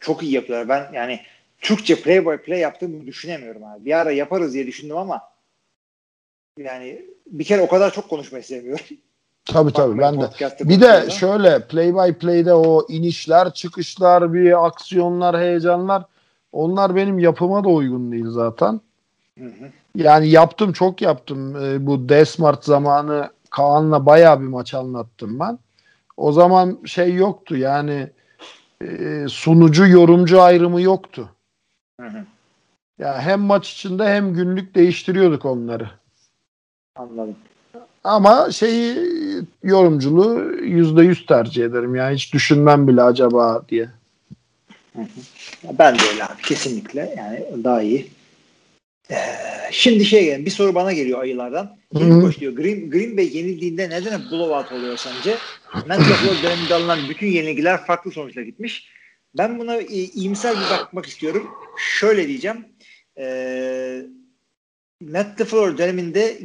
[0.00, 0.68] çok iyi yapıyorlar.
[0.68, 1.20] Ben yani
[1.60, 3.84] Türkçe play by play yaptığımı düşünemiyorum abi.
[3.84, 5.22] Bir ara yaparız diye düşündüm ama
[6.58, 8.84] yani bir kere o kadar çok konuşmayı sevmiyorum.
[9.44, 10.30] Tabii tabii ben de.
[10.60, 16.04] Bir de şöyle play by play'de o inişler, çıkışlar, bir aksiyonlar, heyecanlar
[16.52, 18.80] onlar benim yapıma da uygun değil zaten.
[19.38, 19.70] Hı hı.
[19.96, 21.64] Yani yaptım çok yaptım.
[21.64, 25.58] Ee, bu Desmart zamanı Kaan'la bayağı bir maç anlattım ben.
[26.16, 28.10] O zaman şey yoktu yani
[28.82, 31.30] e, sunucu yorumcu ayrımı yoktu.
[32.00, 32.24] Hı hı.
[32.98, 35.90] Ya hem maç içinde hem günlük değiştiriyorduk onları.
[36.96, 37.36] Anladım.
[38.04, 38.96] Ama şeyi
[39.62, 41.94] yorumculuğu yüzde yüz tercih ederim.
[41.94, 43.88] Yani hiç düşünmem bile acaba diye.
[45.78, 48.10] Ben de öyle abi kesinlikle yani daha iyi.
[49.10, 49.16] Ee,
[49.70, 51.76] şimdi şey bir soru bana geliyor ayılardan.
[52.20, 55.36] Koç diyor Green, Green Bay yenildiğinde neden hep blowout oluyor sence?
[55.74, 58.88] Matt LaFleur döneminde alınan bütün yenilgiler farklı sonuçla gitmiş.
[59.38, 61.50] Ben buna e, iyimser bir bakmak istiyorum.
[61.98, 62.64] Şöyle diyeceğim.
[63.18, 64.02] Ee,
[65.00, 66.38] Matt LaFleur döneminde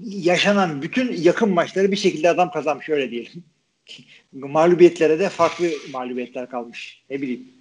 [0.00, 3.44] yaşanan bütün yakın maçları bir şekilde adam kazanmış öyle diyelim.
[4.32, 7.04] Mağlubiyetlere de farklı mağlubiyetler kalmış.
[7.10, 7.57] Ne bileyim.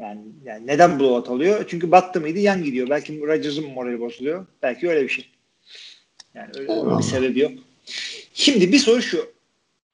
[0.00, 1.64] Yani, yani neden blowout alıyor?
[1.68, 2.90] Çünkü battı mıydı yan gidiyor.
[2.90, 4.46] Belki Rodgers'ın morali bozuluyor.
[4.62, 5.28] Belki öyle bir şey.
[6.34, 7.52] Yani öyle, bir sebebi yok.
[8.34, 9.26] Şimdi bir soru şu.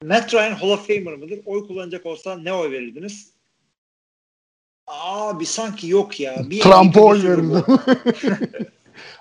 [0.03, 1.39] Matt Ryan Hall of Famer mıdır?
[1.45, 3.31] Oy kullanacak olsa ne oy verirdiniz?
[4.87, 6.35] Abi sanki yok ya.
[6.49, 7.63] Bir Trump'a oy MVP verildi.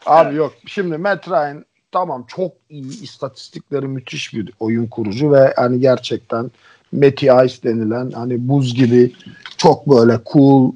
[0.07, 0.55] Abi yok.
[0.67, 6.51] Şimdi Matt Ryan tamam çok iyi istatistikleri müthiş bir oyun kurucu ve hani gerçekten
[6.95, 9.13] Matty Ice denilen hani buz gibi
[9.57, 10.73] çok böyle cool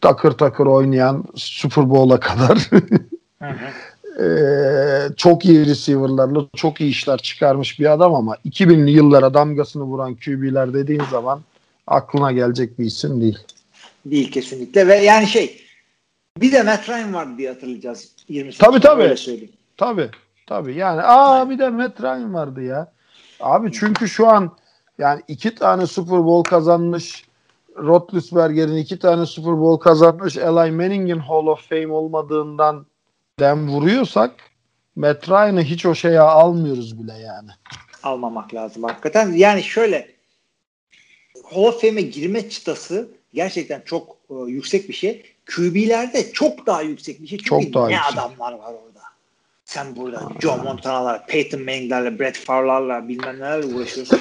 [0.00, 3.54] takır takır oynayan Super Bowl'a kadar Hı hı.
[4.18, 10.14] Ee, çok iyi receiver'larla çok iyi işler çıkarmış bir adam ama 2000'li yıllara damgasını vuran
[10.14, 11.40] QB'ler dediğin zaman
[11.86, 13.38] aklına gelecek bir isim değil.
[14.06, 15.62] Değil kesinlikle ve yani şey
[16.40, 19.02] bir de Matt Ryan vardı diye hatırlayacağız 20 sene Tabii, tabii.
[19.02, 19.52] öyle söyleyeyim.
[19.76, 20.08] Tabii.
[20.46, 20.74] Tabii.
[20.74, 22.92] Yani aa bir de Matt Ryan vardı ya.
[23.40, 24.50] Abi çünkü şu an
[24.98, 27.24] yani iki tane Super Bowl kazanmış
[27.76, 32.86] Roethlisberger'in iki tane Super Bowl kazanmış Eli Manning'in Hall of Fame olmadığından
[33.40, 34.34] dem vuruyorsak
[34.96, 37.50] Matt Ryan'ı hiç o şeye almıyoruz bile yani.
[38.02, 39.32] almamak lazım hakikaten.
[39.32, 40.08] Yani şöyle
[41.50, 45.22] Hall of Fame'e girme çıtası gerçekten çok e, yüksek bir şey.
[45.56, 47.38] QB'lerde çok daha yüksek bir şey.
[47.38, 48.12] Çünkü Çok daha ne yüksek.
[48.12, 48.97] adamlar var orada.
[49.68, 54.20] Sen burada Joe Montana'lar, Peyton Manning'lerle, Brett Favre'larla bilmem nelerle uğraşıyorsun.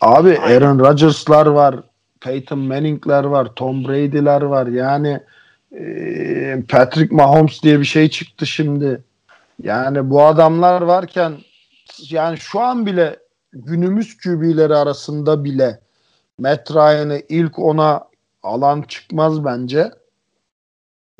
[0.00, 0.56] Abi Aynen.
[0.56, 1.76] Aaron Rodgers'lar var,
[2.20, 4.66] Peyton Manning'ler var, Tom Brady'ler var.
[4.66, 5.20] Yani
[5.72, 9.04] e, Patrick Mahomes diye bir şey çıktı şimdi.
[9.62, 11.32] Yani bu adamlar varken
[12.10, 13.16] yani şu an bile
[13.52, 15.80] günümüz QB'leri arasında bile
[16.38, 18.04] Matt Ryan'ı ilk ona
[18.42, 19.90] alan çıkmaz bence.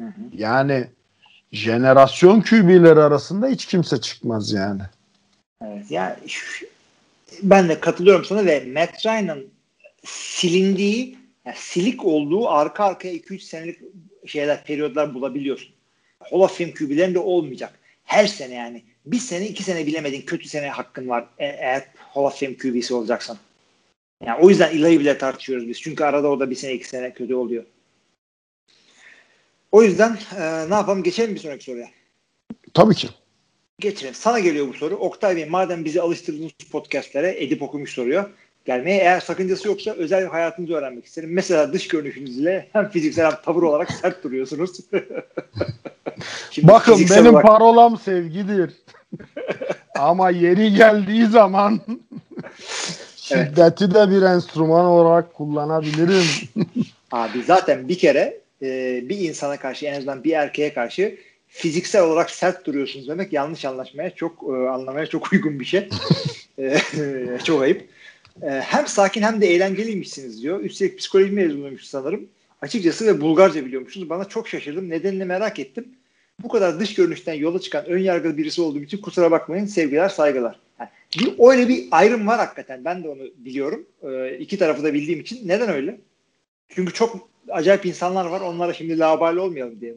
[0.00, 0.22] Hı hı.
[0.32, 0.88] Yani
[1.54, 4.82] jenerasyon QB'leri arasında hiç kimse çıkmaz yani.
[5.62, 5.86] Evet,
[6.26, 6.66] şu-
[7.42, 9.46] ben de katılıyorum sana ve Matt Ryan'ın
[10.04, 13.78] silindiği, yani silik olduğu arka arkaya 2-3 senelik
[14.26, 15.74] şeyler, periyodlar bulabiliyorsun.
[16.20, 17.78] Hall of Fame QB'lerinde olmayacak.
[18.04, 18.82] Her sene yani.
[19.06, 20.22] Bir sene, iki sene bilemedin.
[20.22, 23.36] Kötü sene hakkın var e- eğer Hall of Fame QB'si olacaksan.
[24.26, 25.80] Yani o yüzden Eli'yi bile tartışıyoruz biz.
[25.80, 27.64] Çünkü arada o da bir sene, iki sene kötü oluyor.
[29.74, 31.02] O yüzden e, ne yapalım?
[31.02, 31.86] Geçelim bir sonraki soruya.
[32.74, 33.08] Tabii ki.
[33.80, 34.14] Geçelim.
[34.14, 34.94] Sana geliyor bu soru.
[34.96, 38.30] Oktay Bey madem bizi alıştırdığınız podcastlere Edip okumuş soruyor.
[38.64, 41.32] Gelmeye eğer sakıncası yoksa özel hayatınızı öğrenmek isterim.
[41.32, 44.70] Mesela dış görünüşünüzle hem fiziksel hem tavır olarak sert duruyorsunuz.
[46.50, 48.72] Şimdi Bakın benim olarak- parolam sevgidir.
[49.98, 51.80] Ama yeri geldiği zaman
[53.16, 56.24] şiddeti de bir enstrüman olarak kullanabilirim.
[57.12, 61.16] Abi zaten bir kere e, bir insana karşı en azından bir erkeğe karşı
[61.48, 65.88] fiziksel olarak sert duruyorsunuz demek yanlış anlaşmaya çok e, anlamaya çok uygun bir şey.
[66.58, 66.78] E,
[67.44, 67.88] çok ayıp.
[68.42, 70.60] E, hem sakin hem de eğlenceliymişsiniz diyor.
[70.60, 72.28] Üstelik psikoloji mezunuymuş sanırım.
[72.62, 74.10] Açıkçası ve Bulgarca biliyormuşsunuz.
[74.10, 74.90] Bana çok şaşırdım.
[74.90, 75.88] Nedenini merak ettim.
[76.42, 79.66] Bu kadar dış görünüşten yola çıkan ön yargılı birisi olduğum için kusura bakmayın.
[79.66, 80.60] Sevgiler, saygılar.
[80.80, 82.84] Yani bir, öyle bir ayrım var hakikaten.
[82.84, 83.86] Ben de onu biliyorum.
[84.02, 85.48] E, iki tarafı da bildiğim için.
[85.48, 86.00] Neden öyle?
[86.68, 88.40] Çünkü çok acayip insanlar var.
[88.40, 89.94] Onlara şimdi labali olmayalım diye.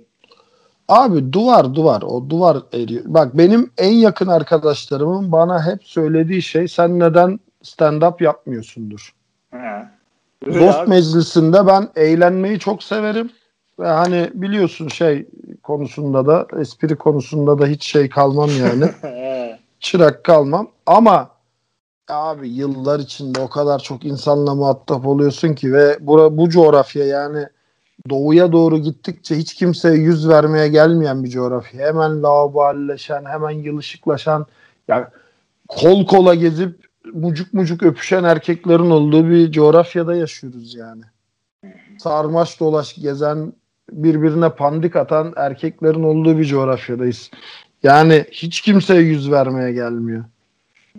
[0.87, 3.03] Abi duvar duvar o duvar eriyor.
[3.05, 9.13] Bak benim en yakın arkadaşlarımın bana hep söylediği şey sen neden stand up yapmıyorsundur.
[10.45, 10.89] Öyle Dost abi.
[10.89, 13.29] meclisinde ben eğlenmeyi çok severim.
[13.79, 15.25] Ve hani biliyorsun şey
[15.63, 18.85] konusunda da espri konusunda da hiç şey kalmam yani.
[19.01, 19.59] He.
[19.79, 21.29] çırak kalmam ama
[22.09, 27.47] abi yıllar içinde o kadar çok insanla muhatap oluyorsun ki ve bura, bu coğrafya yani
[28.09, 31.87] doğuya doğru gittikçe hiç kimseye yüz vermeye gelmeyen bir coğrafya.
[31.87, 34.45] Hemen laubalileşen, hemen yılışıklaşan,
[34.87, 35.05] yani
[35.67, 41.03] kol kola gezip mucuk mucuk öpüşen erkeklerin olduğu bir coğrafyada yaşıyoruz yani.
[41.99, 43.53] Sarmaş dolaş gezen,
[43.91, 47.31] birbirine pandik atan erkeklerin olduğu bir coğrafyadayız.
[47.83, 50.25] Yani hiç kimseye yüz vermeye gelmiyor.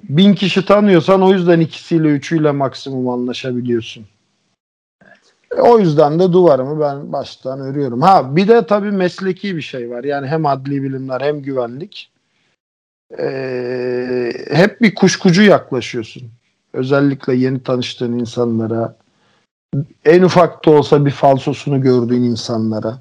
[0.03, 4.07] Bin kişi tanıyorsan o yüzden ikisiyle üçüyle maksimum anlaşabiliyorsun.
[5.57, 8.03] E, o yüzden de duvarımı ben baştan örüyorum.
[8.03, 10.05] Ha bir de tabii mesleki bir şey var.
[10.05, 12.11] Yani hem adli bilimler hem güvenlik.
[13.19, 16.23] Ee, hep bir kuşkucu yaklaşıyorsun.
[16.73, 18.97] Özellikle yeni tanıştığın insanlara.
[20.05, 22.99] En ufak da olsa bir falsosunu gördüğün insanlara.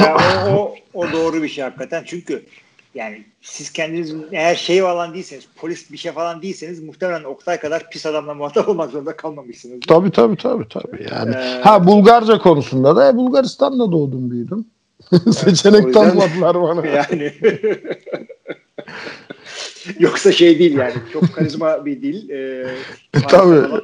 [0.00, 0.16] Ya
[0.48, 2.02] o, o, o doğru bir şey hakikaten.
[2.06, 2.46] Çünkü
[2.94, 7.90] yani siz kendiniz eğer şey falan değilseniz, polis bir şey falan değilseniz muhtemelen Oktay kadar
[7.90, 9.80] pis adamla muhatap olmak zorunda kalmamışsınız.
[9.88, 11.06] Tabii tabii tabii tabii.
[11.12, 14.66] Yani Ee, ha Bulgarca konusunda da e, Bulgaristan'da doğdum büyüdüm.
[15.32, 16.86] Seçenek yüzden- tanımadılar bana.
[17.10, 17.32] yani
[19.98, 22.30] yoksa şey değil yani çok karizma bir dil.
[22.30, 22.66] Ee,
[23.28, 23.68] Tabii.
[23.68, 23.82] falan.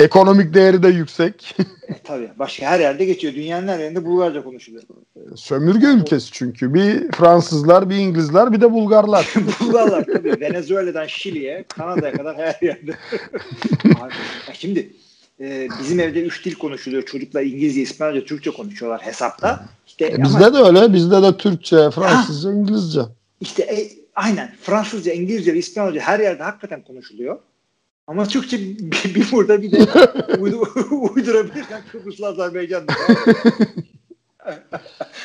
[0.00, 1.56] Ekonomik değeri de yüksek.
[2.04, 2.30] Tabii.
[2.38, 3.34] Başka her yerde geçiyor.
[3.34, 4.82] Dünyanın her yerinde Bulgarca konuşuluyor.
[5.36, 6.74] Sömürge ülkesi çünkü.
[6.74, 9.34] Bir Fransızlar, bir İngilizler, bir de Bulgarlar.
[9.60, 10.40] Bulgarlar tabii.
[10.40, 12.92] Venezuela'dan Şili'ye, Kanada'ya kadar her yerde.
[13.84, 14.12] Abi,
[14.48, 14.92] ya şimdi
[15.40, 17.02] e, bizim evde üç dil konuşuluyor.
[17.02, 19.64] Çocuklar İngilizce, İspanyolca, Türkçe konuşuyorlar hesapta.
[19.86, 20.92] İşte E, ama bizde de öyle.
[20.92, 23.00] Bizde de Türkçe, Fransızca, İngilizce.
[23.40, 27.38] işte e, aynen Fransızca, İngilizce İspanyolca her yerde hakikaten konuşuluyor.
[28.06, 29.78] Ama Türkçe bir, bir burada bir de
[30.40, 30.62] uydu,
[31.14, 32.92] uydurabilirsen Kıbrıslı Azerbaycan'da.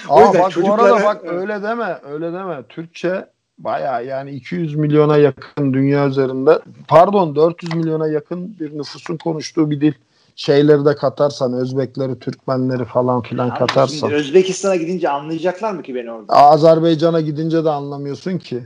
[0.09, 1.97] O Aa yüzden bak bu çocuklara- arada bak öyle deme.
[2.11, 2.63] Öyle deme.
[2.69, 3.25] Türkçe
[3.59, 9.81] baya yani 200 milyona yakın dünya üzerinde pardon 400 milyona yakın bir nüfusun konuştuğu bir
[9.81, 9.93] dil.
[10.35, 14.11] Şeyleri de katarsan Özbekleri, Türkmenleri falan filan Abi katarsan.
[14.11, 16.33] Özbekistan'a gidince anlayacaklar mı ki beni orada?
[16.33, 18.63] Azerbaycan'a gidince de anlamıyorsun ki.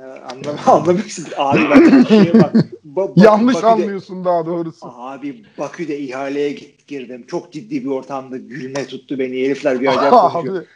[0.00, 1.24] Anlam anlamıyorsun.
[1.36, 2.52] Abi bak şeye bak.
[2.96, 4.86] Ba- Bakü- Yanlış Bakü'de- anlıyorsun daha doğrusu.
[4.86, 7.24] Abi Bakü'de ihaleye git, girdim.
[7.26, 9.44] Çok ciddi bir ortamda gülme tuttu beni.
[9.44, 10.56] Herifler bir acayip konuşuyor.
[10.56, 10.66] abi,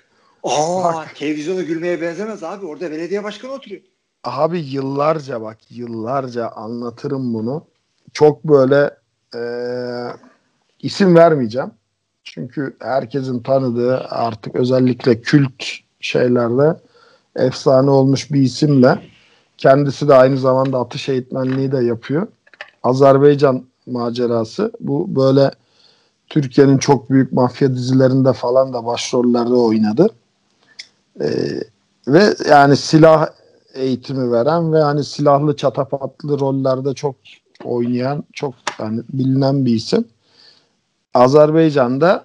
[0.42, 2.66] Aa, televizyona gülmeye benzemez abi.
[2.66, 3.80] Orada belediye başkanı oturuyor.
[4.24, 7.64] abi yıllarca bak yıllarca anlatırım bunu.
[8.12, 8.90] Çok böyle
[9.34, 10.12] eee,
[10.82, 11.70] isim vermeyeceğim.
[12.24, 15.64] Çünkü herkesin tanıdığı artık özellikle kült
[16.00, 16.76] şeylerde
[17.36, 18.98] efsane olmuş bir isimle
[19.62, 22.26] kendisi de aynı zamanda atış eğitmenliği de yapıyor.
[22.82, 24.72] Azerbaycan macerası.
[24.80, 25.50] Bu böyle
[26.28, 30.08] Türkiye'nin çok büyük mafya dizilerinde falan da başrollerde oynadı.
[31.20, 31.28] Ee,
[32.08, 33.28] ve yani silah
[33.74, 37.14] eğitimi veren ve hani silahlı çatapatlı rollerde çok
[37.64, 40.04] oynayan çok yani bilinen bir isim.
[41.14, 42.24] Azerbaycan'da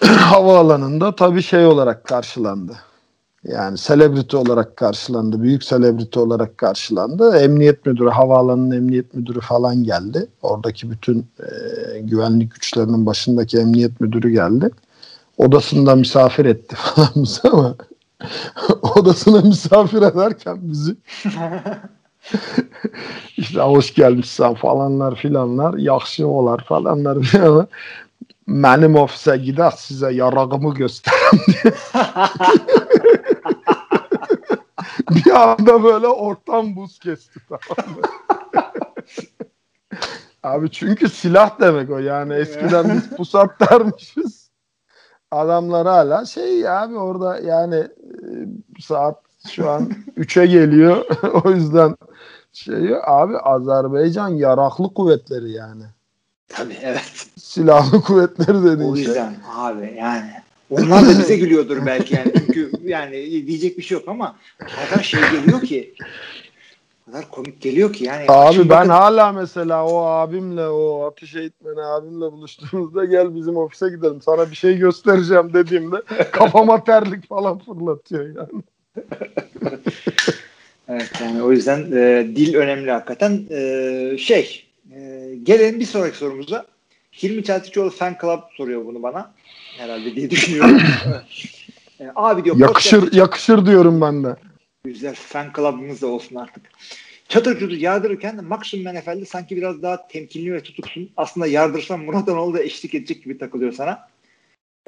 [0.06, 2.91] havaalanında tabii şey olarak karşılandı.
[3.44, 5.42] Yani selebriti olarak karşılandı.
[5.42, 7.36] Büyük selebriti olarak karşılandı.
[7.36, 10.26] Emniyet müdürü, havaalanının emniyet müdürü falan geldi.
[10.42, 14.70] Oradaki bütün e, güvenlik güçlerinin başındaki emniyet müdürü geldi.
[15.38, 17.74] Odasında misafir etti falan bizi ama
[18.96, 20.96] odasına misafir ederken bizi
[23.36, 27.66] işte hoş gelmişsen falanlar filanlar yakşı olar falanlar filanlar
[28.48, 31.72] benim ofise gider size yarağımı göstereyim diye
[35.10, 38.02] bir anda böyle ortam buz kesti tamam mı?
[40.42, 44.50] Abi çünkü silah demek o yani eskiden biz pusat dermişiz.
[45.30, 47.90] Adamlar hala şey abi orada yani e,
[48.80, 51.04] saat şu an 3'e geliyor.
[51.44, 51.96] o yüzden
[52.52, 55.84] şey abi Azerbaycan yaraklı kuvvetleri yani.
[56.48, 57.26] Tabii evet.
[57.38, 59.04] Silahlı kuvvetleri O dediğin şey.
[59.04, 60.32] yüzden abi yani.
[60.72, 62.32] Onlar da bize gülüyordur belki yani.
[62.38, 65.94] Çünkü yani diyecek bir şey yok ama o kadar şey geliyor ki
[67.12, 68.24] kadar komik geliyor ki yani.
[68.28, 73.88] Abi ben bakın- hala mesela o abimle o atış eğitmeni abimle buluştuğumuzda gel bizim ofise
[73.88, 75.96] gidelim sana bir şey göstereceğim dediğimde
[76.32, 78.62] kafama terlik falan fırlatıyor yani.
[80.88, 83.46] Evet yani o yüzden e, dil önemli hakikaten.
[83.50, 86.66] E, şey e, gelelim bir sonraki sorumuza.
[87.22, 89.34] Hilmi Çeltikçioğlu Fan Club soruyor bunu bana.
[89.76, 90.80] Herhalde diye düşünüyorum.
[92.00, 94.36] E, abi diyor Yakışır yakışır diyorum ben de.
[94.84, 96.62] Güzel fan club'ımız da olsun artık.
[97.28, 101.10] Çatır çutur yardırırken maksimum menefelde sanki biraz daha temkinli ve tutuksun.
[101.16, 104.08] Aslında yardırsan Murat Anoğlu da eşlik edecek gibi takılıyor sana.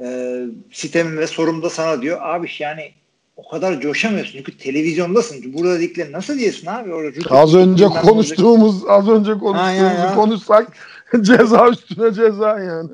[0.03, 0.41] Ee,
[0.73, 2.19] sitemim ve sorum da sana diyor.
[2.23, 2.93] Abi yani
[3.37, 4.33] o kadar coşamıyorsun.
[4.33, 5.55] Çünkü televizyondasın.
[5.55, 6.95] Burada dedikleri nasıl diyesin abi?
[6.95, 10.15] Orada Az önce konuştuğumuz az önce Ha, ya, konuştuğumuzu ya.
[10.15, 10.77] konuşsak
[11.21, 12.91] ceza üstüne ceza yani.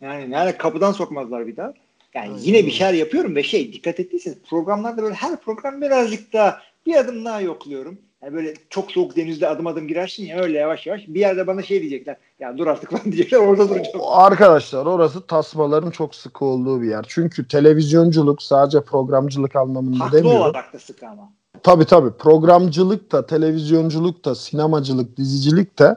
[0.00, 1.72] Yani nerede kapıdan sokmazlar bir daha.
[2.14, 6.32] Yani Aynen yine bir şeyler yapıyorum ve şey dikkat ettiyseniz programlarda böyle her program birazcık
[6.32, 7.98] daha bir adım daha yokluyorum.
[8.22, 11.08] Yani böyle çok soğuk denizde adım adım girersin ya öyle yavaş yavaş.
[11.08, 12.16] Bir yerde bana şey diyecekler.
[12.40, 14.00] Ya dur artık falan diyecekler orada duracağım.
[14.02, 17.04] Arkadaşlar orası tasmaların çok sıkı olduğu bir yer.
[17.08, 20.40] Çünkü televizyonculuk sadece programcılık anlamında Haklı demiyorum.
[20.40, 21.32] olarak da sık ama.
[21.62, 22.10] Tabii tabii.
[22.10, 25.96] Programcılık da, televizyonculuk da, sinemacılık, dizicilik de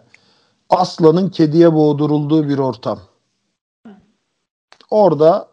[0.69, 2.99] aslanın kediye boğdurulduğu bir ortam.
[4.89, 5.47] Orada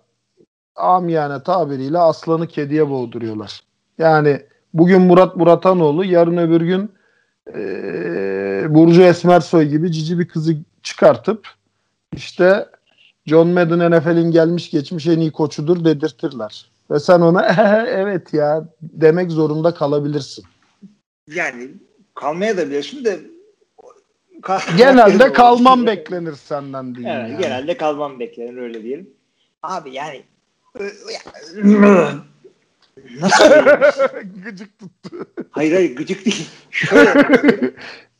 [0.77, 3.61] amiyane tabiriyle aslanı kediye boğduruyorlar.
[3.99, 4.41] Yani
[4.75, 6.93] bugün Murat Muratanoğlu, yarın öbür gün
[7.55, 11.49] eee Burcu Esmersoy gibi cici bir kızı çıkartıp
[12.13, 12.67] işte
[13.27, 16.71] John Madden NFL'in gelmiş geçmiş en iyi koçudur dedirtirler.
[16.91, 17.47] Ve sen ona
[17.89, 20.45] evet ya demek zorunda kalabilirsin.
[21.35, 21.71] Yani
[22.15, 23.21] kalmaya da bilirsin de
[24.79, 27.19] Genelde kalmam beklenir senden diyeyim.
[27.21, 27.43] Evet, yani.
[27.43, 29.14] genelde kalmam beklenir öyle diyelim.
[29.65, 30.23] Abi yani
[33.21, 33.45] nasıl?
[34.45, 35.27] Gıcık tuttu.
[35.51, 36.47] Hayır hayır gıcık değil.
[36.71, 37.11] Şöyle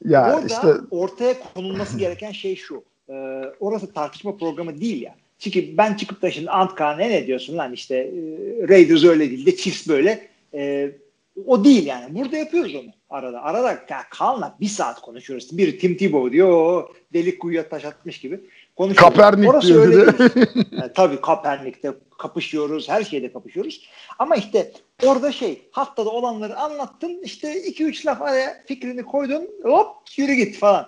[0.05, 2.85] Ya Orada işte ortaya konulması gereken şey şu.
[3.09, 5.15] Ee, orası tartışma programı değil ya.
[5.39, 9.47] Çünkü ben çıkıp da şimdi Antkan ne ne diyorsun lan işte e, Raiders öyle değil
[9.47, 10.29] de Chiefs böyle.
[10.55, 10.91] E,
[11.47, 12.15] o değil yani.
[12.15, 12.91] Burada yapıyoruz onu.
[13.11, 13.43] arada.
[13.43, 15.59] Arada ya Kaan'la bir saat konuşuyoruz.
[15.59, 18.41] Bir Tim Tebow diyor o delik kuyuya taş atmış gibi.
[18.77, 19.17] Konuşuyoruz.
[19.17, 20.19] Kaepernick Orası diyor öyle de.
[20.35, 20.47] değil.
[20.73, 22.89] Yani tabii Kaepernick'te kapışıyoruz.
[22.89, 23.89] Her şeyde kapışıyoruz.
[24.19, 24.73] Ama işte
[25.07, 27.21] orada şey haftada olanları anlattın.
[27.25, 29.49] işte iki üç laf araya fikrini koydun.
[29.63, 29.87] Hop
[30.17, 30.87] yürü git falan.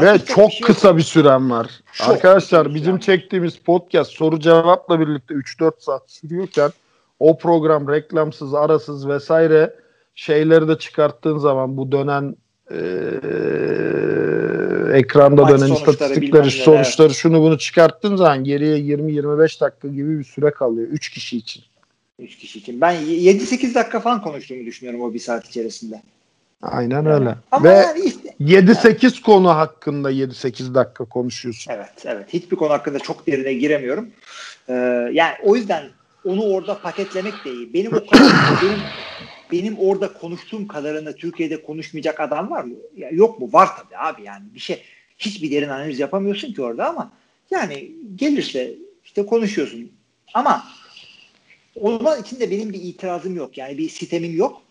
[0.00, 0.66] Ve çok bir şey yok.
[0.66, 1.70] kısa bir süren var.
[1.92, 3.16] Çok Arkadaşlar bizim süren.
[3.16, 6.70] çektiğimiz podcast soru cevapla birlikte 3-4 saat sürüyorken
[7.18, 9.74] o program reklamsız, arasız vesaire
[10.14, 12.36] şeyleri de çıkarttığın zaman bu dönen
[12.70, 12.80] eee,
[14.98, 20.50] ekranda Maç dönen istatistikleri, sonuçları şunu bunu çıkarttığın zaman geriye 20-25 dakika gibi bir süre
[20.50, 21.62] kalıyor 3 kişi için.
[22.18, 22.80] Üç kişi için.
[22.80, 26.02] Ben 7-8 dakika falan konuştuğumu düşünüyorum o bir saat içerisinde.
[26.62, 27.34] Aynen öyle.
[27.50, 31.72] Ama Ve yani işte 7-8 konu hakkında 7-8 dakika konuşuyorsun.
[31.72, 32.32] Evet, evet.
[32.32, 34.08] Hiçbir konu hakkında çok derine giremiyorum.
[34.68, 34.72] Ee,
[35.12, 35.84] yani o yüzden
[36.24, 37.74] onu orada paketlemek de iyi.
[37.74, 38.32] Benim o kadar,
[38.62, 38.78] benim
[39.52, 42.74] benim orada konuştuğum kadarını Türkiye'de konuşmayacak adam var mı?
[42.96, 43.48] Ya yok mu?
[43.52, 44.82] Var tabii abi yani bir şey
[45.18, 47.12] hiçbir derin analiz yapamıyorsun ki orada ama
[47.50, 48.74] yani gelirse
[49.04, 49.92] işte konuşuyorsun.
[50.34, 50.64] Ama
[51.80, 53.58] onun için de benim bir itirazım yok.
[53.58, 54.62] Yani bir sitemim yok.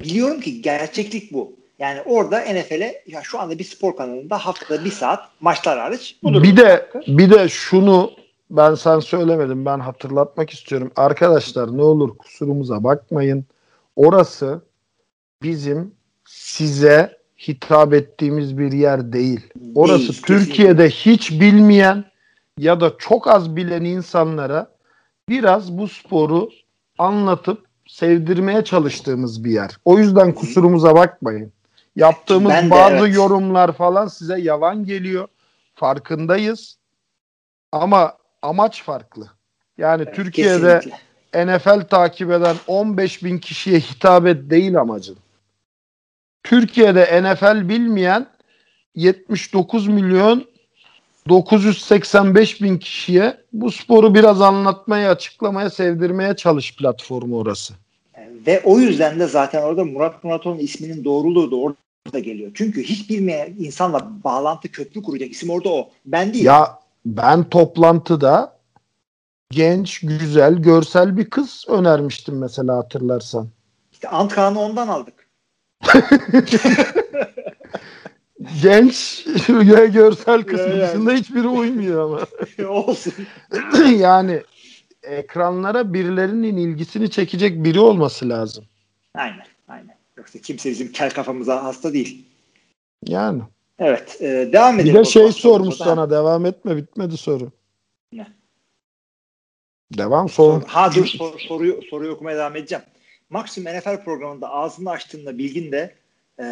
[0.00, 1.52] Biliyorum ki gerçeklik bu.
[1.78, 6.42] Yani orada NFL'e ya şu anda bir spor kanalında haftada bir saat maçlar hariç budur.
[6.42, 8.12] Bir de bir de şunu
[8.50, 10.92] ben sen söylemedim ben hatırlatmak istiyorum.
[10.96, 13.44] Arkadaşlar ne olur kusurumuza bakmayın.
[13.96, 14.62] Orası
[15.42, 15.94] bizim
[16.24, 19.40] size hitap ettiğimiz bir yer değil.
[19.74, 22.04] Orası Değil, Türkiye'de hiç bilmeyen
[22.58, 24.70] ya da çok az bilen insanlara
[25.28, 26.48] biraz bu sporu
[26.98, 29.76] anlatıp sevdirmeye çalıştığımız bir yer.
[29.84, 31.52] O yüzden kusurumuza bakmayın.
[31.96, 33.16] Yaptığımız Ben de bazı evet.
[33.16, 35.28] yorumlar falan size yalan geliyor.
[35.74, 36.76] Farkındayız.
[37.72, 39.26] Ama amaç farklı.
[39.78, 41.11] Yani Evet, Türkiye'de kesinlikle.
[41.34, 45.16] NFL takip eden 15 bin kişiye hitap et değil amacın.
[46.44, 48.26] Türkiye'de NFL bilmeyen
[48.94, 50.44] 79 milyon
[51.28, 57.74] 985 bin kişiye bu sporu biraz anlatmaya, açıklamaya, sevdirmeye çalış platformu orası.
[58.46, 62.50] Ve o yüzden de zaten orada Murat Muratoğlu'nun isminin doğruluğu da orada geliyor.
[62.54, 65.90] Çünkü hiç bilmeyen insanla bağlantı köprü kuracak isim orada o.
[66.06, 66.44] Ben değil.
[66.44, 68.56] Ya ben toplantıda
[69.52, 73.48] genç, güzel, görsel bir kız önermiştim mesela hatırlarsan.
[73.92, 75.28] İşte Antkan'ı ondan aldık.
[78.62, 80.88] Genç ve görsel kısmı Ya, yani.
[80.88, 82.26] dışında hiçbiri uymuyor ama.
[82.68, 83.12] Olsun.
[83.96, 84.42] yani
[85.02, 88.64] ekranlara birilerinin ilgisini çekecek biri olması lazım.
[89.14, 89.46] Aynen.
[89.68, 89.96] Aynen.
[90.16, 92.24] Yoksa kimse bizim kel kafamıza hasta değil.
[93.06, 93.42] Yani.
[93.78, 94.16] Evet.
[94.20, 94.94] e, devam Bir edelim.
[94.96, 97.50] de o şey sormuş sana devam etme bitmedi soru.
[98.12, 98.26] Ne?
[99.98, 100.62] Devam sor.
[100.66, 102.84] Ha dur sor- soruyu, soruyu okumaya devam edeceğim.
[103.30, 105.94] Maksimum NFL programında ağzını açtığında bilgin de
[106.38, 106.44] e,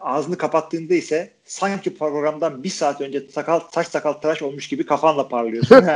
[0.00, 5.28] ağzını kapattığında ise sanki programdan bir saat önce sakal, saç sakal tıraş olmuş gibi kafanla
[5.28, 5.76] parlıyorsun.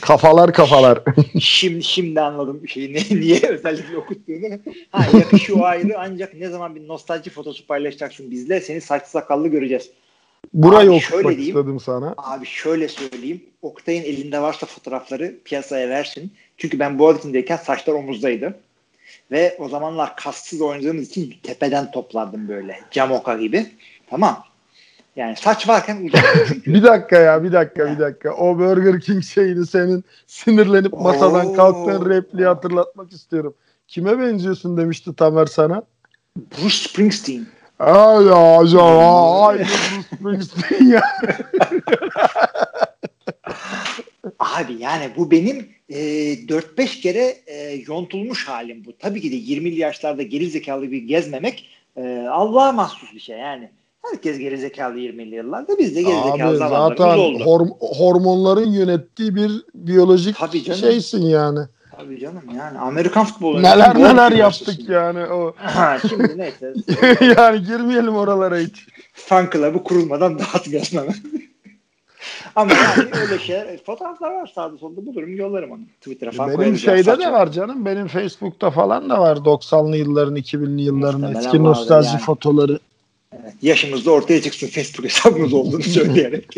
[0.00, 0.98] Kafalar kafalar.
[1.40, 4.58] şimdi, şimdi anladım şeyi ne, niye özellikle okuttuğunu.
[4.90, 9.90] Ha, yakışıyor ayrı ancak ne zaman bir nostalji fotosu paylaşacaksın bizle seni saçlı sakallı göreceğiz.
[10.52, 11.56] Burayı Abi şöyle okutmak diyeyim.
[11.56, 12.14] istedim sana.
[12.18, 13.42] Abi şöyle söyleyeyim.
[13.62, 16.32] Oktay'ın elinde varsa fotoğrafları piyasaya versin.
[16.56, 18.58] Çünkü ben Boğaziçi'ndeyken saçlar omuzdaydı.
[19.30, 22.80] Ve o zamanlar kassız oynadığımız için tepeden toplardım böyle.
[22.90, 23.66] Camoka gibi.
[24.10, 24.44] Tamam.
[25.16, 26.48] Yani saç varken uzak.
[26.66, 28.34] Bir dakika ya bir dakika bir dakika.
[28.34, 31.52] O Burger King şeyini senin sinirlenip masadan Oo.
[31.54, 33.54] kalktığın repliği hatırlatmak istiyorum.
[33.88, 35.82] Kime benziyorsun demişti Tamer sana.
[36.36, 37.46] Bruce Springsteen.
[37.80, 41.02] Ay ya acaba ay Bruce Springsteen ya.
[44.38, 48.92] Abi yani bu benim e, 4-5 kere e, yontulmuş halim bu.
[48.98, 53.70] Tabii ki de 20'li yaşlarda geri zekalı bir gezmemek e, Allah'a mahsus bir şey yani.
[54.02, 57.44] Herkes geri zekalı 20'li yıllarda biz de geri zekalı Abi zamanlarımız zaten oldu.
[57.44, 60.80] horm- hormonların yönettiği bir biyolojik Tabii canım.
[60.80, 61.58] şeysin yani.
[62.00, 63.62] Tabii canım yani Amerikan futbolu.
[63.62, 65.54] Neler Bu neler yaptık yani o.
[65.60, 66.74] Ha, şimdi neyse.
[67.36, 68.86] yani girmeyelim oralara hiç.
[69.12, 71.14] Fan club'ı kurulmadan dağıtmayalım hemen.
[72.56, 75.80] Ama yani öyle şeyler, fotoğraflar var sağda solda bulurum yollarım onu.
[76.00, 77.24] Twitter'a falan Benim şeyde saçma.
[77.24, 77.86] de var canım.
[77.86, 82.20] Benim Facebook'ta falan da var 90'lı yılların 2000'li yılların Muhtemelen eski nostalji yani.
[82.20, 82.78] fotoları.
[83.32, 86.54] Evet, yaşımızda ortaya çıksın Facebook hesabımız olduğunu söyleyerek.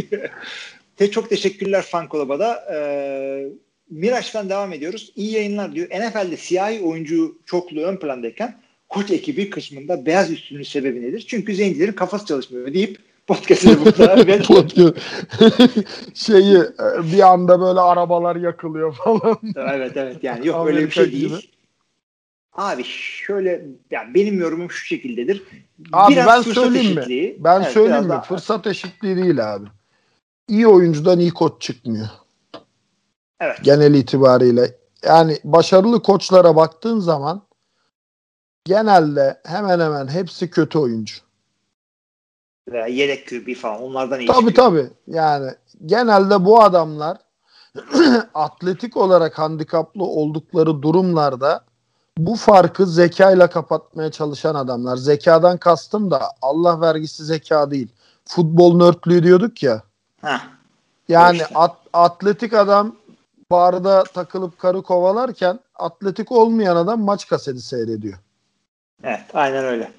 [0.96, 2.64] Te çok teşekkürler Fan da.
[2.74, 3.48] Ee,
[3.92, 5.12] Miraç'tan devam ediyoruz.
[5.16, 5.88] İyi yayınlar diyor.
[5.88, 8.58] NFL'de siyahi oyuncu çokluğu ön plandayken
[8.88, 11.24] koç ekibi kısmında beyaz üstünlüğün sebebi nedir?
[11.28, 14.14] Çünkü zencilerin kafası çalışmıyor deyip podcast'ı burada.
[16.14, 19.38] Şeyi e, bir anda böyle arabalar yakılıyor falan.
[19.56, 21.28] evet evet yani yok öyle bir şey değil.
[21.28, 21.38] gibi.
[22.52, 25.42] Abi şöyle ya benim yorumum şu şekildedir.
[25.92, 27.28] Abi Biraz ben fırsat söyleyeyim eşitliği.
[27.28, 27.36] mi?
[27.38, 28.08] Ben Evet, söyleyeyim mi?
[28.10, 29.66] daha- Fırsat eşitliği değil abi.
[30.48, 32.06] İyi oyuncudan iyi koç çıkmıyor.
[33.42, 33.58] Evet.
[33.62, 34.76] Genel itibariyle.
[35.04, 37.42] Yani başarılı koçlara baktığın zaman
[38.64, 41.14] genelde hemen hemen hepsi kötü oyuncu.
[42.72, 44.54] Veya yedek QB falan onlardan iyi Tabii çıkıyor.
[44.68, 44.90] tabii.
[45.06, 45.50] Yani
[45.86, 47.18] genelde bu adamlar
[48.34, 51.64] atletik olarak handikaplı oldukları durumlarda
[52.18, 54.96] bu farkı zekayla kapatmaya çalışan adamlar.
[54.96, 57.88] Zekadan kastım da Allah vergisi zeka değil.
[58.24, 59.82] Futbol nörtlüğü diyorduk ya.
[60.22, 60.40] Heh,
[61.08, 61.54] Yani İşte.
[61.54, 62.96] at- atletik adam
[63.52, 68.18] barda takılıp karı kovalarken atletik olmayan adam maç kaseti seyrediyor.
[69.04, 69.92] evet aynen öyle.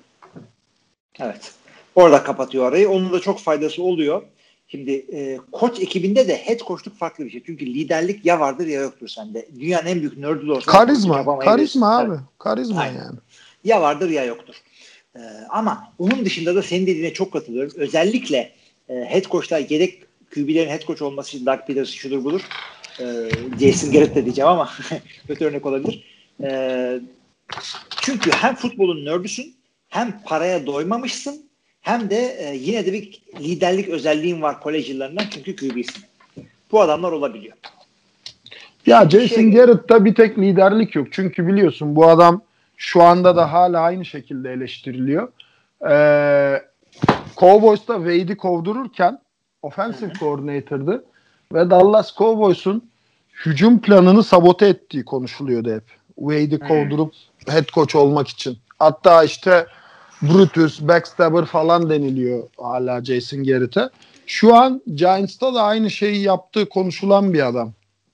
[1.19, 1.53] Evet.
[1.95, 2.89] Orada kapatıyor arayı.
[2.89, 4.23] Onun da çok faydası oluyor.
[4.67, 7.43] Şimdi e, koç ekibinde de head coachluk farklı bir şey.
[7.45, 9.47] Çünkü liderlik ya vardır ya yoktur sende.
[9.59, 11.39] Dünyanın en büyük nerdü olsa Karizma.
[11.39, 12.15] Karizma abi.
[12.39, 12.99] Karizma Aynen.
[12.99, 13.17] yani.
[13.63, 14.55] Ya vardır ya yoktur.
[15.15, 15.19] Ee,
[15.49, 17.71] ama onun dışında da senin dediğine çok katılıyorum.
[17.75, 18.51] Özellikle
[18.89, 20.03] e, head coachlar yedek
[20.33, 22.41] QB'lerin head coach olması için Doug Peterson şudur budur.
[22.99, 23.29] Ee,
[23.59, 24.69] Jason Garrett de diyeceğim ama
[25.27, 26.03] kötü örnek olabilir.
[26.43, 26.99] Ee,
[28.01, 29.55] çünkü hem futbolun nördüsün
[29.89, 31.49] hem paraya doymamışsın
[31.81, 36.03] hem de e, yine de bir liderlik özelliğin var kolej yıllarından çünkü QB'sin.
[36.71, 37.57] Bu adamlar olabiliyor.
[38.85, 41.07] Ya Şey- Jason Garrett'ta bir tek liderlik yok.
[41.11, 42.41] Çünkü biliyorsun bu adam
[42.77, 45.27] şu anda da hala aynı şekilde eleştiriliyor.
[45.89, 46.61] Ee,
[47.37, 49.19] Cowboys'ta Wade'i kovdururken
[49.61, 51.03] offensive coordinator'dı
[51.53, 52.89] ve Dallas Cowboys'un
[53.45, 55.83] hücum planını sabote ettiği konuşuluyordu hep.
[56.15, 57.13] Wade'i kovdurup
[57.47, 58.57] head coach olmak için.
[58.79, 59.67] Hatta işte
[60.21, 63.89] Brutus, Backstabber falan deniliyor hala Jason Garrett'e.
[64.25, 67.73] Şu an Giants'ta da aynı şeyi yaptığı konuşulan bir adam.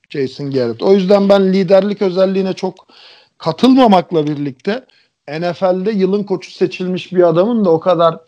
[0.10, 0.84] Jason Garrett.
[0.84, 2.88] O yüzden ben liderlik özelliğine çok
[3.38, 4.86] katılmamakla birlikte
[5.30, 8.20] NFL'de yılın koçu seçilmiş bir adamın da o kadar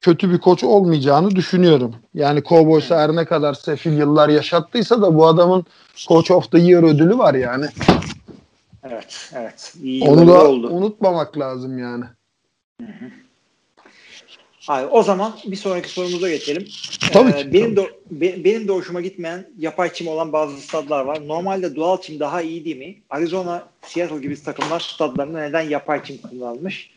[0.00, 1.94] kötü bir koç olmayacağını düşünüyorum.
[2.14, 5.66] Yani Cowboys'a her ne kadar sefil yıllar yaşattıysa da bu adamın
[6.08, 7.66] Coach of the Year ödülü var yani.
[8.84, 9.74] Evet, evet.
[9.82, 10.68] İyi Onu da oldu.
[10.68, 12.04] unutmamak lazım yani.
[14.68, 16.68] Abi, o zaman bir sonraki sorumuza geçelim.
[17.12, 20.56] Tabii Ee, ki, benim tabii de be- benim de hoşuma gitmeyen yapay çim olan bazı
[20.56, 21.28] stadlar var.
[21.28, 22.94] Normalde doğal çim daha iyi değil mi?
[23.10, 26.90] Arizona, Seattle gibi takımlar stadlarında neden yapay çim kullanılmış?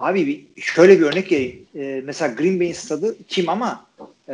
[0.00, 1.66] Abi bir, şöyle bir örnek vereyim.
[1.76, 3.84] Ee, mesela Green Bay'in stadı çim ama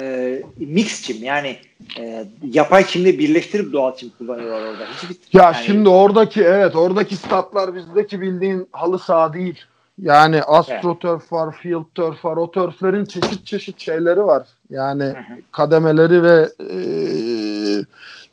[0.00, 1.56] e, mix çim yani
[1.98, 4.84] e, yapay çimle birleştirip doğal çim kullanıyorlar orada.
[5.02, 9.64] Hiçbir, Ya yani- şimdi oradaki evet oradaki statlar bizdeki bildiğin halı saha değil.
[10.02, 12.36] Yani astroturf var, field turf var.
[12.36, 14.46] O turflerin çeşit çeşit şeyleri var.
[14.70, 15.12] Yani
[15.52, 16.78] kademeleri ve e,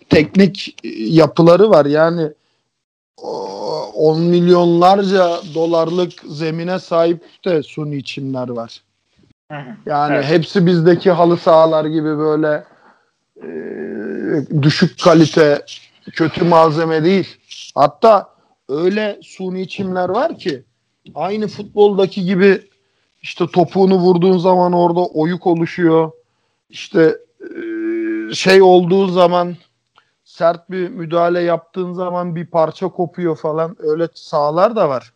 [0.10, 1.86] teknik yapıları var.
[1.86, 2.30] Yani
[3.18, 8.82] o- on milyonlarca dolarlık zemine sahip de suni çimler var.
[9.86, 10.26] Yani Evet.
[10.26, 12.64] hepsi bizdeki halı sahalar gibi böyle
[13.44, 13.48] e,
[14.62, 15.66] düşük kalite,
[16.14, 17.38] kötü malzeme değil.
[17.76, 18.30] Hatta
[18.70, 20.64] öyle suni çimler var ki
[21.16, 22.62] aynı futboldaki gibi
[23.22, 26.12] işte topuğunu vurduğun zaman orada oyuk oluşuyor.
[26.70, 27.54] İşte e,
[28.34, 29.56] şey olduğu zaman
[30.24, 33.76] sert bir müdahale yaptığın zaman bir parça kopuyor falan.
[33.80, 35.14] Öyle sahalar da var.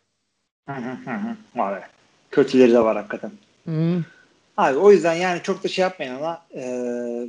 [0.68, 1.82] Evet.
[2.30, 3.30] Kötüleri de var hakikaten.
[3.64, 4.02] Hı.
[4.56, 6.62] Abi o yüzden yani çok da şey yapmayın ama e,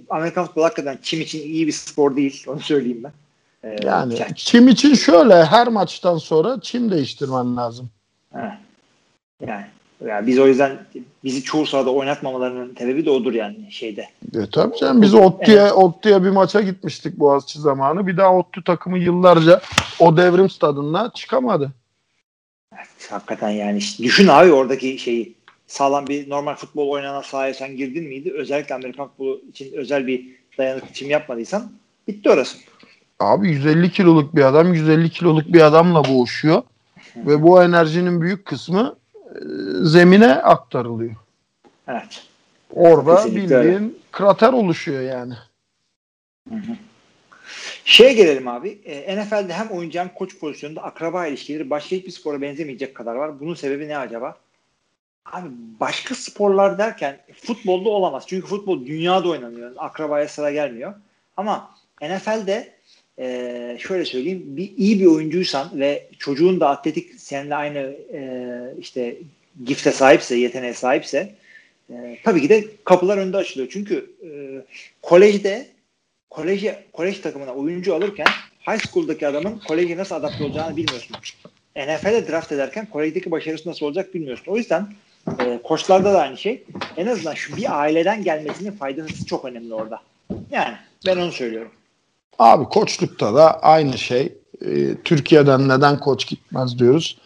[0.10, 2.44] Amerikan futbolu hakikaten çim için iyi bir spor değil.
[2.48, 3.12] Onu söyleyeyim ben.
[3.70, 7.90] E, Yani yani- çim için şöyle her maçtan sonra çim değiştirmen lazım.
[8.34, 8.58] he.
[9.48, 9.66] yani,
[10.06, 10.78] yani biz o yüzden
[11.24, 14.08] bizi çoğu sahada oynatmamalarının sebebi de odur yani şeyde.
[14.36, 18.08] E tabii canım biz Ottu'ya Ottu'ya bir maça gitmiştik Boğaziçi zamanı.
[18.08, 19.62] Bir daha Ottu takımı yıllarca
[20.00, 21.72] o devrim stadına çıkamadı.
[23.10, 25.36] Hakikaten yani işte düşün abi oradaki şeyi
[25.68, 28.34] sağlam bir normal futbol oynanan sahaya sen girdin miydi?
[28.38, 30.26] Özellikle Amerikan futbolu için özel bir
[30.58, 31.72] dayanıklı çim yapmadıysan
[32.08, 32.58] bitti orası.
[33.20, 36.64] Abi 150 kiloluk bir adam 150 kiloluk bir adamla boğuşuyor.
[37.16, 38.96] Ve bu enerjinin büyük kısmı
[39.82, 41.16] zemine aktarılıyor.
[41.88, 42.24] Evet.
[42.74, 43.70] Orada Kesinlikle öyle.
[43.70, 45.34] bildiğin krater oluşuyor yani.
[47.86, 48.80] Şeye gelelim abi.
[48.86, 53.40] E, NFL'de hem oyuncu hem koç pozisyonunda akraba ilişkileri başka hiçbir spora benzemeyecek kadar var.
[53.40, 54.38] Bunun sebebi ne acaba?
[55.26, 55.48] Abi
[55.80, 58.24] başka sporlar derken futbolda olamaz.
[58.28, 59.72] Çünkü futbol dünyada oynanıyor.
[59.78, 60.94] Akrabaya sıra gelmiyor.
[61.38, 61.72] Ama
[62.02, 62.77] NFL'de
[63.20, 67.78] e, şöyle söyleyeyim bir iyi bir oyuncuysan ve çocuğun da atletik seninle aynı
[68.14, 68.22] e,
[68.80, 69.16] işte
[69.66, 71.36] gifte sahipse, yeteneğe sahipse
[71.90, 73.70] e, tabii ki de kapılar önde açılıyor.
[73.72, 74.30] Çünkü e,
[75.02, 75.68] kolejde
[76.30, 78.28] koleje, kolej takımına oyuncu alırken
[78.68, 81.18] high school'daki adamın koleje nasıl adapte olacağını bilmiyorsun.
[81.76, 84.52] NFL'e draft ederken Kore'deki başarısı nasıl olacak bilmiyorsun.
[84.52, 84.88] O yüzden
[85.40, 86.64] e, koçlarda da aynı şey.
[86.98, 90.02] En azından şu bir aileden gelmesinin faydası çok önemli orada.
[90.52, 90.76] Yani
[91.06, 91.72] ben onu söylüyorum.
[92.40, 94.38] Abi koçlukta da aynı şey.
[94.66, 97.18] Ee, Türkiye'den neden koç gitmez diyoruz.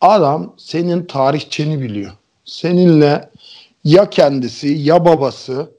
[0.00, 2.12] Adam senin tarihçeni biliyor.
[2.44, 3.30] Seninle
[3.84, 5.70] ya kendisi ya babası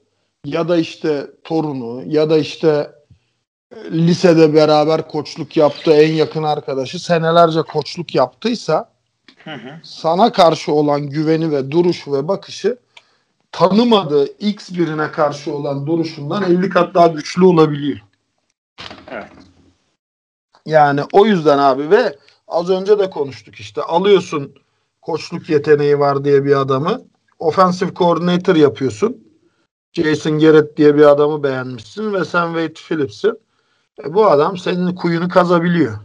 [0.44, 2.90] ya da işte torunu ya da işte
[3.76, 8.92] e, lisede beraber koçluk yaptığı en yakın arkadaşı senelerce koçluk yaptıysa
[9.44, 9.80] Hı hı.
[9.82, 12.76] sana karşı olan güveni ve duruşu ve bakışı
[13.52, 17.98] tanımadığı X birine karşı olan duruşundan 50 kat daha güçlü olabiliyor.
[19.10, 19.32] Evet.
[20.66, 22.16] Yani o yüzden abi ve
[22.48, 24.54] az önce de konuştuk işte alıyorsun
[25.02, 27.02] koçluk yeteneği var diye bir adamı
[27.38, 29.28] offensive coordinator yapıyorsun.
[29.92, 33.38] Jason Garrett diye bir adamı beğenmişsin ve sen Wade Phillips'in.
[34.04, 35.98] E, bu adam senin kuyunu kazabiliyor.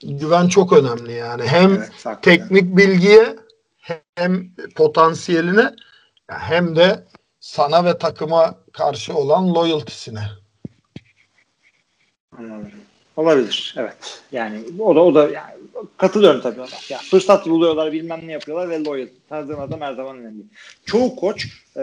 [0.00, 1.42] Güven çok önemli yani.
[1.46, 2.20] Hem Evet, hakikaten.
[2.20, 3.36] teknik bilgiye
[4.14, 5.74] hem potansiyeline
[6.28, 7.06] hem de
[7.40, 10.41] sana ve takıma karşı olan loyaltysine.
[12.38, 12.70] Anladım.
[13.16, 13.74] Olabilir.
[13.78, 14.22] Evet.
[14.32, 15.52] Yani o da o da yani,
[15.96, 16.68] katılıyorum tabii ona.
[16.88, 19.06] Ya, fırsat buluyorlar bilmem ne yapıyorlar ve loyal.
[19.28, 20.42] Tanıdığın adam her zaman önemli.
[20.84, 21.46] Çoğu koç
[21.76, 21.80] e,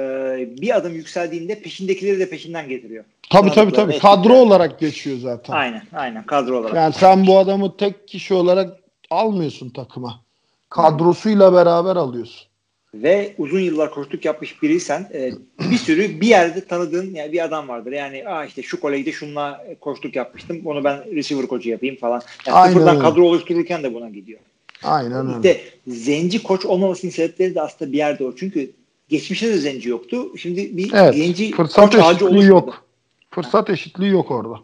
[0.62, 3.04] bir adım yükseldiğinde peşindekileri de peşinden getiriyor.
[3.30, 3.94] Tabii tabii tabii.
[3.94, 4.16] etkiliyor.
[4.16, 5.54] Kadro olarak geçiyor zaten.
[5.54, 5.82] Aynen.
[5.94, 6.24] Aynen.
[6.24, 6.76] Kadro olarak.
[6.76, 10.22] Yani sen bu adamı tek kişi olarak almıyorsun takıma.
[10.70, 12.49] Kadrosuyla beraber alıyorsun.
[12.94, 15.32] Ve uzun yıllar koçluk yapmış biriysen e,
[15.72, 17.92] bir sürü bir yerde tanıdığın yani bir adam vardır.
[17.92, 20.62] Yani Aa işte şu kolejde şunla koçluk yapmıştım.
[20.66, 22.22] Onu ben receiver koçu yapayım falan.
[22.48, 23.04] Yani Aynen sıfırdan öyle.
[23.10, 24.40] kadro oluştururken de buna gidiyor.
[24.84, 25.36] Aynen öyle.
[25.38, 28.36] İşte zenci koç olmamasının sebepleri de aslında bir yerde o.
[28.36, 28.72] Çünkü
[29.10, 30.38] geçmişte de zenci yoktu.
[30.38, 31.16] Şimdi bir Evet.
[31.16, 32.46] zenci Fırsat koç eşitliği oluşmadı.
[32.46, 32.86] yok.
[33.32, 34.56] Fırsat eşitliği yok orada.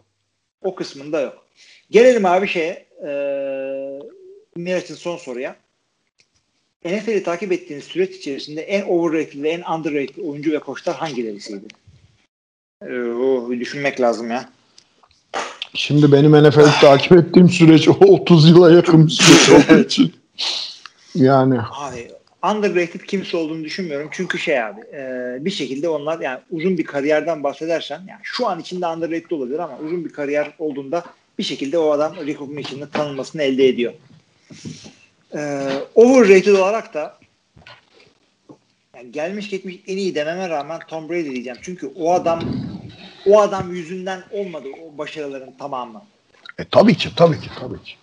[0.62, 1.46] O kısmında yok.
[1.90, 3.10] Gelelim abi şeye e,
[4.56, 5.56] Miraç'ın son soruya.
[6.86, 11.66] NFL'i takip ettiğiniz süreç içerisinde en overrated ve en underrated oyuncu ve koçlar hangilerisiydi?
[12.82, 14.48] Ee, o düşünmek lazım ya.
[15.74, 20.14] Şimdi benim NFL'i takip ettiğim süreç o 30 yıla yakın bir süreç olduğu için.
[21.14, 22.10] Yani Abi
[22.54, 24.08] underrated kimse olduğunu düşünmüyorum.
[24.12, 28.60] Çünkü şey abi e, bir şekilde onlar yani uzun bir kariyerden bahsedersen yani şu an
[28.60, 31.04] içinde underrated olabilir ama uzun bir kariyer olduğunda
[31.38, 33.92] bir şekilde o adam recognition'ı tanınmasını elde ediyor.
[35.34, 37.18] E, overrated olarak da
[38.96, 41.58] yani gelmiş geçmiş en iyi dememe rağmen Tom Brady diyeceğim.
[41.62, 42.40] Çünkü o adam
[43.26, 46.02] o adam yüzünden olmadı o başarıların tamamı.
[46.58, 47.94] e, tabii ki tabii ki tabii ki.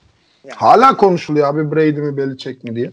[0.43, 0.55] Yani.
[0.57, 2.91] Hala konuşuluyor abi Brady mi Belichick mi diye.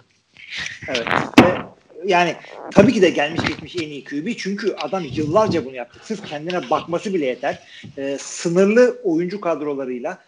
[0.88, 1.06] Evet.
[1.42, 1.69] Ve
[2.06, 2.36] yani
[2.70, 6.00] tabii ki de gelmiş geçmiş en iyi QB çünkü adam yıllarca bunu yaptı.
[6.02, 7.58] Sırf kendine bakması bile yeter.
[7.98, 10.18] Ee, sınırlı oyuncu kadrolarıyla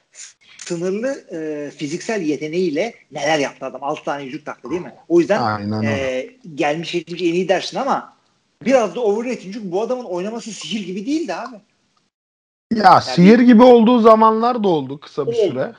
[0.58, 3.84] sınırlı e, fiziksel yeteneğiyle neler yaptı adam.
[3.84, 4.94] 6 tane yüzük taktı değil mi?
[5.08, 8.16] O yüzden Aynen e, gelmiş geçmiş en iyi dersin ama
[8.64, 11.56] biraz da overrated çünkü bu adamın oynaması sihir gibi değildi abi.
[12.74, 15.50] Ya sihir gibi olduğu zamanlar da oldu kısa bir Oldu.
[15.50, 15.72] süre.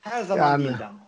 [0.00, 0.64] Her zaman Yani.
[0.64, 1.07] değildi ama.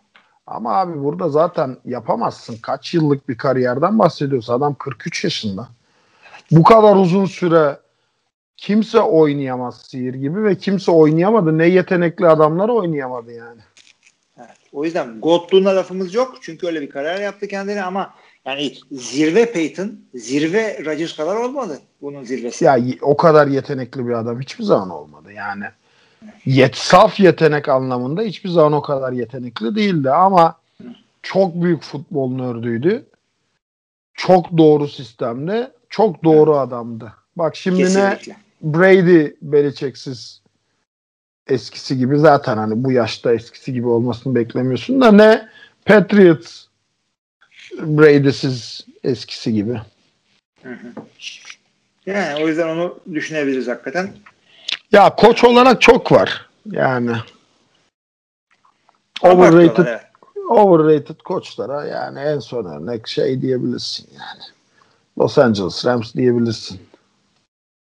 [0.51, 2.57] Ama abi burada zaten yapamazsın.
[2.63, 4.51] Kaç yıllık bir kariyerden bahsediyoruz.
[4.51, 5.69] Adam 43 yaşında.
[6.51, 7.79] Bu kadar uzun süre
[8.57, 11.59] kimse oynayamaz sihir gibi ve kimse oynayamadı.
[11.59, 13.61] Ne yetenekli adamlar oynayamadı yani.
[14.39, 14.57] Evet.
[14.73, 16.35] O yüzden Godluğuna lafımız yok.
[16.41, 18.15] Çünkü öyle bir karar yaptı kendine ama
[18.45, 22.65] yani zirve Peyton, zirve Rodgers kadar olmadı bunun zirvesi.
[22.65, 25.33] Ya o kadar yetenekli bir adam hiçbir zaman olmadı.
[25.33, 25.65] Yani
[26.45, 30.57] yet saf yetenek anlamında hiçbir zaman o kadar yetenekli değildi ama
[31.23, 33.07] çok büyük futbol nördüydü.
[34.15, 37.13] Çok doğru sistemde, çok doğru adamdı.
[37.37, 38.37] Bak şimdi ne Kesinlikle.
[38.63, 40.41] Brady Belichick'siz
[41.47, 45.49] eskisi gibi zaten hani bu yaşta eskisi gibi olmasını beklemiyorsun da ne
[45.87, 46.65] Patriots
[47.79, 49.81] Brady'siz eskisi gibi.
[50.63, 50.93] Hı hı.
[52.07, 54.11] Yani o yüzden onu düşünebiliriz hakikaten.
[54.93, 56.49] Ya koç olarak çok var.
[56.67, 57.13] Yani
[59.23, 60.01] overrated evet.
[60.49, 64.43] overrated koçlara yani en son örnek şey diyebilirsin yani.
[65.19, 66.81] Los Angeles Rams diyebilirsin.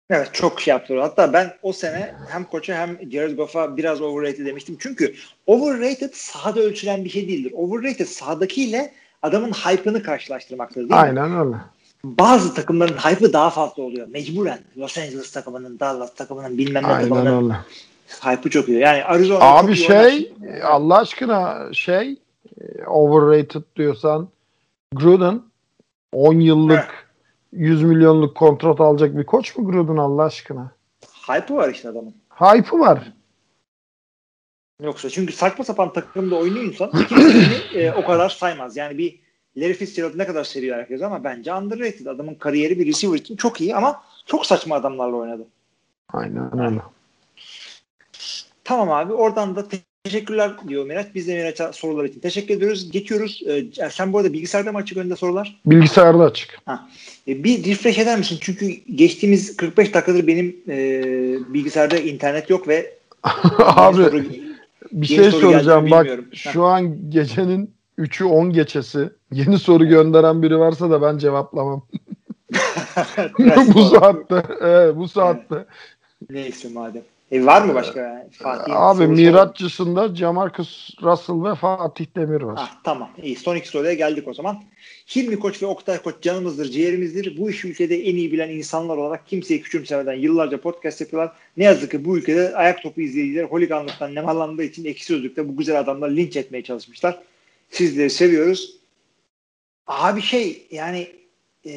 [0.10, 1.02] Evet çok şey yaptılar.
[1.02, 4.78] Hatta ben o sene hem koça hem Jared Goff'a biraz overrated demiştim.
[4.80, 5.16] Çünkü
[5.46, 7.54] overrated sahada ölçülen bir şey değildir.
[7.56, 10.96] Overrated sahadakiyle adamın hype'ını karşılaştırmaktır değil mi?
[10.96, 11.58] Aynen öyle.
[12.04, 14.08] Bazı takımların hype'ı daha fazla oluyor.
[14.08, 14.60] Mecburen.
[14.78, 17.58] Los Angeles takımının, Dallas takımının bilmem ne Aynen takımının öyle.
[18.22, 18.80] hype'ı çok iyi.
[18.80, 20.62] Yani Arizona Abi çok iyi şey oynar.
[20.62, 22.12] Allah aşkına şey
[22.62, 24.30] e, overrated diyorsan
[24.94, 25.42] Gruden
[26.14, 27.12] 10 yıllık
[27.52, 30.72] 100 milyonluk kontrat alacak bir koç mu Gruden Allah aşkına?
[31.28, 32.16] hype'ı var işte adamın.
[32.30, 33.12] Hype'ı var.
[34.84, 38.78] Yoksa çünkü saçma sapan takımda oynuyorsan kimse seni e, o kadar saymaz.
[38.78, 39.20] Yani bir
[39.58, 42.06] Larry Fitzgerald ne kadar seviyor herkes ama bence underrated.
[42.06, 45.48] Adamın kariyeri bir receiver için çok iyi ama çok saçma adamlarla oynadı.
[46.14, 46.82] Aynen öyle.
[48.64, 49.66] Tamam abi oradan da
[50.04, 51.08] teşekkürler diyor Miraç.
[51.16, 52.92] Biz de Miraç'a sorular için teşekkür ediyoruz.
[52.92, 53.44] Geçiyoruz.
[53.48, 55.62] Ee, sen bu arada bilgisayarda mı açık önünde sorular?
[55.66, 56.58] Bilgisayarda açık.
[56.66, 56.90] Ha.
[57.28, 58.38] E, bir refresh eder misin?
[58.42, 61.04] Çünkü geçtiğimiz 45 dakikadır benim e,
[61.54, 62.94] bilgisayarda internet yok ve
[63.60, 64.24] Abi soru,
[64.92, 66.26] bir şey soracağım bak bilmiyorum.
[66.34, 71.82] şu an gecenin 3'ü 10 geçesi yeni soru gönderen biri varsa da ben cevaplamam.
[73.74, 75.66] bu saatte evet, bu saatte.
[76.30, 77.04] Neyse madem.
[77.32, 78.00] E, var mı başka?
[78.00, 78.30] Yani?
[78.32, 82.56] Fatih'in Abi sorusu Miraççısında Jamarcus Russell ve Fatih Demir var.
[82.58, 83.10] Ah, tamam.
[83.24, 83.36] İyi.
[83.36, 84.64] Son iki soruya geldik o zaman.
[85.16, 87.38] Hilmi Koç ve Oktay Koç canımızdır, ciğerimizdir.
[87.38, 91.34] Bu işi ülkede en iyi bilen insanlar olarak kimseyi küçümsemeden yıllarca podcast yapıyorlar.
[91.58, 95.80] Ne yazık ki bu ülkede ayak topu izleyiciler holiganlıktan nemalandığı için ekşi sözlükte bu güzel
[95.80, 97.20] adamlar linç etmeye çalışmışlar.
[97.72, 98.76] Sizleri seviyoruz.
[99.88, 101.08] Abi şey yani
[101.66, 101.72] e,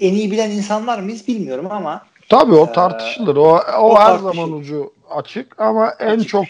[0.00, 3.36] en iyi bilen insanlar mıyız bilmiyorum ama Tabii o Ee, tartışılır.
[3.36, 4.34] O, o, o her tartışılır.
[4.34, 6.28] zaman ucu açık ama en Açık.
[6.28, 6.44] çok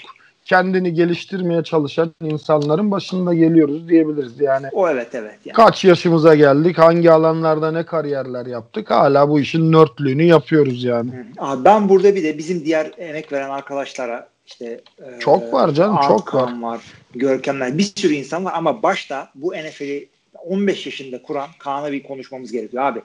[0.44, 4.40] kendini geliştirmeye çalışan insanların başında geliyoruz diyebiliriz.
[4.40, 5.38] Yani o evet evet.
[5.44, 5.54] Yani.
[5.54, 11.10] kaç yaşımıza geldik, hangi alanlarda ne kariyerler yaptık, hala bu işin nörtlüğünü yapıyoruz yani.
[11.10, 11.24] Hı.
[11.38, 15.98] Abi ben burada bir de bizim diğer emek veren arkadaşlara işte e, Çok var canım,
[16.08, 16.80] çok Hakan var.
[17.14, 20.08] Görkemler bir sürü insan var ama başta bu NFL'i
[20.44, 23.00] 15 yaşında kuran Kaan'a bir konuşmamız gerekiyor abi.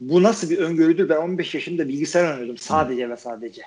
[0.00, 1.08] Bu nasıl bir öngörüdür?
[1.08, 3.62] Ben 15 yaşında bilgisayar oynuyordum sadece ve sadece.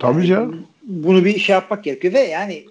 [0.00, 0.66] Tabii canım.
[0.82, 2.64] Bunu bir şey yapmak gerekiyor ve yani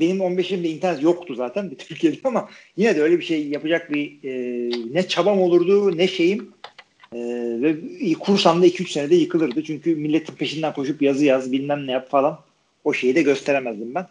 [0.00, 3.92] benim 15 yaşımda internet yoktu zaten bir Türkiye'de ama yine de öyle bir şey yapacak
[3.92, 6.52] bir e, ne çabam olurdu ne şeyim
[7.12, 7.18] e,
[7.62, 7.76] ve
[8.20, 9.64] kursam da 2-3 senede yıkılırdı.
[9.64, 12.38] Çünkü milletin peşinden koşup yazı yaz bilmem ne yap falan
[12.84, 14.06] o şeyi de gösteremezdim ben.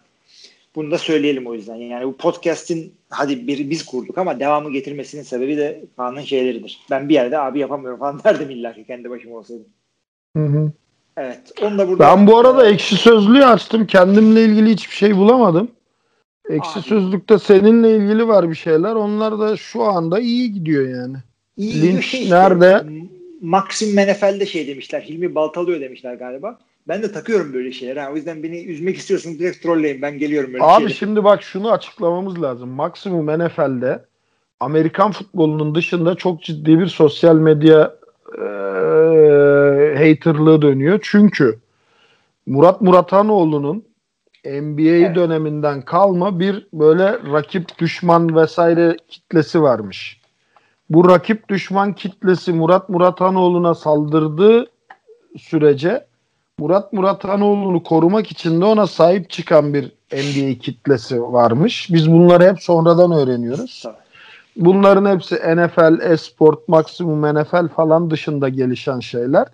[0.74, 1.74] Bunu da söyleyelim o yüzden.
[1.74, 6.80] Yani bu podcast'in hadi bir biz kurduk ama devamı getirmesinin sebebi de Kaan'ın şeyleridir.
[6.90, 9.66] Ben bir yerde abi yapamıyorum falan derdim illa ki kendi başıma olsaydım.
[10.36, 10.72] Hı hı.
[11.16, 11.52] Evet.
[11.62, 13.86] Onu da burada Ben bu arada ekşi sözlüğü açtım.
[13.86, 15.70] Kendimle ilgili hiçbir şey bulamadım.
[16.50, 16.84] Ekşi Abi.
[16.84, 18.94] sözlükte seninle ilgili var bir şeyler.
[18.94, 21.16] Onlar da şu anda iyi gidiyor yani.
[21.56, 22.34] İyi bir şey işte.
[22.34, 22.84] nerede?
[23.40, 25.00] Maxim Menefel'de şey demişler.
[25.00, 26.58] Hilmi Baltalıyor demişler galiba.
[26.88, 27.96] Ben de takıyorum böyle şeyler.
[27.96, 28.10] Ha.
[28.12, 30.02] O yüzden beni üzmek istiyorsunuz direkt trolleyin.
[30.02, 30.94] Ben geliyorum böyle Abi şeylere.
[30.94, 32.68] şimdi bak şunu açıklamamız lazım.
[32.68, 34.04] Maksimum NFL'de
[34.60, 37.94] Amerikan futbolunun dışında çok ciddi bir sosyal medya
[38.38, 38.44] e,
[39.98, 40.98] haterlığı dönüyor.
[41.02, 41.58] Çünkü
[42.46, 43.84] Murat Muratanoğlu'nun
[44.44, 45.16] NBA Evet.
[45.16, 50.20] döneminden kalma bir böyle rakip düşman vesaire kitlesi varmış.
[50.90, 54.66] Bu rakip düşman kitlesi Murat Muratanoğlu'na saldırdığı
[55.38, 56.06] sürece
[56.58, 61.88] Murat Muratanoğlu'nu korumak için de ona sahip çıkan bir NBA kitlesi varmış.
[61.92, 63.82] Biz bunları hep sonradan öğreniyoruz.
[64.56, 69.48] Bunların hepsi NFL, Esport, Maximum NFL falan dışında gelişen şeyler.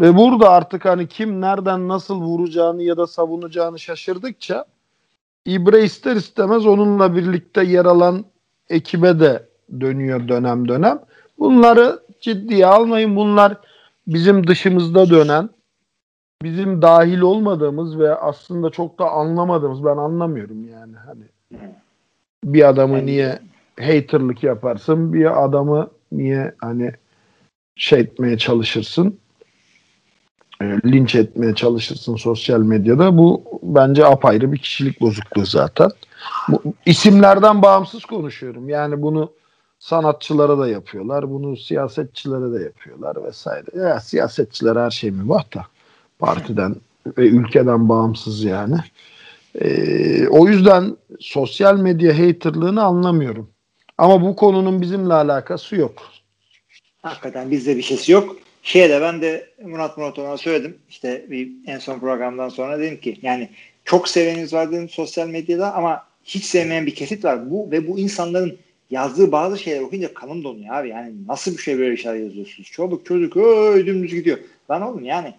[0.00, 4.64] Ve burada artık hani kim nereden nasıl vuracağını ya da savunacağını şaşırdıkça
[5.46, 8.24] İbre ister istemez onunla birlikte yer alan
[8.68, 9.48] ekibe de
[9.80, 10.98] dönüyor dönem dönem.
[11.38, 13.16] Bunları ciddiye almayın.
[13.16, 13.56] Bunlar
[14.06, 15.50] bizim dışımızda dönen,
[16.44, 21.24] bizim dahil olmadığımız ve aslında çok da anlamadığımız ben anlamıyorum yani hani.
[22.44, 23.38] Bir adamı niye
[23.80, 26.92] haterlık yaparsın bir adamı niye hani
[27.76, 29.18] şey etmeye çalışırsın
[30.62, 33.18] e, linç etmeye çalışırsın sosyal medyada.
[33.18, 35.90] Bu bence apayrı bir kişilik bozukluğu zaten.
[36.48, 38.68] Bu, isimlerden bağımsız konuşuyorum.
[38.68, 39.32] Yani bunu
[39.78, 43.66] sanatçılara da yapıyorlar bunu siyasetçilere de yapıyorlar vesaire.
[43.78, 45.66] Ya siyasetçiler her şey mi var da
[46.24, 46.76] partiden
[47.18, 48.76] ve ülkeden bağımsız yani
[49.60, 53.50] ee, o yüzden sosyal medya haterlığını anlamıyorum.
[53.98, 56.12] Ama bu konunun bizimle alakası yok.
[57.02, 58.36] Hakikaten bizde bir şeysi yok.
[58.62, 60.78] Şeye de ben de Murat Muratoğlu'na söyledim.
[60.88, 63.50] İşte bir en son programdan sonra dedim ki yani
[63.84, 67.50] çok seveniniz var dedim sosyal medyada ama hiç sevmeyen bir kesit var.
[67.50, 68.58] Bu ve bu insanların
[68.90, 70.88] yazdığı bazı şeyler okuyunca kanım donuyor abi.
[70.88, 72.70] Yani nasıl bir şey böyle şeyler yazıyorsunuz?
[72.70, 74.38] Çoluk çocuk öy dümdüz gidiyor.
[74.70, 75.34] Lan oğlum yani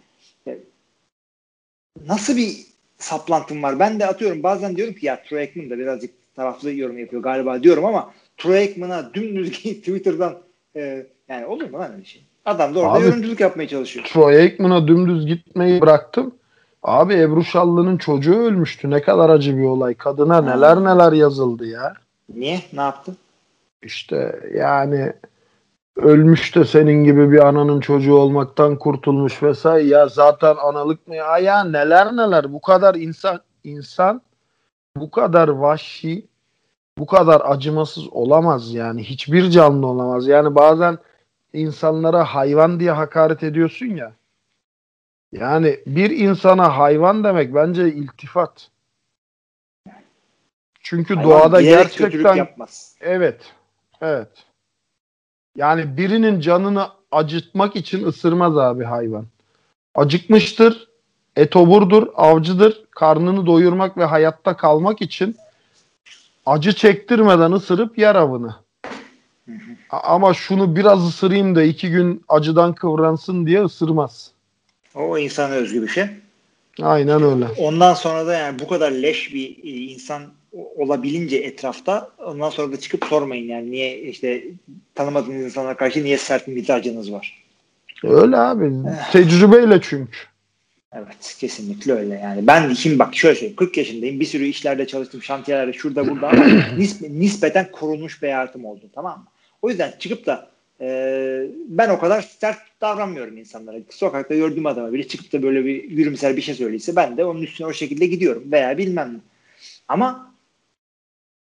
[2.08, 2.58] nasıl bir
[2.98, 3.80] saplantım var?
[3.80, 7.64] Ben de atıyorum bazen diyorum ki ya Troy Aikman da birazcık taraflı yorum yapıyor galiba
[7.64, 10.38] diyorum ama Troy Aikman'a dümdüz Twitter'dan
[10.76, 12.24] e, yani olur mu lan öyle şey?
[12.46, 14.06] Adam da orada Abi- yorumculuk yapmaya çalışıyor.
[14.06, 16.36] Troy Aikman'a dümdüz gitmeyi bıraktım.
[16.84, 18.90] Abi Ebru Şallı'nın çocuğu ölmüştü.
[18.90, 19.94] Ne kadar acı bir olay.
[19.94, 21.94] Kadına neler neler yazıldı ya.
[22.36, 22.60] Niye?
[22.74, 23.16] Ne yaptı?
[23.84, 25.14] İşte yani
[25.96, 29.88] ölmüş de senin gibi bir ananın çocuğu olmaktan kurtulmuş vesaire.
[29.88, 31.38] Ya zaten analık mı ya?
[31.38, 32.54] Ya neler neler.
[32.54, 34.22] Bu kadar insan insan
[34.96, 36.28] bu kadar vahşi,
[36.98, 39.04] bu kadar acımasız olamaz yani.
[39.04, 40.28] Hiçbir canlı olamaz.
[40.28, 40.98] Yani bazen
[41.54, 44.14] insanlara hayvan diye hakaret ediyorsun ya.
[45.32, 48.70] Yani bir insana hayvan demek bence iltifat.
[50.80, 52.96] Çünkü Hayvan doğada gerçekten yapmaz.
[53.02, 53.54] evet.
[54.02, 54.45] Evet.
[55.56, 59.26] Yani birinin canını acıtmak için ısırmaz abi hayvan.
[59.96, 60.88] Acıkmıştır,
[61.36, 62.86] etoburdur, avcıdır.
[62.92, 65.36] Karnını doyurmak ve hayatta kalmak için
[66.46, 68.56] acı çektirmeden ısırıp yer avını.
[69.90, 74.32] Ama şunu biraz ısırayım da iki gün acıdan kıvransın diye ısırmaz.
[74.96, 76.06] O insana özgü bir şey.
[76.82, 77.46] Aynen öyle.
[77.58, 80.22] Ondan sonra da yani bu kadar leş bir e, insan
[80.56, 84.44] olabilince etrafta ondan sonra da çıkıp sormayın yani niye işte
[84.96, 87.44] tanımadığınız insanlara karşı niye sert bir mizacınız var.
[88.04, 88.72] Öyle abi.
[89.12, 90.18] Tecrübeyle çünkü.
[90.94, 92.48] Evet kesinlikle öyle yani.
[92.48, 96.46] Ben şimdi bak şöyle söyleyeyim 40 yaşındayım bir sürü işlerde çalıştım şantiyelerde şurada burada ama
[96.78, 99.26] nisp- nispeten korunmuş bir hayatım oldu tamam mı?
[99.62, 100.50] O yüzden çıkıp da
[100.82, 100.88] e,
[101.68, 103.78] ben o kadar sert davranmıyorum insanlara.
[103.90, 107.42] Sokakta gördüğüm adama bile çıkıp da böyle bir yürümsel bir şey söyleyse ben de onun
[107.42, 109.20] üstüne o şekilde gidiyorum veya bilmem ne.
[109.88, 110.35] Ama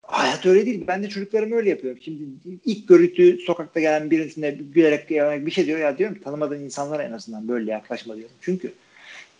[0.03, 0.83] hayat öyle değil.
[0.87, 1.99] Ben de çocuklarımı öyle yapıyorum.
[2.03, 2.23] Şimdi
[2.65, 5.09] ilk görüntü sokakta gelen birisine gülerek
[5.45, 8.35] bir şey diyor ya diyorum tanımadığın insanlara en azından böyle yaklaşma diyorum.
[8.41, 8.73] Çünkü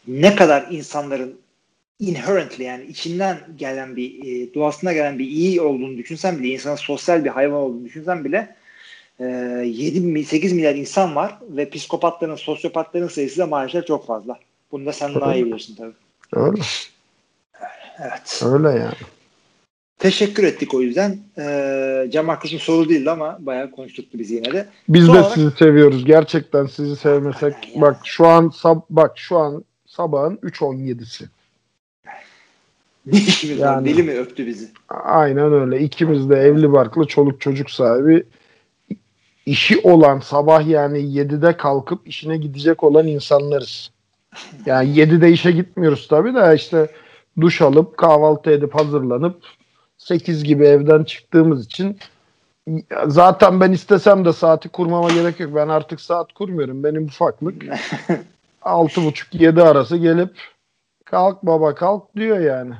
[0.07, 1.35] ne kadar insanların
[1.99, 7.25] inherently yani içinden gelen bir e, doğasına gelen bir iyi olduğunu düşünsen bile insanın sosyal
[7.25, 8.55] bir hayvan olduğunu düşünsen bile
[9.19, 9.25] e,
[9.65, 14.39] 7 mi 8 milyar insan var ve psikopatların sosyopatların sayısı da maalesef çok fazla.
[14.71, 15.93] Bunu da sen daha iyi biliyorsun tabii.
[16.33, 16.61] Öyle.
[17.99, 18.41] Evet.
[18.45, 19.12] Öyle yani.
[19.99, 21.17] Teşekkür ettik o yüzden.
[21.39, 24.67] Ee, Cem Arkadaş'ın soru değildi ama bayağı konuştuktu bizi yine de.
[24.89, 26.05] Biz Son de olarak- sizi seviyoruz.
[26.05, 27.81] Gerçekten sizi sevmesek Aynen ya.
[27.81, 31.25] bak şu an sab bak şu an sabahın 3.17'si.
[33.05, 33.65] Ne işimiz var?
[33.65, 33.89] Yani.
[33.89, 34.67] Deli mi öptü bizi?
[34.89, 35.79] Aynen öyle.
[35.79, 38.23] İkimiz de evli barklı çoluk çocuk sahibi
[39.45, 43.91] işi olan sabah yani 7'de kalkıp işine gidecek olan insanlarız.
[44.65, 46.87] Yani 7'de işe gitmiyoruz tabii de işte
[47.41, 49.41] duş alıp kahvaltı edip hazırlanıp
[50.03, 51.97] 8 gibi evden çıktığımız için
[53.07, 55.55] zaten ben istesem de saati kurmama gerek yok.
[55.55, 56.83] Ben artık saat kurmuyorum.
[56.83, 57.63] Benim ufaklık
[58.61, 60.29] 6.30-7 arası gelip
[61.05, 62.73] kalk baba kalk diyor yani.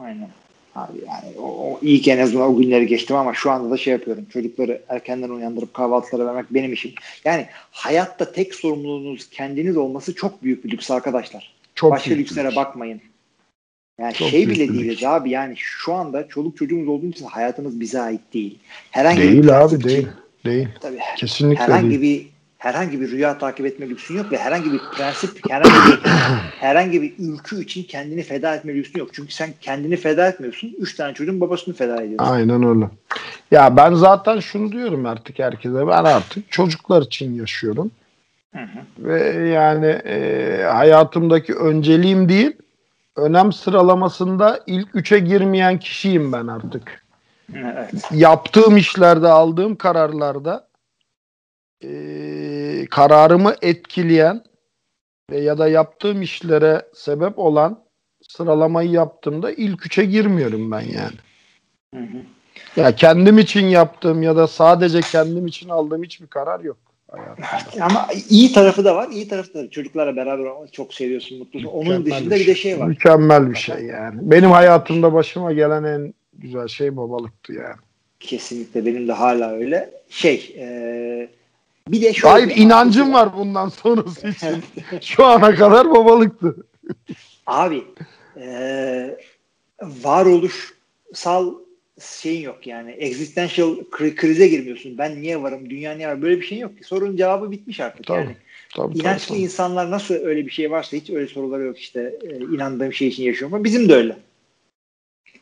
[0.00, 0.28] Aynen.
[0.74, 3.76] Abi yani o, o iyi ki en azından o günleri geçtim ama şu anda da
[3.76, 4.24] şey yapıyorum.
[4.24, 6.92] Çocukları erkenden uyandırıp kahvaltılara vermek benim işim.
[7.24, 11.54] Yani hayatta tek sorumluluğunuz kendiniz olması çok büyük bir lüks arkadaşlar.
[11.74, 12.56] Çok Başka lükslere lüks.
[12.56, 13.00] bakmayın.
[14.00, 15.04] Yani Çok şey bile bir değiliz lüks.
[15.04, 18.58] abi yani şu anda çoluk çocuğumuz olduğu için hayatımız bize ait değil.
[18.90, 20.08] Herhangi bir Değil prensip abi değil.
[20.46, 20.68] Değil.
[20.80, 22.00] Tabii Kesinlikle herhangi değil.
[22.00, 26.10] bir herhangi bir rüya takip etme lüksün yok ve herhangi bir prensip, herhangi bir
[26.60, 29.08] herhangi bir ülkü için kendini feda etme lüksün yok.
[29.12, 30.74] Çünkü sen kendini feda etmiyorsun.
[30.78, 32.32] Üç tane çocuğun babasını feda ediyorsun.
[32.32, 32.88] Aynen öyle.
[33.50, 35.86] Ya ben zaten şunu diyorum artık herkese.
[35.86, 37.90] Ben artık çocuklar için yaşıyorum.
[38.54, 38.78] Hı hı.
[38.98, 42.52] Ve yani e, hayatımdaki önceliğim değil,
[43.16, 47.04] önem sıralamasında ilk üçe girmeyen kişiyim ben artık.
[47.54, 48.10] Evet.
[48.10, 50.68] Yaptığım işlerde, aldığım kararlarda
[51.84, 54.44] e, kararımı etkileyen
[55.30, 57.84] ve ya da yaptığım işlere sebep olan
[58.28, 61.16] sıralamayı yaptığımda ilk üçe girmiyorum ben yani.
[61.94, 62.22] Hı hı.
[62.76, 66.76] Ya kendim için yaptığım ya da sadece kendim için aldığım hiçbir karar yok.
[67.18, 67.84] Hayatımda.
[67.84, 69.08] Ama iyi tarafı da var.
[69.12, 71.68] İyi tarafı da çocuklarla beraber çok seviyorsun, mutlusun.
[71.68, 72.86] Onun Mükemmel dışında bir de şey var.
[72.86, 74.18] Mükemmel bir şey yani.
[74.22, 77.76] Benim hayatımda başıma gelen en güzel şey babalıktı yani.
[78.20, 79.90] Kesinlikle benim de hala öyle.
[80.08, 81.28] Şey, e,
[81.88, 84.48] bir de şöyle Hayır bir- inancım var bundan sonrası için.
[85.00, 86.56] Şu ana kadar babalıktı.
[87.46, 87.84] Abi
[88.36, 89.16] e,
[89.82, 91.54] varoluşsal
[92.06, 92.90] şeyin yok yani.
[92.90, 94.98] Existential kri- krize girmiyorsun.
[94.98, 95.70] Ben niye varım?
[95.70, 96.22] Dünya niye var?
[96.22, 96.84] Böyle bir şey yok ki.
[96.84, 98.36] Sorunun cevabı bitmiş artık Tabii, yani.
[98.76, 99.42] Tabii, İnançlı tabii.
[99.42, 102.18] insanlar nasıl öyle bir şey varsa hiç öyle soruları yok işte.
[102.22, 103.54] E, inandığım şey için yaşıyorum.
[103.54, 104.16] Ama bizim de öyle.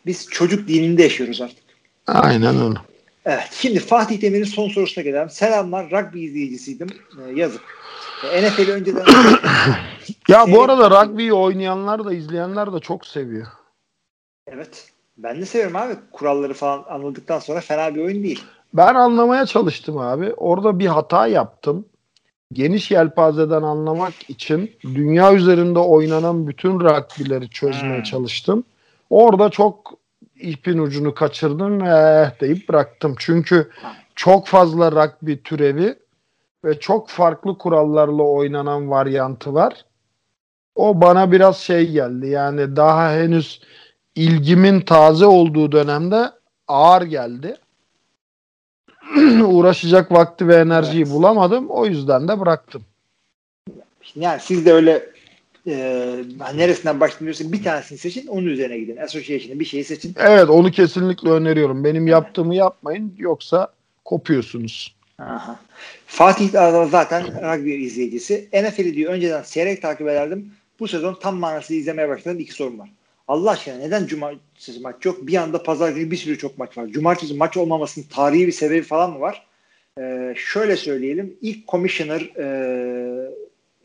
[0.06, 1.64] Biz çocuk dininde yaşıyoruz artık.
[2.06, 2.78] Aynen öyle.
[3.24, 3.48] Evet.
[3.52, 5.30] Şimdi Fatih Demir'in son sorusuna gelelim.
[5.30, 5.90] Selamlar.
[5.90, 6.88] Rugby izleyicisiydim.
[7.26, 7.62] E, yazık.
[8.32, 9.04] E, NFL'i önceden
[10.28, 13.46] Ya bu arada rugby'yi oynayanlar da izleyenler de çok seviyor.
[14.46, 14.91] Evet.
[15.16, 15.94] Ben de seviyorum abi.
[16.12, 18.44] Kuralları falan anladıktan sonra fena bir oyun değil.
[18.74, 20.32] Ben anlamaya çalıştım abi.
[20.34, 21.86] Orada bir hata yaptım.
[22.52, 28.02] Geniş yelpazeden anlamak için dünya üzerinde oynanan bütün rugby'leri çözmeye Hmm.
[28.02, 28.64] çalıştım.
[29.10, 29.94] Orada çok
[30.40, 33.14] ipin ucunu kaçırdım ve eh deyip bıraktım.
[33.18, 33.70] Çünkü
[34.14, 35.98] çok fazla rugby türevi
[36.64, 39.84] ve çok farklı kurallarla oynanan varyantı var.
[40.74, 42.26] O bana biraz şey geldi.
[42.28, 43.60] Yani daha henüz
[44.16, 46.30] ilgimin taze olduğu dönemde
[46.68, 47.56] ağır geldi.
[49.44, 51.12] Uğraşacak vakti ve enerjiyi Evet.
[51.12, 51.66] bulamadım.
[51.68, 52.82] O yüzden de bıraktım.
[54.16, 55.06] Yani siz de öyle
[55.66, 55.74] e,
[56.54, 58.96] neresinden başlıyorsa bir tanesini seçin onun üzerine gidin.
[58.96, 60.14] Association'ı bir şeyi seçin.
[60.18, 61.84] Evet onu kesinlikle öneriyorum.
[61.84, 63.68] Benim yaptığımı yapmayın yoksa
[64.04, 64.94] kopuyorsunuz.
[65.18, 65.60] Aha.
[66.06, 68.48] Fatih Dağlı zaten rugby izleyicisi.
[68.52, 70.52] NFL'i diyor önceden seyrek takip ederdim.
[70.80, 72.40] Bu sezon tam manasıyla izlemeye başladım.
[72.40, 72.88] İki sorum var.
[73.32, 75.26] Allah aşkına neden cumartesi maç yok?
[75.26, 76.86] Bir anda pazar günü bir sürü çok maç var.
[76.86, 79.46] Cumartesi maç olmamasının tarihi bir sebebi falan mı var?
[80.00, 81.36] Ee, şöyle söyleyelim.
[81.40, 83.30] İlk commissioner e,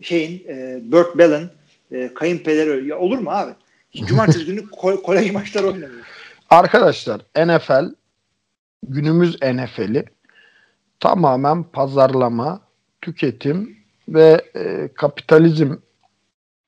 [0.02, 1.50] şeyin e, Burt Bell'in
[1.92, 3.52] e, kayınpederi ya olur mu abi?
[4.06, 6.06] Cumartesi günü ko- kolej maçları oynanıyor.
[6.50, 7.94] Arkadaşlar NFL
[8.84, 10.06] günümüz NFL'i
[11.00, 12.62] tamamen pazarlama,
[13.02, 13.78] tüketim
[14.10, 15.74] ve e, kapitalizm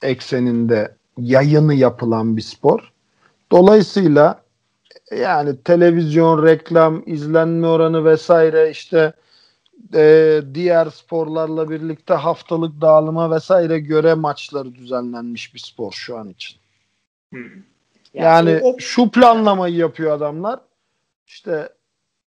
[0.01, 2.91] ekseninde yayını yapılan bir spor.
[3.51, 4.41] Dolayısıyla
[5.17, 9.13] yani televizyon, reklam, izlenme oranı vesaire işte
[9.93, 16.57] e, diğer sporlarla birlikte haftalık dağılıma vesaire göre maçları düzenlenmiş bir spor şu an için.
[18.13, 20.59] Yani o- şu planlamayı yapıyor adamlar.
[21.27, 21.69] İşte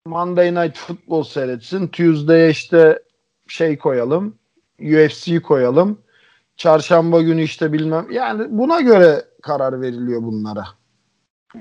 [0.07, 1.89] Monday Night Football seyretsin.
[1.89, 3.03] Tuesday'e işte
[3.49, 4.35] şey koyalım.
[4.81, 5.99] UFC koyalım.
[6.57, 8.07] Çarşamba günü işte bilmem.
[8.11, 10.65] Yani buna göre karar veriliyor bunlara.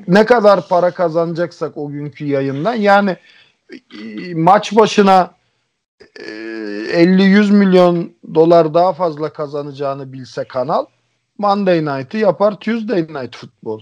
[0.08, 2.74] Ne kadar para kazanacaksak o günkü yayından.
[2.74, 3.18] Yani
[3.72, 5.32] e, maç başına
[6.20, 10.86] e, 50-100 milyon dolar daha fazla kazanacağını bilse kanal
[11.38, 13.82] Monday Night'ı yapar Tuesday Night Football.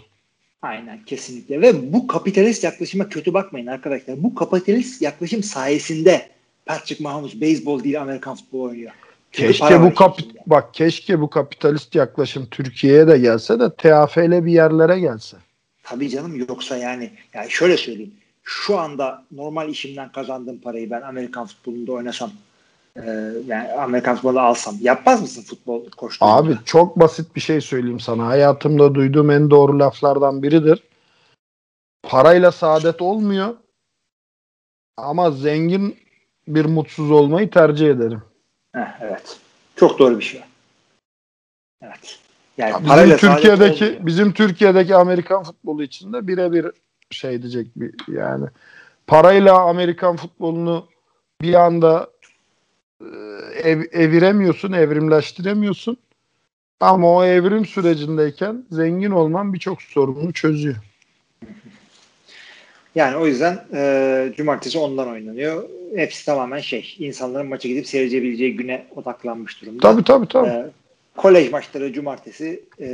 [0.62, 4.24] Aynen kesinlikle ve bu kapitalist yaklaşıma kötü bakmayın arkadaşlar.
[4.24, 6.30] Bu kapitalist yaklaşım sayesinde
[6.66, 8.92] Patrick Mahomes beyzbol değil Amerikan futbolu oynuyor.
[9.32, 10.40] Çünkü Keşke bu kapi içinde.
[10.48, 15.38] bak keşke bu kapitalist yaklaşım Türkiye'ye de gelse de TAF'yle bir yerlere gelse.
[15.84, 18.14] Tabii canım yoksa yani yani şöyle söyleyeyim.
[18.44, 22.32] Şu anda normal işimden kazandığım parayı ben Amerikan futbolunda oynasam
[22.96, 26.34] e, yani Amerikan futbolunda alsam yapmaz mısın futbol koçluğunda?
[26.34, 28.28] Abi çok basit bir şey söyleyeyim sana.
[28.28, 30.84] Hayatımda duyduğum en doğru laflardan biridir.
[32.04, 33.56] Parayla saadet olmuyor.
[34.98, 35.98] Ama zengin
[36.48, 38.22] bir mutsuz olmayı tercih ederim.
[38.76, 39.38] Heh, evet.
[39.76, 40.42] Çok doğru bir şey.
[41.82, 42.20] Evet.
[42.58, 44.06] Yani Bizim parayla saadet Türkiye'deki olmuyor.
[44.06, 46.72] bizim Türkiye'deki Amerikan futbolu için de birebir
[47.12, 48.46] şey diyecek bir yani
[49.08, 50.88] parayla Amerikan futbolunu
[51.42, 52.10] bir anda
[53.02, 53.06] e,
[53.64, 55.98] ev, eviremiyorsun, evrimleştiremiyorsun.
[56.80, 60.76] Ama o evrim sürecindeyken zengin olman birçok sorunu çözüyor.
[62.96, 65.64] Yani o yüzden e, cumartesi ondan oynanıyor.
[65.96, 66.96] Hepsi tamamen şey.
[67.00, 69.82] insanların maça gidip seyredebileceği güne odaklanmış durumda.
[69.82, 70.48] Tabii tabii tabii.
[70.48, 70.66] E,
[71.18, 72.90] kolej maçları cumartesi, e,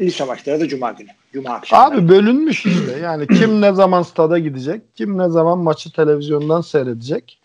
[0.00, 1.08] lise maçları da cuma günü.
[1.32, 1.84] Cuma akşamı.
[1.84, 2.98] Abi bölünmüş işte.
[3.02, 7.38] Yani kim ne zaman stada gidecek, kim ne zaman maçı televizyondan seyredecek.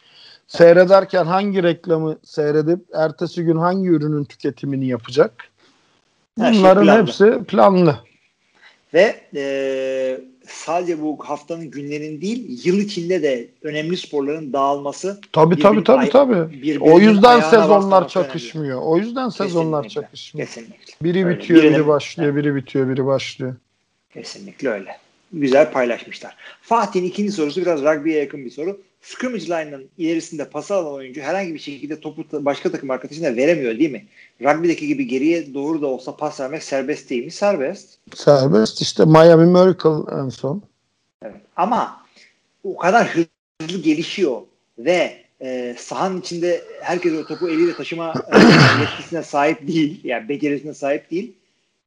[0.47, 5.31] Seyrederken hangi reklamı seyredip ertesi gün hangi ürünün tüketimini yapacak?
[6.39, 7.01] Her şey Bunların planlı.
[7.01, 7.95] hepsi planlı.
[8.93, 15.83] Ve e, sadece bu haftanın günlerinin değil, yıl içinde de önemli sporların dağılması Tabii tabii
[15.83, 16.79] tabii tabii.
[16.79, 18.81] O yüzden sezonlar çakışmıyor.
[18.81, 20.07] O yüzden sezonlar Kesinlikle.
[20.07, 20.47] çakışmıyor.
[20.47, 20.93] Kesinlikle.
[21.01, 21.37] Biri Öyle.
[21.39, 23.55] bitiyor, Birinin- biri başlıyor, biri bitiyor, biri başlıyor.
[24.13, 24.97] Kesinlikle öyle.
[25.33, 26.35] Güzel paylaşmışlar.
[26.61, 28.81] Fatih'in ikinci sorusu biraz rugby'ye yakın bir soru.
[29.01, 33.91] Scrimmage line'ın ilerisinde pas alan oyuncu herhangi bir şekilde topu başka takım arkadaşına veremiyor değil
[33.91, 34.05] mi?
[34.41, 37.31] Rugby'deki gibi geriye doğru da olsa pas vermek serbest değil mi?
[37.31, 37.97] Serbest.
[38.15, 40.61] Serbest işte Miami Miracle en son.
[41.23, 41.41] Evet.
[41.55, 42.05] Ama
[42.63, 44.41] o kadar hızlı gelişiyor
[44.77, 48.37] ve e, sahanın içinde herkes o topu eliyle taşıma e,
[48.81, 49.99] yetkisine sahip değil.
[50.03, 51.33] Yani becerisine sahip değil.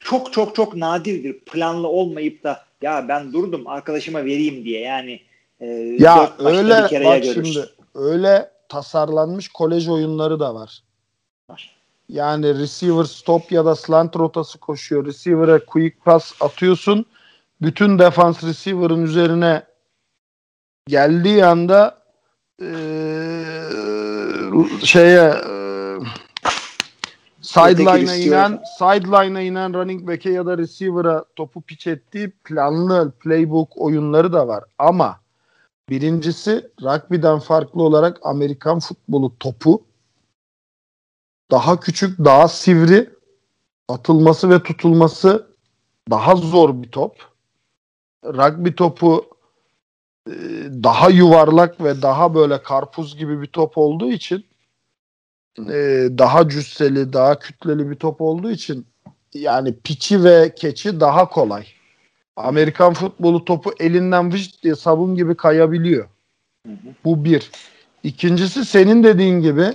[0.01, 5.21] Çok çok çok nadirdir planlı olmayıp da ya ben durdum arkadaşıma vereyim diye yani
[5.61, 5.67] e,
[5.99, 7.43] Ya öyle bak görürsün.
[7.45, 10.83] şimdi öyle tasarlanmış kolej oyunları da var.
[11.51, 11.77] Var.
[12.09, 15.07] Yani receiver stop ya da slant rotası koşuyor.
[15.07, 17.07] Receiver'a quick pass atıyorsun.
[17.63, 19.63] Bütün defans receiver'ın üzerine
[20.89, 21.99] geldiği anda
[22.61, 22.67] eee,
[24.85, 25.99] şeye eee,
[27.43, 34.33] sideline'a inen sideline'a inen running back'e ya da receiver'a topu pitch ettiği planlı playbook oyunları
[34.33, 34.65] da var.
[34.79, 35.21] Ama
[35.89, 39.87] birincisi rugby'den farklı olarak Amerikan futbolu topu
[41.51, 43.11] daha küçük, daha sivri,
[43.89, 45.55] atılması ve tutulması
[46.11, 47.17] daha zor bir top.
[48.25, 49.27] Rugby topu
[50.29, 50.33] e,
[50.83, 54.47] daha yuvarlak ve daha böyle karpuz gibi bir top olduğu için
[55.59, 58.87] e, daha cüsseli, daha kütleli bir top olduğu için
[59.35, 61.67] yani piçi ve keçi daha kolay.
[62.37, 66.09] Amerikan futbolu topu elinden vıç diye sabun gibi kayabiliyor.
[67.05, 67.51] Bu bir.
[68.03, 69.67] İkincisi senin dediğin gibi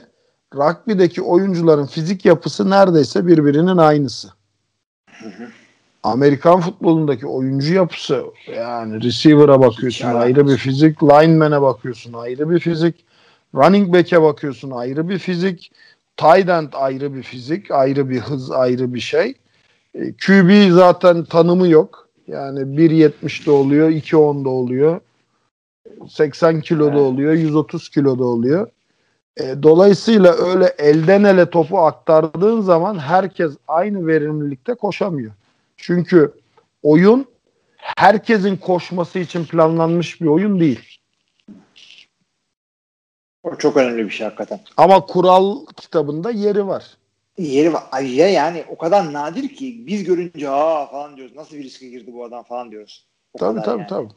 [0.56, 4.30] rugby'deki oyuncuların fizik yapısı neredeyse birbirinin aynısı.
[6.04, 8.24] Amerikan futbolundaki oyuncu yapısı
[8.56, 13.06] yani receiver'a bakıyorsun Hiç ayrı bir fizik, lineman'e bakıyorsun ayrı bir fizik,
[13.56, 15.72] running back'e bakıyorsun ayrı bir fizik,
[16.18, 19.34] tight end ayrı bir fizik, ayrı bir hız, ayrı bir şey.
[19.94, 22.09] E, QB zaten tanımı yok.
[22.30, 25.02] Yani 1.70'de oluyor, 2.10'da oluyor.
[26.10, 27.02] 80 kiloda Evet.
[27.02, 28.68] oluyor, 130 kiloda oluyor.
[29.38, 35.32] E, dolayısıyla öyle elden ele topu aktardığın zaman herkes aynı verimlilikte koşamıyor.
[35.78, 36.32] Çünkü
[36.84, 37.26] oyun
[37.78, 41.00] herkesin koşması için planlanmış bir oyun değil.
[43.44, 44.60] O çok önemli bir şey hakikaten.
[44.78, 46.98] Ama kural kitabında yeri var.
[47.40, 47.84] Yeri var.
[47.92, 51.36] Ay ya yani o kadar nadir ki biz görünce aa falan diyoruz.
[51.36, 53.06] Nasıl bir riske girdi bu adam falan diyoruz.
[53.34, 53.88] O Tabii tabii yani.
[53.88, 54.10] tabii.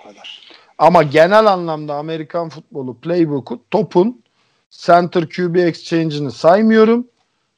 [0.00, 0.40] O kadar.
[0.78, 4.22] Ama genel anlamda Amerikan futbolu playbook'u topun
[4.70, 7.06] center QB exchange'ini saymıyorum.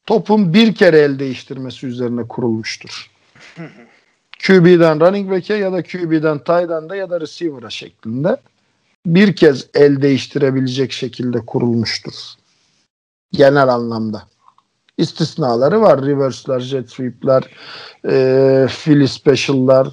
[0.07, 3.11] Topun bir kere el değiştirmesi üzerine kurulmuştur.
[4.47, 8.37] QB'den running back'e ya da QB'den tight end'e ya da receiver'a şeklinde
[9.07, 12.15] bir kez el değiştirebilecek şekilde kurulmuştur.
[13.33, 14.23] Genel anlamda.
[14.99, 16.07] İstisnaları var.
[16.07, 17.43] Reverse'ler, jet sweep'ler,
[18.09, 19.89] e, Philly special'lar,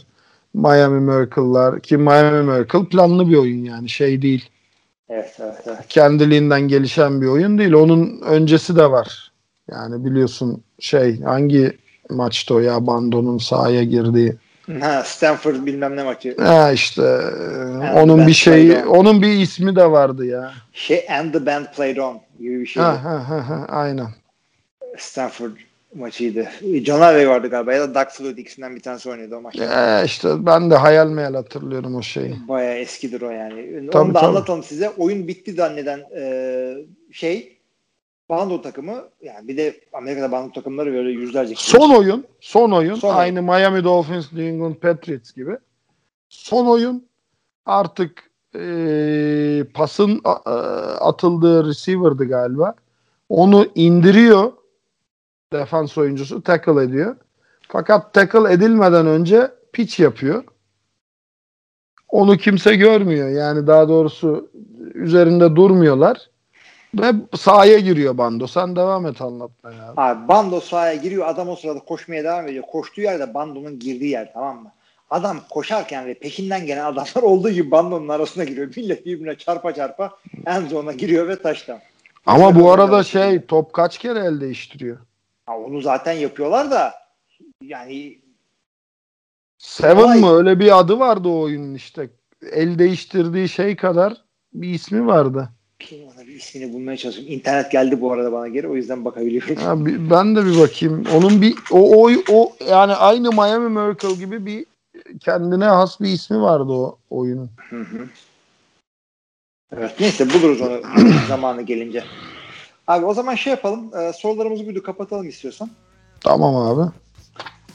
[0.53, 4.49] Miami Miracle'lar ki Miami Miracle planlı bir oyun yani şey değil.
[5.09, 5.87] Evet evet evet.
[5.89, 7.73] Kendiliğinden gelişen bir oyun değil.
[7.73, 9.31] Onun öncesi de var.
[9.71, 11.77] Yani biliyorsun şey hangi
[12.09, 14.35] maçta o ya Bando'nun sahaya girdiği.
[14.81, 16.35] Ha, Stanford bilmem ne maçı.
[16.39, 20.51] Ha işte e, And onun bir şeyi onun bir ismi de vardı ya.
[20.73, 22.83] Şey and the band played on gibi bir şey.
[22.83, 24.07] Ha, ha, ha, ha, aynen.
[24.97, 25.51] Stanford
[25.95, 26.47] maçıydı.
[26.85, 30.01] John Harvey vardı galiba ya da Doug Flutie ikisinden bir tanesi oynuyordu o maçta.
[30.01, 32.35] E, işte ben de hayal meyal hatırlıyorum o şeyi.
[32.47, 33.89] Bayağı eskidir o yani.
[33.91, 34.27] Tabii, Onu da tabii.
[34.27, 34.89] anlatalım size.
[34.89, 36.73] Oyun bitti zanneden e,
[37.11, 37.57] şey
[38.29, 41.71] Bando takımı yani bir de Amerika'da Bando takımları böyle yüzlerce kişi.
[41.71, 45.57] Son oyun, son oyun Son aynı Miami Dolphins, New England Patriots gibi.
[46.29, 47.05] Son oyun
[47.65, 50.51] artık eee, pasın a-
[51.07, 52.75] atıldığı receiver'dı galiba.
[53.29, 54.51] Onu indiriyor
[55.53, 57.15] defans oyuncusu tackle ediyor.
[57.67, 60.43] Fakat tackle edilmeden önce pitch yapıyor.
[62.09, 63.29] Onu kimse görmüyor.
[63.29, 64.49] Yani daha doğrusu
[64.93, 66.17] üzerinde durmuyorlar.
[66.95, 68.47] Ve sahaya giriyor bando.
[68.47, 69.93] Sen devam et anlatmaya.
[69.97, 71.27] Abi Bando sahaya giriyor.
[71.27, 72.63] Adam o sırada koşmaya devam ediyor.
[72.71, 74.71] Koştuğu yerde Bando'nun girdiği yer tamam mı?
[75.09, 78.73] Adam koşarken ve peşinden gelen adamlar olduğu gibi Bando'nun arasına giriyor.
[78.77, 80.11] Millet birbirine çarpa çarpa
[80.45, 81.79] en zone'a giriyor ve taştan.
[82.25, 84.97] Ama bu arada şey top kaç kere el değiştiriyor?
[85.51, 86.93] Ha, onu zaten yapıyorlar da
[87.61, 88.19] yani
[89.57, 90.19] Seven Vay.
[90.19, 90.31] mı?
[90.37, 92.09] Öyle bir adı vardı o oyunun işte.
[92.51, 94.17] El değiştirdiği şey kadar
[94.53, 95.49] bir ismi vardı.
[95.79, 97.33] Kim ona bir ismini bulmaya çalışıyorum.
[97.33, 98.67] İnternet geldi bu arada bana geri.
[98.67, 99.55] O yüzden bakabiliyorum.
[99.55, 101.05] Ha, bir- ben de bir bakayım.
[101.15, 104.65] Onun bir o, o, o yani aynı Miami Miracle gibi bir
[105.19, 107.49] kendine has bir ismi vardı o oyunun.
[107.69, 108.07] Hı hı.
[109.77, 109.95] evet.
[109.99, 110.81] Neyse buluruz onu
[111.27, 112.03] zamanı gelince.
[112.91, 113.97] Abi o zaman şey yapalım.
[113.97, 115.69] E, sorularımızı buydu kapatalım istiyorsan.
[116.23, 116.91] Tamam abi.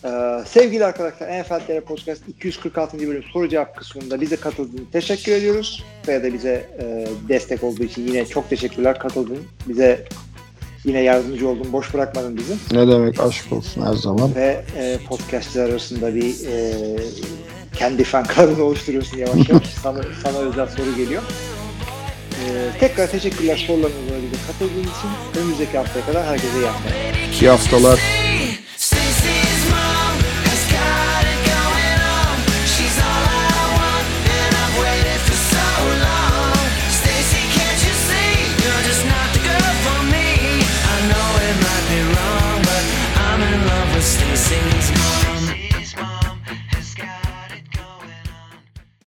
[0.04, 0.10] E,
[0.46, 2.98] sevgili arkadaşlar NFL TR Podcast 246.
[2.98, 5.84] bölüm soru cevap kısmında bize katıldığınız teşekkür ediyoruz.
[6.08, 9.38] Veya da bize e, destek olduğu için yine çok teşekkürler katıldın.
[9.68, 10.04] Bize
[10.84, 11.72] yine yardımcı oldun.
[11.72, 12.54] Boş bırakmadın bizi.
[12.72, 14.34] Ne demek aşk olsun her zaman.
[14.34, 16.74] Ve e, podcastler arasında bir e,
[17.74, 18.26] kendi fan
[18.60, 19.66] oluşturuyorsun yavaş yavaş.
[19.82, 21.22] sana, sana özel soru geliyor.
[22.36, 25.40] Ee, tekrar teşekkürler sorularınız bölgede katıldığınız için.
[25.40, 27.40] Önümüzdeki haftaya kadar herkese iyi haftalar.
[27.40, 28.00] İyi haftalar.
[44.36, 45.25] Stacy's mom